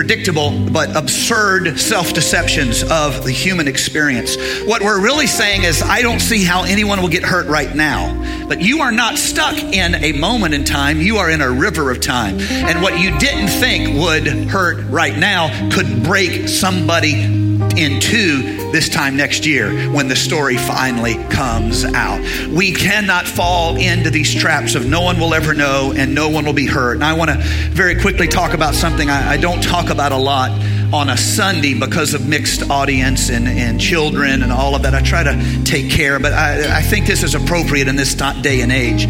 predictable 0.00 0.50
but 0.72 0.96
absurd 0.96 1.78
self 1.78 2.14
deceptions 2.14 2.82
of 2.84 3.22
the 3.22 3.30
human 3.30 3.68
experience. 3.68 4.34
What 4.64 4.80
we're 4.80 4.98
really 4.98 5.26
saying 5.26 5.64
is, 5.64 5.82
I 5.82 6.00
don't 6.00 6.20
see 6.20 6.42
how 6.42 6.64
anyone 6.64 7.02
will 7.02 7.10
get 7.10 7.22
hurt 7.22 7.48
right 7.48 7.76
now. 7.76 8.16
But 8.48 8.62
you 8.62 8.80
are 8.80 8.92
not 8.92 9.18
stuck 9.18 9.58
in 9.58 9.94
a 9.94 10.12
moment 10.12 10.54
in 10.54 10.64
time, 10.64 11.02
you 11.02 11.18
are 11.18 11.28
in 11.28 11.42
a 11.42 11.50
river 11.50 11.90
of 11.90 12.00
time. 12.00 12.40
And 12.40 12.80
what 12.80 12.98
you 12.98 13.16
didn't 13.18 13.48
think 13.48 14.00
would 14.00 14.26
hurt 14.48 14.82
right 14.88 15.18
now 15.18 15.68
could 15.70 16.02
break 16.02 16.48
somebody 16.48 17.39
into 17.78 18.70
this 18.72 18.88
time 18.88 19.16
next 19.16 19.46
year 19.46 19.90
when 19.90 20.08
the 20.08 20.16
story 20.16 20.56
finally 20.56 21.14
comes 21.28 21.84
out. 21.84 22.20
We 22.48 22.72
cannot 22.72 23.26
fall 23.26 23.76
into 23.76 24.10
these 24.10 24.34
traps 24.34 24.74
of 24.74 24.86
no 24.86 25.00
one 25.00 25.18
will 25.18 25.34
ever 25.34 25.54
know 25.54 25.92
and 25.96 26.14
no 26.14 26.28
one 26.28 26.44
will 26.44 26.52
be 26.52 26.66
hurt. 26.66 26.94
And 26.94 27.04
I 27.04 27.14
want 27.14 27.30
to 27.30 27.38
very 27.38 28.00
quickly 28.00 28.28
talk 28.28 28.54
about 28.54 28.74
something 28.74 29.08
I, 29.08 29.32
I 29.32 29.36
don't 29.36 29.62
talk 29.62 29.90
about 29.90 30.12
a 30.12 30.16
lot 30.16 30.50
on 30.92 31.08
a 31.08 31.16
Sunday 31.16 31.74
because 31.74 32.14
of 32.14 32.26
mixed 32.28 32.68
audience 32.68 33.30
and, 33.30 33.46
and 33.46 33.80
children 33.80 34.42
and 34.42 34.52
all 34.52 34.74
of 34.74 34.82
that. 34.82 34.94
I 34.94 35.02
try 35.02 35.22
to 35.22 35.62
take 35.64 35.90
care, 35.90 36.18
but 36.18 36.32
I, 36.32 36.78
I 36.78 36.82
think 36.82 37.06
this 37.06 37.22
is 37.22 37.34
appropriate 37.34 37.88
in 37.88 37.96
this 37.96 38.14
day 38.14 38.60
and 38.60 38.72
age. 38.72 39.06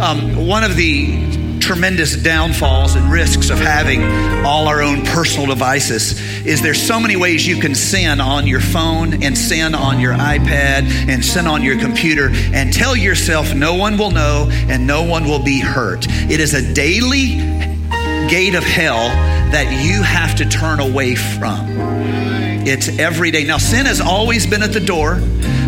Um, 0.00 0.46
one 0.46 0.64
of 0.64 0.76
the 0.76 1.41
tremendous 1.62 2.16
downfalls 2.16 2.96
and 2.96 3.10
risks 3.10 3.48
of 3.48 3.58
having 3.58 4.02
all 4.44 4.66
our 4.66 4.82
own 4.82 5.02
personal 5.06 5.46
devices 5.46 6.20
is 6.44 6.60
there's 6.60 6.82
so 6.82 6.98
many 6.98 7.14
ways 7.14 7.46
you 7.46 7.60
can 7.60 7.72
sin 7.72 8.20
on 8.20 8.48
your 8.48 8.60
phone 8.60 9.22
and 9.22 9.38
sin 9.38 9.72
on 9.72 10.00
your 10.00 10.12
iPad 10.12 10.82
and 11.08 11.24
sin 11.24 11.46
on 11.46 11.62
your 11.62 11.78
computer 11.78 12.30
and 12.52 12.72
tell 12.72 12.96
yourself 12.96 13.54
no 13.54 13.74
one 13.74 13.96
will 13.96 14.10
know 14.10 14.48
and 14.50 14.88
no 14.88 15.04
one 15.04 15.24
will 15.24 15.42
be 15.42 15.60
hurt. 15.60 16.04
It 16.08 16.40
is 16.40 16.52
a 16.52 16.74
daily 16.74 17.36
gate 18.28 18.56
of 18.56 18.64
hell 18.64 19.08
that 19.52 19.84
you 19.86 20.02
have 20.02 20.34
to 20.36 20.44
turn 20.44 20.80
away 20.80 21.14
from. 21.14 21.91
It's 22.66 22.88
every 22.98 23.30
day. 23.30 23.44
Now, 23.44 23.58
sin 23.58 23.86
has 23.86 24.00
always 24.00 24.46
been 24.46 24.62
at 24.62 24.72
the 24.72 24.80
door 24.80 25.20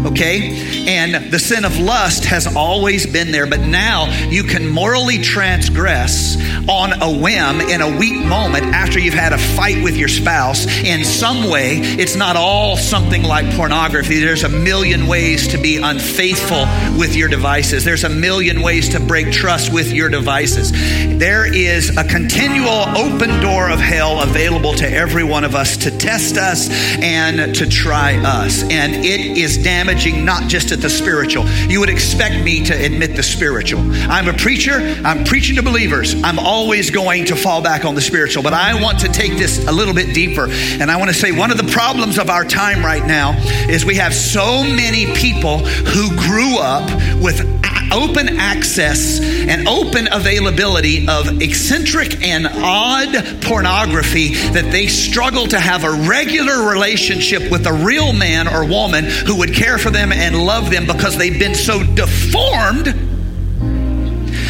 okay? 0.07 0.87
And 0.87 1.33
the 1.33 1.39
sin 1.39 1.65
of 1.65 1.79
lust 1.79 2.25
has 2.27 2.55
always 2.55 3.07
been 3.07 3.33
there, 3.33 3.47
but 3.47 3.61
now 3.61 4.11
you 4.29 4.45
can 4.45 4.69
morally 4.69 5.19
transgress 5.19 6.37
on 6.69 7.03
a 7.03 7.21
whim 7.21 7.61
in 7.61 7.81
a 7.81 7.99
weak 7.99 8.25
moment 8.25 8.65
after 8.65 8.99
you've 8.99 9.15
had 9.15 9.33
a 9.33 9.39
fight 9.39 9.83
with 9.83 9.97
your 9.97 10.09
spouse 10.09 10.67
in 10.67 11.05
some 11.05 11.51
way. 11.51 11.79
It's 11.79 12.17
not 12.17 12.37
all 12.37 12.77
something 12.77 13.23
like 13.23 13.51
pornography. 13.55 14.21
There's 14.21 14.45
a 14.45 14.49
million 14.49 15.07
ways 15.07 15.49
to 15.49 15.59
be 15.59 15.79
unfaithful 15.79 16.67
with 16.99 17.17
your 17.17 17.29
devices, 17.29 17.85
there's 17.85 18.05
a 18.05 18.09
million 18.09 18.61
ways 18.61 18.91
to 18.91 19.01
break 19.01 19.33
trust 19.33 19.73
with 19.73 19.93
your 19.93 20.09
devices. 20.09 20.73
There 21.19 21.53
is 21.53 21.97
a 21.97 22.05
continual 22.05 22.83
open 22.97 23.41
door 23.41 23.71
of 23.71 23.81
hell 23.81 24.23
available 24.23 24.75
to 24.75 24.89
every 24.89 25.25
one 25.25 25.45
of 25.45 25.55
us 25.55 25.77
to 25.79 25.91
test 25.91 26.37
us 26.37 26.69
and 27.01 27.55
to 27.55 27.67
try 27.67 28.17
us. 28.17 28.63
And 28.63 28.95
it 28.95 29.39
is 29.39 29.59
damaging 29.59 30.25
not 30.25 30.49
just 30.49 30.73
at 30.73 30.81
the 30.81 30.91
spiritual. 30.91 31.47
You 31.69 31.81
would 31.81 31.89
expect 31.89 32.43
me 32.45 32.65
to 32.65 32.75
admit 32.75 33.17
the 33.17 33.23
spiritual. 33.23 33.81
I'm 34.11 34.29
a 34.29 34.33
preacher, 34.33 34.75
I'm 35.05 35.25
preaching 35.25 35.57
to 35.57 35.63
believers. 35.63 36.15
I'm 36.23 36.39
always 36.39 36.91
going 36.91 37.27
to 37.27 37.37
fall 37.37 37.63
back 37.63 37.85
on 37.85 37.95
the 37.95 38.01
spiritual, 38.01 38.43
but 38.43 38.53
I 38.53 38.81
want 38.83 39.01
to 39.01 39.09
take 39.09 39.37
this 39.37 39.67
a 39.67 39.73
little 39.73 39.95
bit 39.95 40.15
deeper. 40.15 40.49
And 40.51 40.91
I 40.91 40.97
want 40.97 41.11
to 41.11 41.15
say 41.17 41.33
one 41.33 41.51
of 41.51 41.57
the 41.57 41.71
problems 41.73 42.19
of 42.19 42.31
our 42.31 42.45
time 42.45 42.85
right 42.85 43.05
now 43.05 43.35
is 43.69 43.85
we 43.85 43.97
have 43.97 44.15
so 44.15 44.63
many 44.63 45.13
people 45.15 45.59
who 45.59 46.09
grew 46.17 46.59
up 46.59 46.89
with 47.21 47.54
open 47.95 48.29
access 48.39 49.21
and 49.21 49.69
open 49.69 50.09
availability 50.13 51.07
of 51.09 51.41
eccentric 51.41 52.23
and 52.23 52.47
odd 52.47 53.43
pornography 53.43 54.35
that 54.51 54.71
they 54.73 54.87
struggle 54.87 55.47
to 55.47 55.61
have 55.61 55.85
a 55.85 55.91
regular 56.09 56.69
relationship 56.69 57.51
with 57.51 57.67
a 57.67 57.73
real 57.73 58.13
man 58.13 58.49
or 58.49 58.67
woman 58.67 59.05
who 59.05 59.39
would 59.39 59.55
care 59.55 59.79
for 59.79 59.91
them 59.91 60.13
and 60.13 60.37
love 60.37 60.71
them 60.71 60.87
because 60.87 61.17
they've 61.17 61.39
been 61.39 61.55
so 61.55 61.83
deformed 61.95 62.87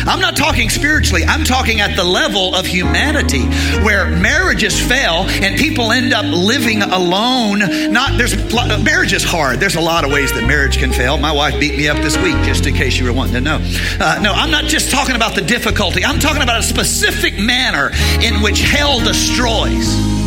I'm 0.07 0.21
not 0.21 0.37
talking 0.37 0.71
spiritually, 0.71 1.25
I'm 1.25 1.45
talking 1.45 1.81
at 1.81 1.97
the 1.97 2.05
level 2.05 2.55
of 2.55 2.67
humanity 2.67 3.45
where 3.83 4.07
marriages 4.07 4.79
fail 4.79 5.27
and 5.29 5.59
people 5.59 5.93
end 5.93 6.13
up 6.13 6.25
living 6.27 6.83
alone. 6.83 7.61
Not 7.93 8.19
there's 8.19 8.37
marriage 8.85 9.13
is 9.13 9.25
hard. 9.25 9.61
There's 9.61 9.77
a 9.77 9.81
lot 9.81 10.05
of 10.05 10.13
ways 10.13 10.33
that 10.33 10.47
marriage 10.47 10.79
can 10.79 10.93
fail. 10.93 11.17
My 11.17 11.33
wife 11.33 11.59
beat 11.59 11.77
me 11.77 11.89
up 11.89 11.97
this 11.99 12.17
week, 12.19 12.37
just 12.45 12.67
in 12.67 12.75
case 12.75 12.99
you 12.99 13.07
were 13.07 13.13
wanting 13.13 13.35
to 13.35 13.41
know. 13.41 13.59
Uh, 14.01 14.19
no, 14.23 14.33
I'm 14.33 14.51
not 14.51 14.65
just 14.65 14.91
talking 14.91 15.17
about 15.17 15.35
the 15.35 15.43
difficulty. 15.43 16.05
I'm 16.05 16.21
talking 16.21 16.43
about 16.43 16.59
a 16.59 16.63
specific 16.63 17.39
manner 17.39 17.91
in 18.23 18.43
which 18.43 18.61
hell 18.61 19.01
destroys 19.01 20.24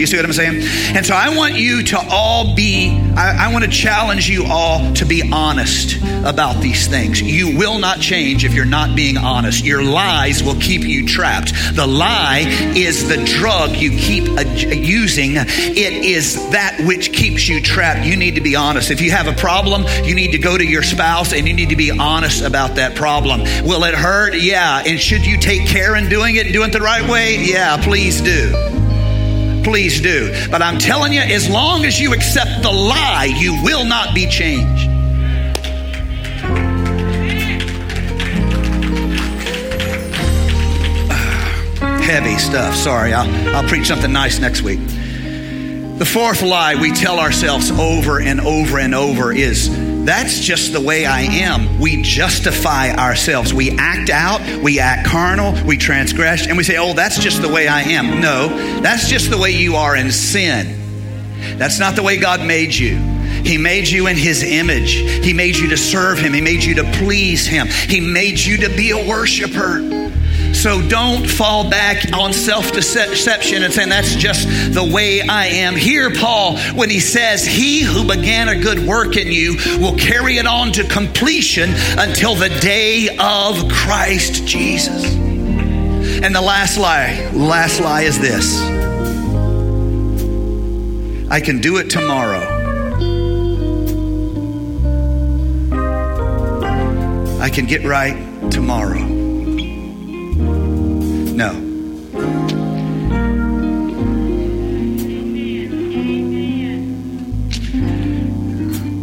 you 0.00 0.06
see 0.06 0.16
what 0.16 0.24
I'm 0.24 0.32
saying? 0.32 0.62
And 0.96 1.04
so 1.04 1.14
I 1.14 1.36
want 1.36 1.54
you 1.54 1.82
to 1.84 1.98
all 2.10 2.54
be, 2.54 2.90
I, 3.16 3.46
I 3.46 3.52
want 3.52 3.64
to 3.64 3.70
challenge 3.70 4.28
you 4.28 4.46
all 4.46 4.92
to 4.94 5.04
be 5.04 5.30
honest 5.32 5.96
about 6.24 6.60
these 6.60 6.86
things. 6.86 7.20
You 7.20 7.56
will 7.56 7.78
not 7.78 8.00
change 8.00 8.44
if 8.44 8.54
you're 8.54 8.64
not 8.64 8.96
being 8.96 9.16
honest. 9.16 9.64
Your 9.64 9.82
lies 9.82 10.42
will 10.42 10.56
keep 10.56 10.82
you 10.82 11.06
trapped. 11.06 11.52
The 11.74 11.86
lie 11.86 12.44
is 12.76 13.08
the 13.08 13.22
drug 13.24 13.76
you 13.76 13.90
keep 13.90 14.28
uh, 14.30 14.40
using, 14.40 15.32
it 15.36 15.92
is 15.92 16.50
that 16.50 16.80
which 16.80 17.12
keeps 17.12 17.48
you 17.48 17.60
trapped. 17.60 18.06
You 18.06 18.16
need 18.16 18.34
to 18.36 18.40
be 18.40 18.56
honest. 18.56 18.90
If 18.90 19.00
you 19.00 19.10
have 19.10 19.28
a 19.28 19.32
problem, 19.32 19.84
you 20.04 20.14
need 20.14 20.32
to 20.32 20.38
go 20.38 20.56
to 20.56 20.64
your 20.64 20.82
spouse 20.82 21.32
and 21.32 21.46
you 21.46 21.54
need 21.54 21.70
to 21.70 21.76
be 21.76 21.90
honest 21.90 22.42
about 22.42 22.76
that 22.76 22.96
problem. 22.96 23.40
Will 23.64 23.84
it 23.84 23.94
hurt? 23.94 24.34
Yeah. 24.34 24.82
And 24.84 24.98
should 24.98 25.26
you 25.26 25.38
take 25.38 25.66
care 25.66 25.96
in 25.96 26.08
doing 26.08 26.36
it 26.36 26.52
doing 26.52 26.70
it 26.70 26.72
the 26.72 26.80
right 26.80 27.08
way? 27.08 27.36
Yeah, 27.44 27.82
please 27.82 28.20
do 28.20 28.79
please 29.62 30.00
do. 30.00 30.32
But 30.50 30.62
I'm 30.62 30.78
telling 30.78 31.12
you, 31.12 31.20
as 31.20 31.48
long 31.48 31.84
as 31.84 32.00
you 32.00 32.12
accept 32.12 32.62
the 32.62 32.70
lie, 32.70 33.32
you 33.38 33.62
will 33.62 33.84
not 33.84 34.14
be 34.14 34.26
changed. 34.26 34.80
Heavy 42.02 42.38
stuff. 42.38 42.74
Sorry, 42.74 43.12
I'll, 43.12 43.56
I'll 43.56 43.68
preach 43.68 43.86
something 43.86 44.12
nice 44.12 44.38
next 44.38 44.62
week. 44.62 44.80
The 45.98 46.06
fourth 46.06 46.42
lie 46.42 46.76
we 46.76 46.92
tell 46.92 47.20
ourselves 47.20 47.70
over 47.70 48.20
and 48.20 48.40
over 48.40 48.78
and 48.78 48.94
over 48.94 49.32
is 49.32 49.68
that's 50.10 50.40
just 50.40 50.72
the 50.72 50.80
way 50.80 51.06
I 51.06 51.20
am. 51.20 51.78
We 51.78 52.02
justify 52.02 52.90
ourselves. 52.90 53.54
We 53.54 53.70
act 53.78 54.10
out, 54.10 54.40
we 54.60 54.80
act 54.80 55.06
carnal, 55.06 55.54
we 55.64 55.76
transgress, 55.76 56.48
and 56.48 56.56
we 56.56 56.64
say, 56.64 56.78
oh, 56.78 56.94
that's 56.94 57.20
just 57.20 57.42
the 57.42 57.48
way 57.48 57.68
I 57.68 57.82
am. 57.82 58.20
No, 58.20 58.48
that's 58.80 59.08
just 59.08 59.30
the 59.30 59.38
way 59.38 59.52
you 59.52 59.76
are 59.76 59.94
in 59.94 60.10
sin. 60.10 60.76
That's 61.58 61.78
not 61.78 61.94
the 61.94 62.02
way 62.02 62.16
God 62.16 62.44
made 62.44 62.74
you. 62.74 62.96
He 63.44 63.56
made 63.56 63.86
you 63.86 64.08
in 64.08 64.16
His 64.16 64.42
image. 64.42 64.94
He 64.94 65.32
made 65.32 65.54
you 65.54 65.68
to 65.68 65.76
serve 65.76 66.18
Him. 66.18 66.32
He 66.32 66.40
made 66.40 66.64
you 66.64 66.74
to 66.74 66.84
please 66.98 67.46
Him. 67.46 67.68
He 67.68 68.00
made 68.00 68.40
you 68.40 68.56
to 68.58 68.68
be 68.68 68.90
a 68.90 69.08
worshiper. 69.08 69.78
So 70.54 70.86
don't 70.88 71.28
fall 71.28 71.70
back 71.70 72.12
on 72.12 72.32
self 72.32 72.72
deception 72.72 73.62
and 73.62 73.72
saying 73.72 73.88
that's 73.88 74.14
just 74.14 74.46
the 74.74 74.84
way 74.84 75.22
I 75.22 75.46
am. 75.46 75.74
Hear 75.74 76.10
Paul 76.14 76.58
when 76.74 76.90
he 76.90 77.00
says, 77.00 77.46
He 77.46 77.80
who 77.80 78.06
began 78.06 78.48
a 78.48 78.60
good 78.60 78.86
work 78.86 79.16
in 79.16 79.28
you 79.28 79.56
will 79.78 79.96
carry 79.96 80.36
it 80.36 80.46
on 80.46 80.72
to 80.72 80.84
completion 80.84 81.70
until 81.98 82.34
the 82.34 82.48
day 82.60 83.08
of 83.18 83.70
Christ 83.70 84.46
Jesus. 84.46 85.04
And 86.22 86.34
the 86.34 86.42
last 86.42 86.76
lie, 86.76 87.30
last 87.32 87.80
lie 87.80 88.02
is 88.02 88.18
this 88.18 88.60
I 91.30 91.40
can 91.40 91.60
do 91.60 91.78
it 91.78 91.88
tomorrow. 91.88 92.58
I 97.40 97.48
can 97.48 97.66
get 97.66 97.84
right 97.84 98.50
tomorrow. 98.50 99.19
No. 101.40 101.54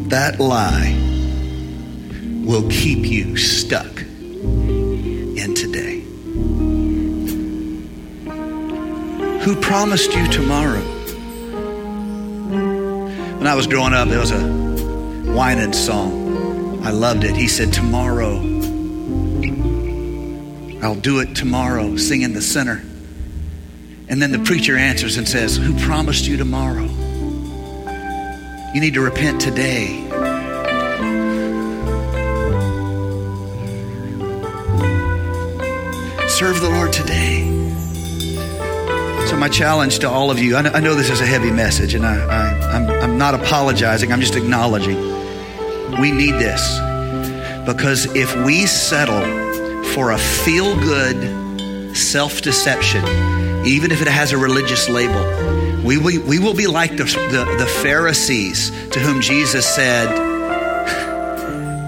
That 0.09 0.39
lie 0.39 0.93
will 2.45 2.69
keep 2.69 3.07
you 3.07 3.37
stuck 3.37 4.01
in 4.01 5.55
today. 5.55 6.01
Who 9.43 9.55
promised 9.55 10.13
you 10.13 10.27
tomorrow? 10.27 10.83
When 13.37 13.47
I 13.47 13.55
was 13.55 13.65
growing 13.65 13.93
up, 13.95 14.09
there 14.09 14.19
was 14.19 14.29
a 14.29 14.45
Winans 15.35 15.83
song. 15.83 16.85
I 16.85 16.91
loved 16.91 17.23
it. 17.23 17.35
He 17.35 17.47
said, 17.47 17.73
Tomorrow 17.73 18.56
I'll 20.81 20.95
do 20.95 21.19
it 21.19 21.35
tomorrow, 21.35 21.97
singing 21.97 22.33
the 22.33 22.41
sinner. 22.41 22.83
And 24.09 24.21
then 24.21 24.31
the 24.31 24.39
preacher 24.39 24.77
answers 24.77 25.17
and 25.17 25.27
says, 25.27 25.57
Who 25.57 25.77
promised 25.79 26.27
you 26.27 26.37
tomorrow? 26.37 26.85
You 28.73 28.81
need 28.81 28.93
to 28.93 29.01
repent 29.01 29.41
today. 29.41 30.03
Serve 36.27 36.61
the 36.61 36.69
Lord 36.69 36.93
today. 36.93 37.45
So, 39.27 39.35
my 39.35 39.49
challenge 39.49 39.99
to 39.99 40.09
all 40.09 40.29
of 40.29 40.39
you 40.39 40.55
I 40.55 40.79
know 40.79 40.93
this 40.93 41.09
is 41.09 41.19
a 41.19 41.25
heavy 41.25 41.51
message, 41.51 41.95
and 41.95 42.05
I, 42.05 42.15
I, 42.15 42.99
I'm 43.01 43.17
not 43.17 43.33
apologizing, 43.33 44.13
I'm 44.13 44.21
just 44.21 44.35
acknowledging. 44.35 44.97
We 45.99 46.11
need 46.11 46.33
this. 46.33 46.77
Because 47.65 48.05
if 48.15 48.33
we 48.45 48.67
settle 48.67 49.36
for 49.97 50.11
a 50.11 50.17
feel 50.19 50.79
good 50.79 51.97
self 51.97 52.43
deception, 52.43 53.03
even 53.65 53.89
if 53.89 53.99
it 53.99 54.07
has 54.07 54.31
a 54.31 54.37
religious 54.37 54.87
label. 54.89 55.25
We, 55.83 55.97
we, 55.97 56.19
we 56.19 56.37
will 56.37 56.53
be 56.53 56.67
like 56.67 56.91
the, 56.91 57.05
the, 57.05 57.55
the 57.57 57.65
Pharisees 57.65 58.69
to 58.91 58.99
whom 58.99 59.21
Jesus 59.21 59.65
said, 59.65 60.05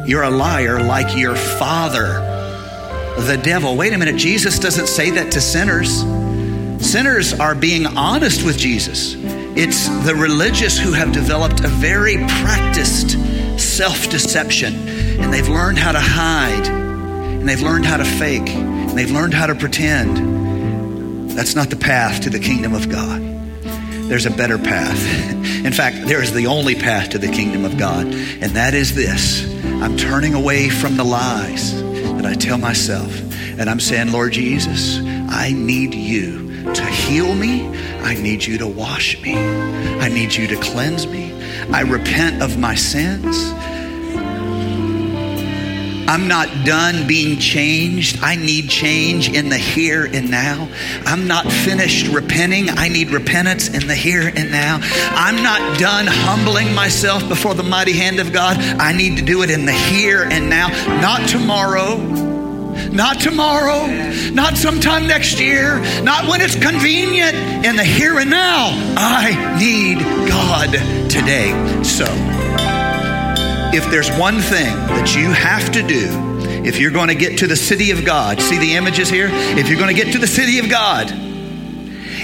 You're 0.08 0.24
a 0.24 0.32
liar 0.32 0.82
like 0.82 1.16
your 1.16 1.36
father, 1.36 2.14
the 3.28 3.38
devil. 3.38 3.78
Wait 3.78 3.94
a 3.94 3.98
minute, 4.00 4.16
Jesus 4.16 4.58
doesn't 4.58 4.88
say 4.88 5.12
that 5.12 5.32
to 5.34 5.40
sinners. 5.40 6.00
Sinners 6.84 7.34
are 7.34 7.54
being 7.54 7.86
honest 7.86 8.44
with 8.44 8.58
Jesus. 8.58 9.14
It's 9.56 9.88
the 10.04 10.16
religious 10.16 10.80
who 10.80 10.94
have 10.94 11.12
developed 11.12 11.60
a 11.60 11.68
very 11.68 12.16
practiced 12.16 13.20
self 13.60 14.10
deception, 14.10 14.74
and 15.20 15.32
they've 15.32 15.48
learned 15.48 15.78
how 15.78 15.92
to 15.92 16.00
hide 16.00 16.89
and 17.40 17.48
they've 17.48 17.62
learned 17.62 17.86
how 17.86 17.98
to 17.98 18.06
fake 18.06 18.50
and 18.50 18.98
they've 18.98 19.12
learned 19.12 19.34
how 19.34 19.48
to 19.48 19.56
pretend. 19.56 21.30
That's 21.32 21.56
not 21.56 21.70
the 21.70 21.78
path 21.78 22.22
to 22.22 22.30
the 22.30 22.40
kingdom 22.40 22.74
of 22.74 22.90
God. 22.90 23.22
There's 24.10 24.26
a 24.26 24.32
better 24.32 24.58
path. 24.58 25.00
In 25.66 25.72
fact, 25.72 26.08
there 26.08 26.22
is 26.22 26.34
the 26.34 26.48
only 26.48 26.76
path 26.76 27.12
to 27.12 27.18
the 27.18 27.28
kingdom 27.28 27.64
of 27.64 27.78
God, 27.78 28.08
and 28.08 28.52
that 28.56 28.74
is 28.74 28.96
this 28.96 29.46
I'm 29.82 29.96
turning 29.98 30.34
away 30.34 30.70
from 30.70 30.98
the 30.98 31.04
lies 31.04 31.82
that 31.82 32.26
I 32.26 32.34
tell 32.34 32.58
myself, 32.58 33.12
and 33.58 33.70
I'm 33.70 33.80
saying, 33.80 34.12
Lord 34.12 34.34
Jesus, 34.34 35.00
I 35.30 35.54
need 35.56 35.94
you 35.94 36.50
to 36.74 36.86
heal 36.86 37.34
me. 37.36 37.68
I 38.02 38.16
need 38.16 38.44
you 38.44 38.58
to 38.58 38.68
wash 38.68 39.22
me. 39.22 39.36
I 39.36 40.10
need 40.10 40.34
you 40.34 40.48
to 40.48 40.56
cleanse 40.58 41.08
me. 41.08 41.32
I 41.72 41.82
repent 41.82 42.42
of 42.42 42.58
my 42.58 42.76
sins. 42.76 43.52
I'm 46.10 46.28
not 46.28 46.66
done 46.66 47.06
being 47.06 47.38
changed. 47.38 48.18
I 48.24 48.36
need 48.36 48.68
change 48.68 49.30
in 49.30 49.50
the 49.50 49.60
here 49.60 50.06
and 50.12 50.32
now. 50.32 50.68
I'm 51.06 51.28
not 51.28 51.46
finished 51.52 52.08
repenting. 52.08 52.68
I 52.68 52.88
need 52.88 53.12
repentance 53.12 53.68
in 53.68 53.86
the 53.86 53.94
here 53.94 54.28
and 54.36 54.50
now. 54.50 54.80
I'm 54.82 55.44
not 55.44 55.78
done 55.78 56.08
humbling 56.08 56.74
myself 56.74 57.30
before 57.30 57.54
the 57.54 57.62
mighty 57.62 57.94
hand 57.94 58.20
of 58.20 58.34
God. 58.34 58.58
I 58.58 58.92
need 58.92 59.18
to 59.18 59.24
do 59.24 59.44
it 59.44 59.52
in 59.52 59.66
the 59.66 59.72
here 59.72 60.24
and 60.24 60.50
now, 60.50 60.70
not 61.00 61.30
tomorrow. 61.30 61.98
Not 62.92 63.20
tomorrow, 63.20 63.86
not 64.32 64.58
sometime 64.58 65.06
next 65.06 65.40
year, 65.40 65.80
not 66.02 66.28
when 66.28 66.42
it's 66.42 66.56
convenient, 66.56 67.36
in 67.64 67.76
the 67.76 67.84
here 67.84 68.18
and 68.18 68.32
now. 68.32 68.70
I 68.98 69.58
need 69.60 70.00
God 70.28 70.72
today. 71.08 71.84
So, 71.84 72.06
if 73.74 73.90
there's 73.92 74.10
one 74.18 74.40
thing 74.40 74.76
that 74.76 75.16
you 75.16 75.32
have 75.32 75.72
to 75.74 75.84
do, 75.84 76.08
if 76.66 76.80
you're 76.80 76.92
going 76.92 77.10
to 77.10 77.16
get 77.16 77.40
to 77.40 77.48
the 77.48 77.56
city 77.56 77.92
of 77.92 78.04
God, 78.04 78.42
see 78.42 78.58
the 78.58 78.76
images 78.76 79.10
here? 79.10 79.30
If 79.32 79.70
you're 79.70 79.80
going 79.80 79.96
to 79.96 80.04
get 80.04 80.14
to 80.14 80.20
the 80.20 80.28
city 80.28 80.60
of 80.60 80.70
God, 80.70 81.29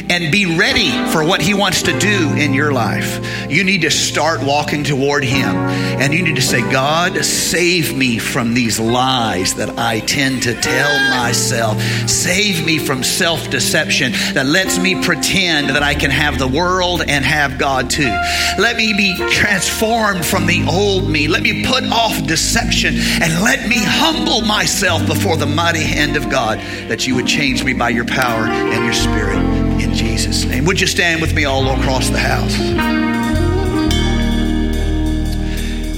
and 0.10 0.32
be 0.32 0.58
ready 0.58 0.92
for 1.12 1.24
what 1.24 1.42
He 1.42 1.54
wants 1.54 1.84
to 1.84 1.98
do 2.00 2.34
in 2.36 2.54
your 2.54 2.72
life. 2.72 3.50
You 3.50 3.64
need 3.64 3.82
to 3.82 3.92
start 3.92 4.44
walking 4.44 4.84
toward 4.84 5.24
Him. 5.24 5.56
And 5.96 6.14
you 6.14 6.24
need 6.24 6.36
to 6.36 6.42
say, 6.42 6.62
God, 6.72 7.24
save 7.24 7.96
me 7.96 8.20
from 8.20 8.54
these 8.54 8.80
lies 8.80 9.56
that 9.56 9.78
I 9.78 10.00
tend 10.02 10.44
to 10.44 10.54
tell 10.60 11.10
myself. 11.10 11.82
Save 12.10 12.66
me 12.66 12.78
from 12.78 13.04
self 13.04 13.50
deception 13.50 14.12
that 14.34 14.46
lets 14.46 14.78
me 14.78 15.02
pretend 15.02 15.70
that 15.70 15.84
I 15.84 15.96
can 15.96 16.12
have 16.12 16.38
the 16.38 16.48
world 16.48 17.02
and 17.08 17.24
have 17.24 17.58
God 17.58 17.90
too. 17.90 18.14
Let 18.58 18.76
me 18.78 18.94
be 18.94 19.16
transformed 19.30 20.26
from 20.26 20.46
the 20.46 20.66
old 20.68 21.10
me. 21.10 21.28
Let 21.28 21.44
me 21.44 21.66
put 21.66 21.84
off 21.86 22.26
deception 22.28 22.96
and 22.96 23.44
let 23.44 23.68
me 23.68 23.78
humble 23.80 24.42
myself 24.42 25.06
before 25.08 25.38
the 25.38 25.46
mighty 25.46 25.84
hand 25.84 26.18
of 26.18 26.30
God 26.30 26.60
that 26.90 27.08
you 27.08 27.16
would 27.16 27.28
change 27.28 27.64
me 27.64 27.74
by 27.74 27.90
your 27.90 28.06
power 28.06 28.46
and 28.46 28.84
your 28.84 28.94
spirit. 28.94 29.55
Jesus' 29.96 30.46
name. 30.46 30.66
Would 30.66 30.82
you 30.82 30.88
stand 30.88 31.22
with 31.22 31.34
me 31.34 31.46
all 31.46 31.68
across 31.80 32.10
the 32.10 32.20
house? 32.20 32.56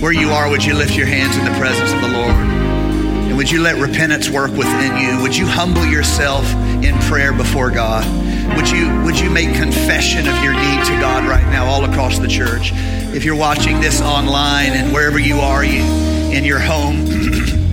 Where 0.01 0.11
you 0.11 0.29
are, 0.29 0.49
would 0.49 0.63
you 0.63 0.75
lift 0.75 0.95
your 0.95 1.07
hands 1.07 1.35
in 1.35 1.43
the 1.43 1.57
presence 1.59 1.91
of 1.91 2.01
the 2.01 2.07
Lord? 2.09 2.29
And 2.29 3.35
would 3.35 3.49
you 3.49 3.61
let 3.61 3.81
repentance 3.81 4.29
work 4.29 4.51
within 4.51 4.95
you? 4.97 5.21
Would 5.23 5.35
you 5.35 5.47
humble 5.47 5.85
yourself 5.85 6.45
in 6.83 6.95
prayer 7.09 7.33
before 7.33 7.71
God? 7.71 8.05
Would 8.55 8.69
you, 8.69 9.03
would 9.03 9.19
you 9.19 9.29
make 9.31 9.55
confession 9.55 10.27
of 10.27 10.43
your 10.43 10.53
need 10.53 10.85
to 10.85 10.99
God 10.99 11.27
right 11.27 11.45
now 11.47 11.65
all 11.65 11.83
across 11.83 12.19
the 12.19 12.27
church? 12.27 12.71
If 13.13 13.25
you're 13.25 13.35
watching 13.35 13.81
this 13.81 13.99
online 13.99 14.73
and 14.73 14.93
wherever 14.93 15.17
you 15.17 15.39
are, 15.39 15.65
you, 15.65 15.81
in 16.31 16.45
your 16.45 16.59
home, 16.59 17.07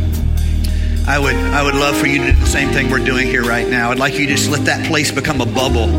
I 1.06 1.18
would, 1.18 1.34
I 1.34 1.62
would 1.62 1.74
love 1.74 1.96
for 1.98 2.06
you 2.06 2.24
to 2.24 2.32
do 2.32 2.38
the 2.40 2.46
same 2.46 2.70
thing 2.70 2.90
we're 2.90 3.04
doing 3.04 3.26
here 3.26 3.44
right 3.44 3.68
now. 3.68 3.90
I'd 3.90 3.98
like 3.98 4.18
you 4.18 4.26
to 4.26 4.32
just 4.34 4.50
let 4.50 4.64
that 4.64 4.86
place 4.86 5.10
become 5.10 5.42
a 5.42 5.46
bubble 5.46 5.90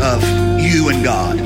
of 0.00 0.22
you 0.62 0.90
and 0.90 1.02
God. 1.02 1.38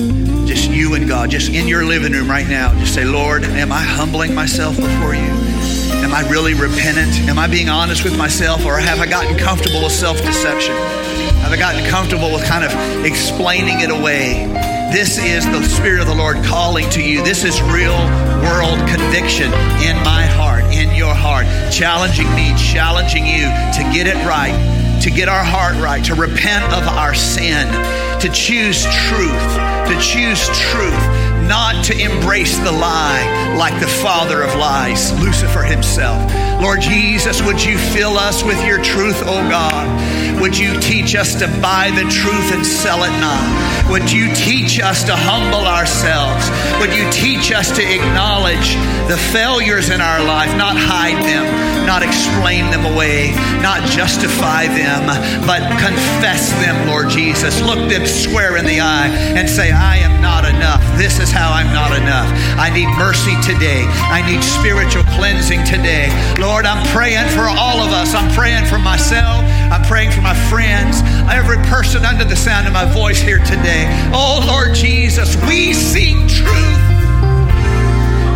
Just 0.46 0.70
you 0.70 0.94
and 0.94 1.08
God. 1.08 1.30
Just 1.30 1.50
in 1.50 1.66
your 1.68 1.86
living 1.86 2.12
room 2.12 2.28
right 2.28 2.46
now. 2.46 2.78
Just 2.78 2.92
say, 2.92 3.04
Lord, 3.04 3.44
am 3.44 3.72
I 3.72 3.80
humbling 3.80 4.34
myself 4.34 4.76
before 4.76 5.14
you? 5.14 5.32
Am 6.04 6.12
I 6.12 6.28
really 6.30 6.52
repentant? 6.52 7.16
Am 7.30 7.38
I 7.38 7.46
being 7.46 7.70
honest 7.70 8.04
with 8.04 8.16
myself? 8.18 8.66
Or 8.66 8.76
have 8.76 9.00
I 9.00 9.06
gotten 9.06 9.38
comfortable 9.38 9.82
with 9.82 9.92
self 9.92 10.18
deception? 10.18 10.74
Have 11.40 11.52
I 11.52 11.56
gotten 11.56 11.82
comfortable 11.88 12.30
with 12.30 12.44
kind 12.44 12.62
of 12.62 13.06
explaining 13.06 13.80
it 13.80 13.90
away? 13.90 14.46
This 14.92 15.16
is 15.16 15.46
the 15.46 15.62
Spirit 15.62 16.00
of 16.00 16.06
the 16.06 16.14
Lord 16.14 16.44
calling 16.44 16.88
to 16.90 17.02
you. 17.02 17.24
This 17.24 17.42
is 17.42 17.60
real 17.62 17.96
world 18.43 18.78
conviction 18.89 19.53
in 19.82 19.97
my 20.05 20.24
heart, 20.24 20.64
in 20.72 20.95
your 20.95 21.14
heart, 21.14 21.47
challenging 21.72 22.28
me, 22.34 22.55
challenging 22.57 23.26
you 23.26 23.47
to 23.76 23.82
get 23.93 24.07
it 24.07 24.16
right, 24.26 24.55
to 25.03 25.11
get 25.11 25.28
our 25.28 25.45
heart 25.45 25.74
right, 25.76 26.05
to 26.05 26.14
repent 26.14 26.64
of 26.72 26.87
our 26.89 27.14
sin, 27.14 27.66
to 28.20 28.28
choose 28.28 28.84
truth, 29.09 29.47
to 29.89 29.97
choose 30.01 30.47
truth, 30.70 31.25
not 31.49 31.84
to 31.86 31.99
embrace 31.99 32.59
the 32.59 32.72
lie 32.72 33.55
like 33.57 33.78
the 33.80 33.86
father 33.86 34.42
of 34.42 34.55
lies, 34.57 35.12
Lucifer 35.20 35.62
himself. 35.62 36.20
Lord 36.61 36.80
Jesus, 36.80 37.42
would 37.42 37.62
you 37.62 37.78
fill 37.78 38.16
us 38.16 38.42
with 38.42 38.62
your 38.64 38.82
truth, 38.82 39.22
oh 39.24 39.49
God? 39.49 40.40
Would 40.40 40.57
you 40.57 40.78
teach 40.80 41.14
us 41.14 41.34
to 41.36 41.49
buy 41.61 41.90
the 41.90 42.09
truth 42.11 42.53
and 42.53 42.64
sell 42.64 43.05
it 43.05 43.20
not? 43.20 43.90
Would 43.90 44.11
you 44.11 44.34
teach 44.34 44.80
us 44.80 45.05
to 45.05 45.14
humble 45.14 45.66
ourselves? 45.66 46.51
Would 46.80 46.94
you 46.97 47.11
teach 47.11 47.53
us 47.53 47.74
to 47.76 47.82
acknowledge 47.82 48.74
the 49.09 49.16
failures 49.32 49.90
in 49.90 50.01
our 50.01 50.22
life, 50.24 50.55
not 50.57 50.76
hide 50.76 51.22
them, 51.24 51.86
not 51.86 52.03
explain 52.03 52.68
them 52.70 52.84
away, 52.84 53.30
not 53.62 53.80
justify 53.88 54.66
them, 54.66 55.07
but 55.47 55.62
confess 55.78 56.51
them, 56.61 56.88
Lord 56.88 57.09
Jesus. 57.09 57.62
Look 57.62 57.88
them 57.88 58.05
square 58.07 58.57
in 58.57 58.66
the 58.66 58.80
eye 58.80 59.09
and 59.09 59.49
say, 59.49 59.70
I 59.70 59.99
am 59.99 60.20
not 60.20 60.44
enough. 60.44 60.82
This 60.99 61.20
is 61.20 61.30
how 61.37 61.53
I'm 61.53 61.68
not 61.76 61.93
enough. 61.93 62.32
I 62.57 62.72
need 62.72 62.89
mercy 62.97 63.37
today. 63.45 63.84
I 64.09 64.24
need 64.24 64.41
spiritual 64.41 65.05
cleansing 65.20 65.68
today. 65.68 66.09
Lord, 66.41 66.64
I'm 66.64 66.80
praying 66.97 67.28
for 67.37 67.45
all 67.45 67.84
of 67.84 67.93
us. 67.93 68.16
I'm 68.16 68.32
praying 68.32 68.64
for 68.64 68.78
myself. 68.80 69.45
I'm 69.68 69.82
praying 69.84 70.12
for 70.12 70.22
my 70.22 70.34
friends, 70.49 71.03
every 71.28 71.59
person 71.66 72.05
under 72.05 72.24
the 72.24 72.37
sound 72.37 72.68
of 72.68 72.72
my 72.72 72.84
voice 72.84 73.20
here 73.20 73.43
today. 73.45 73.84
Oh, 74.14 74.43
Lord 74.47 74.74
Jesus, 74.74 75.34
we 75.49 75.74
seek 75.74 76.14
truth, 76.30 76.87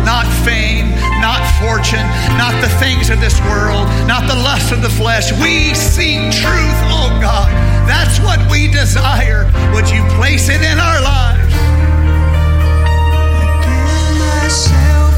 not 0.03 0.27
fame, 0.43 0.91
not 1.23 1.39
fortune, 1.63 2.03
not 2.35 2.51
the 2.59 2.67
things 2.83 3.09
of 3.09 3.21
this 3.21 3.39
world, 3.47 3.87
not 4.11 4.27
the 4.27 4.35
lust 4.43 4.73
of 4.73 4.81
the 4.81 4.89
flesh. 4.89 5.31
We 5.39 5.73
seek 5.73 6.19
truth, 6.35 6.79
oh 6.91 7.09
God. 7.21 7.49
That's 7.87 8.19
what 8.19 8.39
we 8.51 8.67
desire. 8.67 9.45
Would 9.73 9.89
you 9.89 10.03
place 10.19 10.49
it 10.49 10.61
in 10.61 10.77
our 10.79 11.01
lives? 11.01 11.40
Myself 14.51 15.10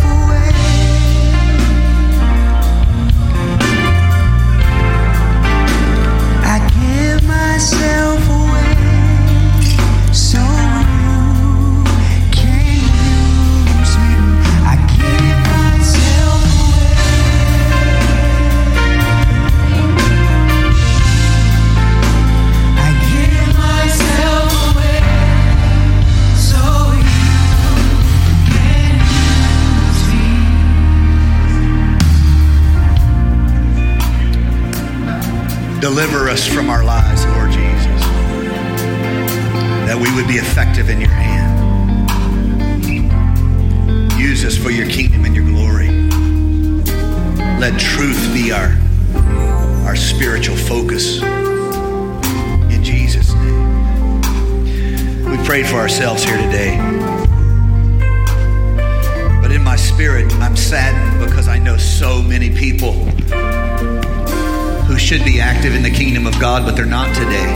Deliver 35.84 36.30
us 36.30 36.48
from 36.48 36.70
our 36.70 36.82
lies, 36.82 37.26
Lord 37.26 37.52
Jesus, 37.52 38.02
that 39.86 40.00
we 40.02 40.16
would 40.16 40.30
be 40.30 40.36
effective 40.36 40.90
in 40.90 41.02
your 41.02 41.10
hand. 41.10 41.44
Use 44.18 44.46
us 44.46 44.56
for 44.56 44.70
your 44.70 44.88
kingdom 44.88 45.26
and 45.26 45.36
your 45.36 45.44
glory. 45.44 45.90
Let 47.60 47.78
truth 47.78 48.32
be 48.34 48.54
our, 48.54 48.80
our 49.86 49.98
spiritual 49.98 50.56
focus. 50.56 51.22
In 52.72 52.82
Jesus' 52.82 53.34
name. 53.34 54.22
We 55.30 55.38
prayed 55.46 55.68
for 55.68 55.76
ourselves 55.76 56.24
here 56.24 56.38
today. 56.38 56.78
But 59.42 59.52
in 59.52 59.62
my 59.62 59.76
spirit, 59.76 60.32
I'm 60.36 60.56
saddened 60.56 61.20
because 61.28 61.50
I 61.50 61.60
know 61.60 61.76
so 61.76 62.22
many 62.22 62.50
people 62.50 63.06
who 64.94 65.00
should 65.00 65.26
be 65.26 65.42
active 65.42 65.74
in 65.74 65.82
the 65.82 65.90
kingdom 65.90 66.28
of 66.28 66.40
God, 66.40 66.66
but 66.66 66.76
they're 66.76 66.86
not 66.86 67.16
today. 67.16 67.52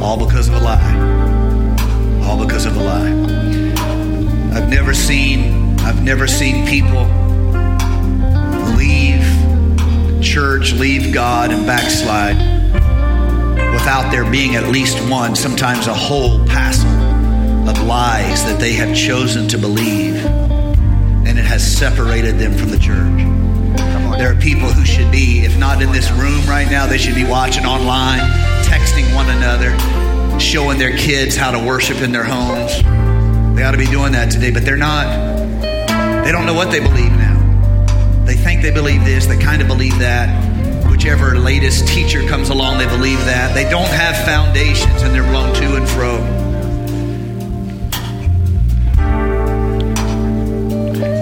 All 0.00 0.16
because 0.16 0.46
of 0.46 0.54
a 0.54 0.60
lie. 0.60 2.22
All 2.24 2.38
because 2.38 2.64
of 2.64 2.76
a 2.76 2.80
lie. 2.80 3.10
I've 4.56 4.68
never 4.68 4.94
seen 4.94 5.76
I've 5.80 6.00
never 6.04 6.28
seen 6.28 6.64
people 6.64 7.02
leave 8.76 9.24
church, 10.22 10.74
leave 10.74 11.12
God, 11.12 11.50
and 11.50 11.66
backslide 11.66 12.36
without 13.72 14.12
there 14.12 14.30
being 14.30 14.54
at 14.54 14.68
least 14.68 14.96
one, 15.10 15.34
sometimes 15.34 15.88
a 15.88 15.94
whole 15.94 16.46
passel 16.46 16.88
of 17.68 17.82
lies 17.82 18.44
that 18.44 18.60
they 18.60 18.74
have 18.74 18.94
chosen 18.94 19.48
to 19.48 19.58
believe, 19.58 20.24
and 20.24 21.36
it 21.36 21.44
has 21.44 21.66
separated 21.66 22.38
them 22.38 22.56
from 22.56 22.70
the 22.70 22.78
church. 22.78 23.27
There 24.18 24.32
are 24.32 24.40
people 24.40 24.68
who 24.68 24.84
should 24.84 25.12
be, 25.12 25.44
if 25.44 25.56
not 25.56 25.80
in 25.80 25.92
this 25.92 26.10
room 26.10 26.44
right 26.46 26.68
now, 26.68 26.88
they 26.88 26.98
should 26.98 27.14
be 27.14 27.24
watching 27.24 27.64
online, 27.64 28.18
texting 28.64 29.14
one 29.14 29.30
another, 29.30 29.70
showing 30.40 30.76
their 30.76 30.96
kids 30.96 31.36
how 31.36 31.52
to 31.52 31.58
worship 31.64 31.98
in 31.98 32.10
their 32.10 32.24
homes. 32.24 32.82
They 33.56 33.62
ought 33.62 33.70
to 33.70 33.78
be 33.78 33.86
doing 33.86 34.10
that 34.12 34.32
today, 34.32 34.50
but 34.50 34.64
they're 34.64 34.76
not. 34.76 35.06
They 36.24 36.32
don't 36.32 36.46
know 36.46 36.54
what 36.54 36.72
they 36.72 36.80
believe 36.80 37.12
now. 37.12 38.24
They 38.24 38.34
think 38.34 38.60
they 38.60 38.72
believe 38.72 39.04
this, 39.04 39.26
they 39.26 39.38
kind 39.38 39.62
of 39.62 39.68
believe 39.68 39.96
that. 40.00 40.90
Whichever 40.90 41.38
latest 41.38 41.86
teacher 41.86 42.26
comes 42.26 42.48
along, 42.48 42.78
they 42.78 42.86
believe 42.86 43.20
that. 43.20 43.54
They 43.54 43.70
don't 43.70 43.86
have 43.86 44.16
foundations 44.24 45.00
and 45.02 45.14
they're 45.14 45.22
blown 45.22 45.54
to 45.54 45.76
and 45.76 45.88
fro. 45.88 46.18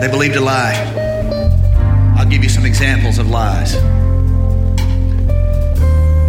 They 0.01 0.09
believed 0.09 0.36
a 0.36 0.40
lie. 0.40 0.95
I'll 2.27 2.33
give 2.33 2.43
you 2.43 2.51
some 2.51 2.66
examples 2.66 3.18
of 3.18 3.31
lies. 3.31 3.77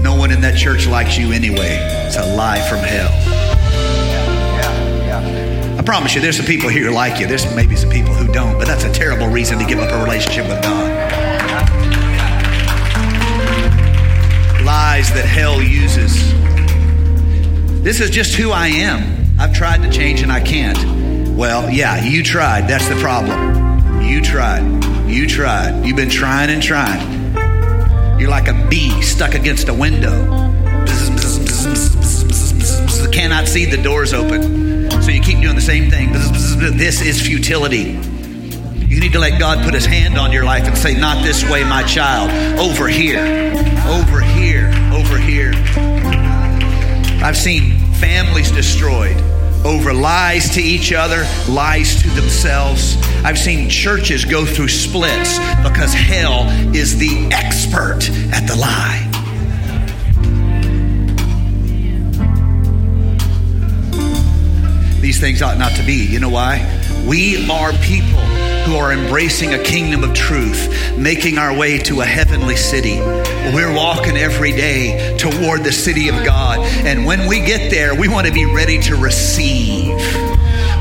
No 0.03 0.15
one 0.15 0.29
in 0.29 0.41
that 0.41 0.53
church 0.55 0.85
likes 0.85 1.17
you 1.17 1.31
anyway. 1.31 1.75
It's 2.05 2.17
a 2.17 2.35
lie 2.35 2.61
from 2.69 2.77
hell. 2.81 3.09
I 5.75 5.81
promise 5.81 6.13
you, 6.13 6.21
there's 6.21 6.37
some 6.37 6.45
people 6.45 6.69
here 6.69 6.85
who 6.85 6.91
like 6.91 7.19
you. 7.19 7.25
There's 7.25 7.51
maybe 7.55 7.75
some 7.75 7.89
people 7.89 8.13
who 8.13 8.31
don't, 8.31 8.59
but 8.59 8.67
that's 8.67 8.83
a 8.83 8.91
terrible 8.91 9.27
reason 9.27 9.57
to 9.57 9.65
give 9.65 9.79
up 9.79 9.91
a 9.91 10.03
relationship 10.03 10.47
with 10.47 10.61
God. 10.61 10.87
Lies 14.63 15.11
that 15.15 15.25
hell 15.25 15.63
uses. 15.63 16.31
This 17.81 18.01
is 18.01 18.11
just 18.11 18.35
who 18.35 18.51
I 18.51 18.67
am. 18.67 19.25
I've 19.39 19.55
tried 19.55 19.81
to 19.81 19.89
change 19.89 20.21
and 20.21 20.31
I 20.31 20.41
can't. 20.41 21.35
Well, 21.35 21.71
yeah, 21.71 22.05
you 22.05 22.21
tried. 22.21 22.67
That's 22.67 22.87
the 22.87 22.97
problem. 22.97 24.03
You 24.03 24.21
tried. 24.21 24.96
You 25.07 25.25
tried. 25.25 25.85
You've 25.85 25.95
been 25.95 26.09
trying 26.09 26.49
and 26.49 26.61
trying. 26.61 28.19
You're 28.19 28.29
like 28.29 28.49
a 28.49 28.67
bee 28.69 29.01
stuck 29.01 29.35
against 29.35 29.69
a 29.69 29.73
window. 29.73 30.25
Cannot 33.11 33.47
see 33.47 33.65
the 33.65 33.79
doors 33.81 34.13
open. 34.13 34.91
So 35.01 35.09
you 35.09 35.21
keep 35.21 35.39
doing 35.39 35.55
the 35.55 35.61
same 35.61 35.89
thing. 35.89 36.11
This 36.11 37.01
is 37.01 37.21
futility. 37.21 37.97
You 38.85 38.99
need 38.99 39.13
to 39.13 39.19
let 39.19 39.39
God 39.39 39.63
put 39.63 39.73
his 39.73 39.85
hand 39.85 40.17
on 40.17 40.31
your 40.31 40.43
life 40.43 40.67
and 40.67 40.77
say, 40.77 40.93
Not 40.93 41.23
this 41.23 41.49
way, 41.49 41.63
my 41.63 41.83
child. 41.83 42.29
Over 42.59 42.87
here. 42.87 43.53
Over 43.87 44.19
here. 44.19 44.71
Over 44.93 45.17
here. 45.17 45.53
I've 47.23 47.37
seen 47.37 47.79
families 47.93 48.51
destroyed 48.51 49.17
over 49.67 49.93
lies 49.93 50.49
to 50.51 50.61
each 50.61 50.93
other, 50.93 51.27
lies 51.49 52.01
to 52.01 52.09
themselves. 52.11 52.95
I've 53.25 53.37
seen 53.37 53.69
churches 53.69 54.23
go 54.23 54.45
through 54.45 54.69
splits 54.69 55.37
because 55.61 55.93
hell 55.93 56.47
is 56.73 56.97
the 56.97 57.29
expert 57.31 58.09
at 58.31 58.47
the 58.47 58.55
lie. 58.55 59.03
These 65.01 65.19
things 65.19 65.41
ought 65.41 65.57
not 65.57 65.73
to 65.75 65.83
be. 65.83 66.05
You 66.05 66.21
know 66.21 66.29
why? 66.29 66.76
We 67.07 67.49
are 67.49 67.71
people 67.71 68.19
who 68.65 68.75
are 68.75 68.91
embracing 68.91 69.53
a 69.53 69.63
kingdom 69.63 70.03
of 70.03 70.13
truth, 70.13 70.97
making 70.97 71.37
our 71.37 71.57
way 71.57 71.77
to 71.83 72.01
a 72.01 72.05
heavenly 72.05 72.57
city. 72.57 72.99
We're 73.55 73.73
walking 73.73 74.17
every 74.17 74.51
day 74.51 75.17
toward 75.17 75.63
the 75.63 75.71
city 75.71 76.09
of 76.09 76.15
God. 76.25 76.59
And 76.85 77.05
when 77.05 77.25
we 77.25 77.39
get 77.39 77.71
there, 77.71 77.95
we 77.95 78.09
want 78.09 78.27
to 78.27 78.33
be 78.33 78.43
ready 78.43 78.81
to 78.81 78.97
receive. 78.97 79.97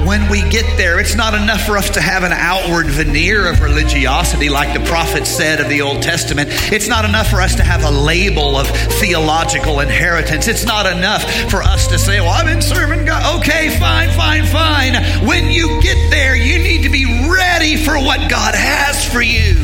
When 0.07 0.31
we 0.31 0.49
get 0.51 0.77
there, 0.77 1.01
it's 1.01 1.17
not 1.17 1.35
enough 1.35 1.63
for 1.63 1.77
us 1.77 1.91
to 1.91 2.01
have 2.01 2.23
an 2.23 2.31
outward 2.31 2.87
veneer 2.87 3.49
of 3.49 3.61
religiosity, 3.61 4.49
like 4.49 4.73
the 4.73 4.87
prophet 4.87 5.27
said 5.27 5.59
of 5.59 5.69
the 5.69 5.83
Old 5.83 6.01
Testament. 6.01 6.49
It's 6.73 6.87
not 6.87 7.05
enough 7.05 7.27
for 7.29 7.41
us 7.41 7.57
to 7.57 7.65
have 7.65 7.83
a 7.83 7.91
label 7.91 8.57
of 8.57 8.69
theological 8.69 9.81
inheritance. 9.81 10.47
It's 10.47 10.65
not 10.65 10.87
enough 10.87 11.25
for 11.51 11.61
us 11.61 11.89
to 11.89 11.99
say, 11.99 12.21
Well, 12.21 12.31
I've 12.31 12.47
been 12.47 12.63
serving 12.63 13.05
God. 13.05 13.41
Okay, 13.41 13.77
fine, 13.81 14.11
fine, 14.11 14.47
fine. 14.47 14.95
When 15.27 15.51
you 15.51 15.83
get 15.83 16.11
there, 16.11 16.37
you 16.37 16.61
need 16.61 16.85
to 16.85 16.89
be 16.89 17.05
ready 17.29 17.77
for 17.77 17.97
what 17.97 18.31
God 18.31 18.55
has 18.55 19.05
for 19.05 19.23
you. 19.23 19.55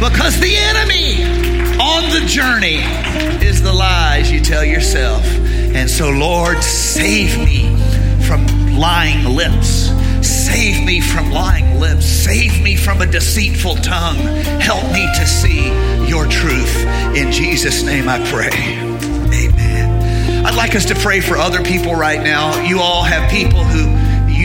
Because 0.00 0.40
the 0.40 0.56
enemy 0.56 1.22
on 1.78 2.10
the 2.10 2.26
journey 2.26 2.82
is 3.46 3.62
the 3.62 3.72
lies 3.72 4.28
you 4.28 4.40
tell 4.40 4.64
yourself. 4.64 5.24
And 5.24 5.88
so, 5.88 6.10
Lord, 6.10 6.64
save 6.64 7.38
me 7.38 7.71
lying 8.76 9.24
lips. 9.24 9.90
Save 10.26 10.84
me 10.84 11.00
from 11.00 11.30
lying 11.30 11.78
lips. 11.78 12.06
Save 12.06 12.62
me 12.62 12.76
from 12.76 13.00
a 13.00 13.06
deceitful 13.06 13.76
tongue. 13.76 14.18
Help 14.60 14.84
me 14.92 15.06
to 15.18 15.26
see 15.26 15.68
your 16.08 16.26
truth. 16.26 16.76
In 17.16 17.30
Jesus' 17.32 17.82
name 17.82 18.08
I 18.08 18.18
pray. 18.30 18.50
Amen. 19.46 20.46
I'd 20.46 20.54
like 20.54 20.74
us 20.74 20.84
to 20.86 20.94
pray 20.94 21.20
for 21.20 21.36
other 21.36 21.62
people 21.62 21.94
right 21.94 22.22
now. 22.22 22.60
You 22.66 22.80
all 22.80 23.02
have 23.02 23.30
people 23.30 23.64
who 23.64 24.01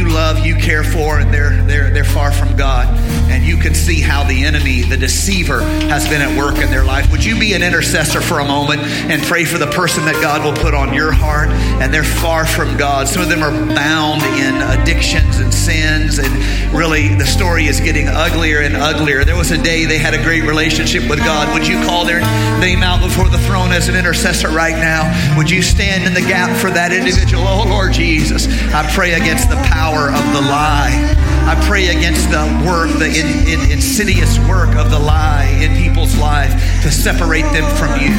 love, 0.07 0.45
you 0.45 0.55
care 0.55 0.83
for, 0.83 1.19
and 1.19 1.33
they're 1.33 1.55
they're 1.63 1.89
they're 1.89 2.03
far 2.03 2.31
from 2.31 2.55
God. 2.55 2.87
And 3.29 3.43
you 3.45 3.57
can 3.57 3.75
see 3.75 4.01
how 4.01 4.23
the 4.23 4.45
enemy, 4.45 4.81
the 4.81 4.97
deceiver, 4.97 5.61
has 5.61 6.07
been 6.07 6.21
at 6.21 6.37
work 6.37 6.59
in 6.59 6.69
their 6.69 6.83
life. 6.83 7.11
Would 7.11 7.23
you 7.23 7.37
be 7.39 7.53
an 7.53 7.63
intercessor 7.63 8.21
for 8.21 8.39
a 8.39 8.45
moment 8.45 8.81
and 8.81 9.21
pray 9.23 9.45
for 9.45 9.57
the 9.57 9.67
person 9.67 10.05
that 10.05 10.15
God 10.21 10.43
will 10.43 10.55
put 10.61 10.73
on 10.73 10.93
your 10.93 11.11
heart? 11.11 11.49
And 11.49 11.93
they're 11.93 12.03
far 12.03 12.45
from 12.45 12.77
God. 12.77 13.07
Some 13.07 13.21
of 13.21 13.29
them 13.29 13.43
are 13.43 13.51
bound 13.75 14.21
in 14.23 14.55
addictions 14.55 15.39
and 15.39 15.53
sins, 15.53 16.19
and 16.19 16.73
really 16.73 17.15
the 17.15 17.25
story 17.25 17.65
is 17.65 17.79
getting 17.79 18.07
uglier 18.07 18.61
and 18.61 18.75
uglier. 18.75 19.23
There 19.23 19.35
was 19.35 19.51
a 19.51 19.61
day 19.61 19.85
they 19.85 19.97
had 19.97 20.13
a 20.13 20.23
great 20.23 20.43
relationship 20.43 21.09
with 21.09 21.19
God. 21.19 21.53
Would 21.53 21.67
you 21.67 21.83
call 21.83 22.05
their 22.05 22.21
name 22.59 22.83
out 22.83 23.01
before 23.01 23.29
the 23.29 23.39
throne 23.39 23.71
as 23.71 23.89
an 23.89 23.95
intercessor 23.95 24.49
right 24.49 24.75
now? 24.75 25.07
Would 25.37 25.49
you 25.49 25.61
stand 25.61 26.05
in 26.05 26.13
the 26.13 26.21
gap 26.21 26.55
for 26.57 26.69
that 26.71 26.91
individual? 26.91 27.43
Oh 27.47 27.65
Lord 27.67 27.93
Jesus, 27.93 28.47
I 28.73 28.89
pray 28.93 29.13
against 29.13 29.49
the 29.49 29.55
power 29.97 30.09
of 30.09 30.33
the 30.33 30.41
lie. 30.41 31.36
I 31.47 31.55
pray 31.65 31.87
against 31.87 32.29
the 32.29 32.43
work, 32.67 32.91
the 32.99 33.07
in, 33.07 33.47
in, 33.47 33.71
insidious 33.71 34.37
work 34.49 34.75
of 34.75 34.91
the 34.91 34.99
lie 34.99 35.47
in 35.63 35.77
people's 35.81 36.17
life 36.17 36.51
to 36.83 36.91
separate 36.91 37.47
them 37.55 37.63
from 37.79 37.95
you, 38.01 38.11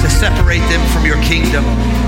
to 0.00 0.08
separate 0.08 0.62
them 0.70 0.86
from 0.94 1.04
your 1.04 1.20
kingdom, 1.20 1.64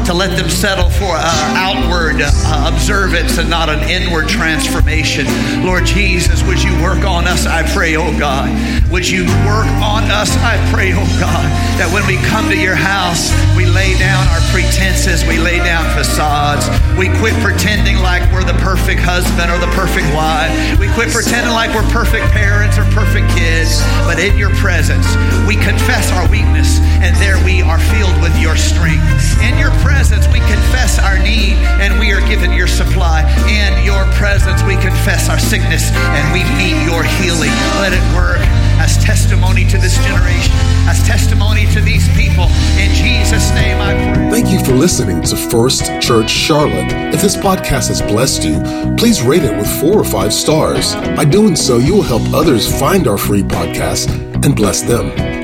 to 0.06 0.14
let 0.14 0.36
them 0.38 0.48
settle 0.48 0.88
for 0.88 1.10
uh, 1.18 1.54
outward 1.58 2.22
uh, 2.22 2.70
observance 2.72 3.36
and 3.38 3.50
not 3.50 3.68
an 3.68 3.80
inward 3.90 4.28
transformation. 4.28 5.26
Lord 5.66 5.84
Jesus, 5.86 6.42
would 6.44 6.62
you 6.62 6.72
work 6.80 7.02
on 7.04 7.26
us? 7.26 7.46
I 7.46 7.66
pray, 7.74 7.96
oh 7.96 8.16
God. 8.16 8.50
Would 8.90 9.08
you 9.08 9.22
work 9.46 9.70
on 9.78 10.10
us? 10.10 10.34
I 10.42 10.58
pray, 10.74 10.90
oh 10.90 11.06
God, 11.22 11.46
that 11.78 11.86
when 11.94 12.06
we 12.10 12.18
come 12.26 12.50
to 12.50 12.58
your 12.58 12.74
house, 12.74 13.30
we 13.54 13.66
lay 13.66 13.94
down 13.98 14.26
our 14.34 14.42
pretenses, 14.50 15.22
we 15.26 15.38
lay 15.38 15.58
down 15.62 15.86
facades, 15.94 16.66
we 16.98 17.06
quit 17.22 17.34
pretending 17.38 18.02
like 18.02 18.26
we're 18.34 18.42
the 18.42 18.58
perfect 18.66 18.98
husband 18.98 19.46
or 19.46 19.62
the 19.62 19.70
perfect 19.78 20.10
wife. 20.10 20.50
We 20.78 20.88
quit 20.94 21.10
pretending 21.10 21.52
like 21.52 21.74
we're 21.74 21.88
perfect 21.90 22.26
parents 22.32 22.78
or 22.78 22.84
perfect 22.96 23.28
kids, 23.36 23.80
but 24.04 24.18
in 24.18 24.36
your 24.36 24.50
presence, 24.56 25.06
we 25.46 25.56
confess 25.56 26.10
our 26.12 26.28
weakness, 26.28 26.78
and 27.00 27.16
there 27.16 27.42
we 27.44 27.62
are 27.62 27.78
filled 27.78 28.20
with 28.20 28.36
your 28.38 28.56
strength. 28.56 29.04
In 29.42 29.58
your 29.58 29.70
presence, 29.80 30.26
we 30.28 30.40
confess 30.48 30.98
our 30.98 31.18
need, 31.18 31.56
and 31.82 31.98
we 31.98 32.12
are 32.12 32.20
given 32.28 32.52
your 32.52 32.68
supply. 32.68 33.24
In 33.48 33.84
your 33.84 34.04
presence, 34.14 34.62
we 34.62 34.74
confess 34.76 35.28
our 35.28 35.38
sickness, 35.38 35.90
and 35.92 36.24
we 36.32 36.44
meet 36.56 36.76
your 36.84 37.04
healing. 37.20 37.52
Let 37.80 37.92
it 37.92 38.04
work 38.14 38.40
as 38.80 38.96
testimony 39.04 39.66
to 39.66 39.76
this 39.76 39.96
generation, 39.98 40.54
as 40.88 41.06
testimony 41.06 41.66
to 41.66 41.82
these 41.82 42.08
people. 42.16 42.44
In 42.80 42.90
Jesus' 42.94 43.50
name, 43.50 43.76
I 43.78 43.92
pray. 43.92 44.30
Thank 44.30 44.50
you 44.50 44.64
for 44.64 44.72
listening 44.72 45.20
to 45.24 45.36
First 45.36 45.84
Church 46.00 46.30
Charlotte. 46.30 46.90
If 47.14 47.20
this 47.20 47.36
podcast 47.36 47.88
has 47.88 48.00
blessed 48.00 48.42
you, 48.42 48.58
please 48.96 49.20
rate 49.20 49.44
it 49.44 49.54
with 49.54 49.68
four 49.80 49.98
or 49.98 50.04
five 50.04 50.32
stars. 50.32 50.94
By 51.14 51.26
doing 51.26 51.56
so, 51.56 51.76
you 51.76 51.94
will 51.94 52.02
help 52.02 52.22
others 52.32 52.66
find 52.80 53.06
our 53.06 53.18
free 53.18 53.42
podcast 53.42 54.08
and 54.44 54.56
bless 54.56 54.80
them. 54.80 55.29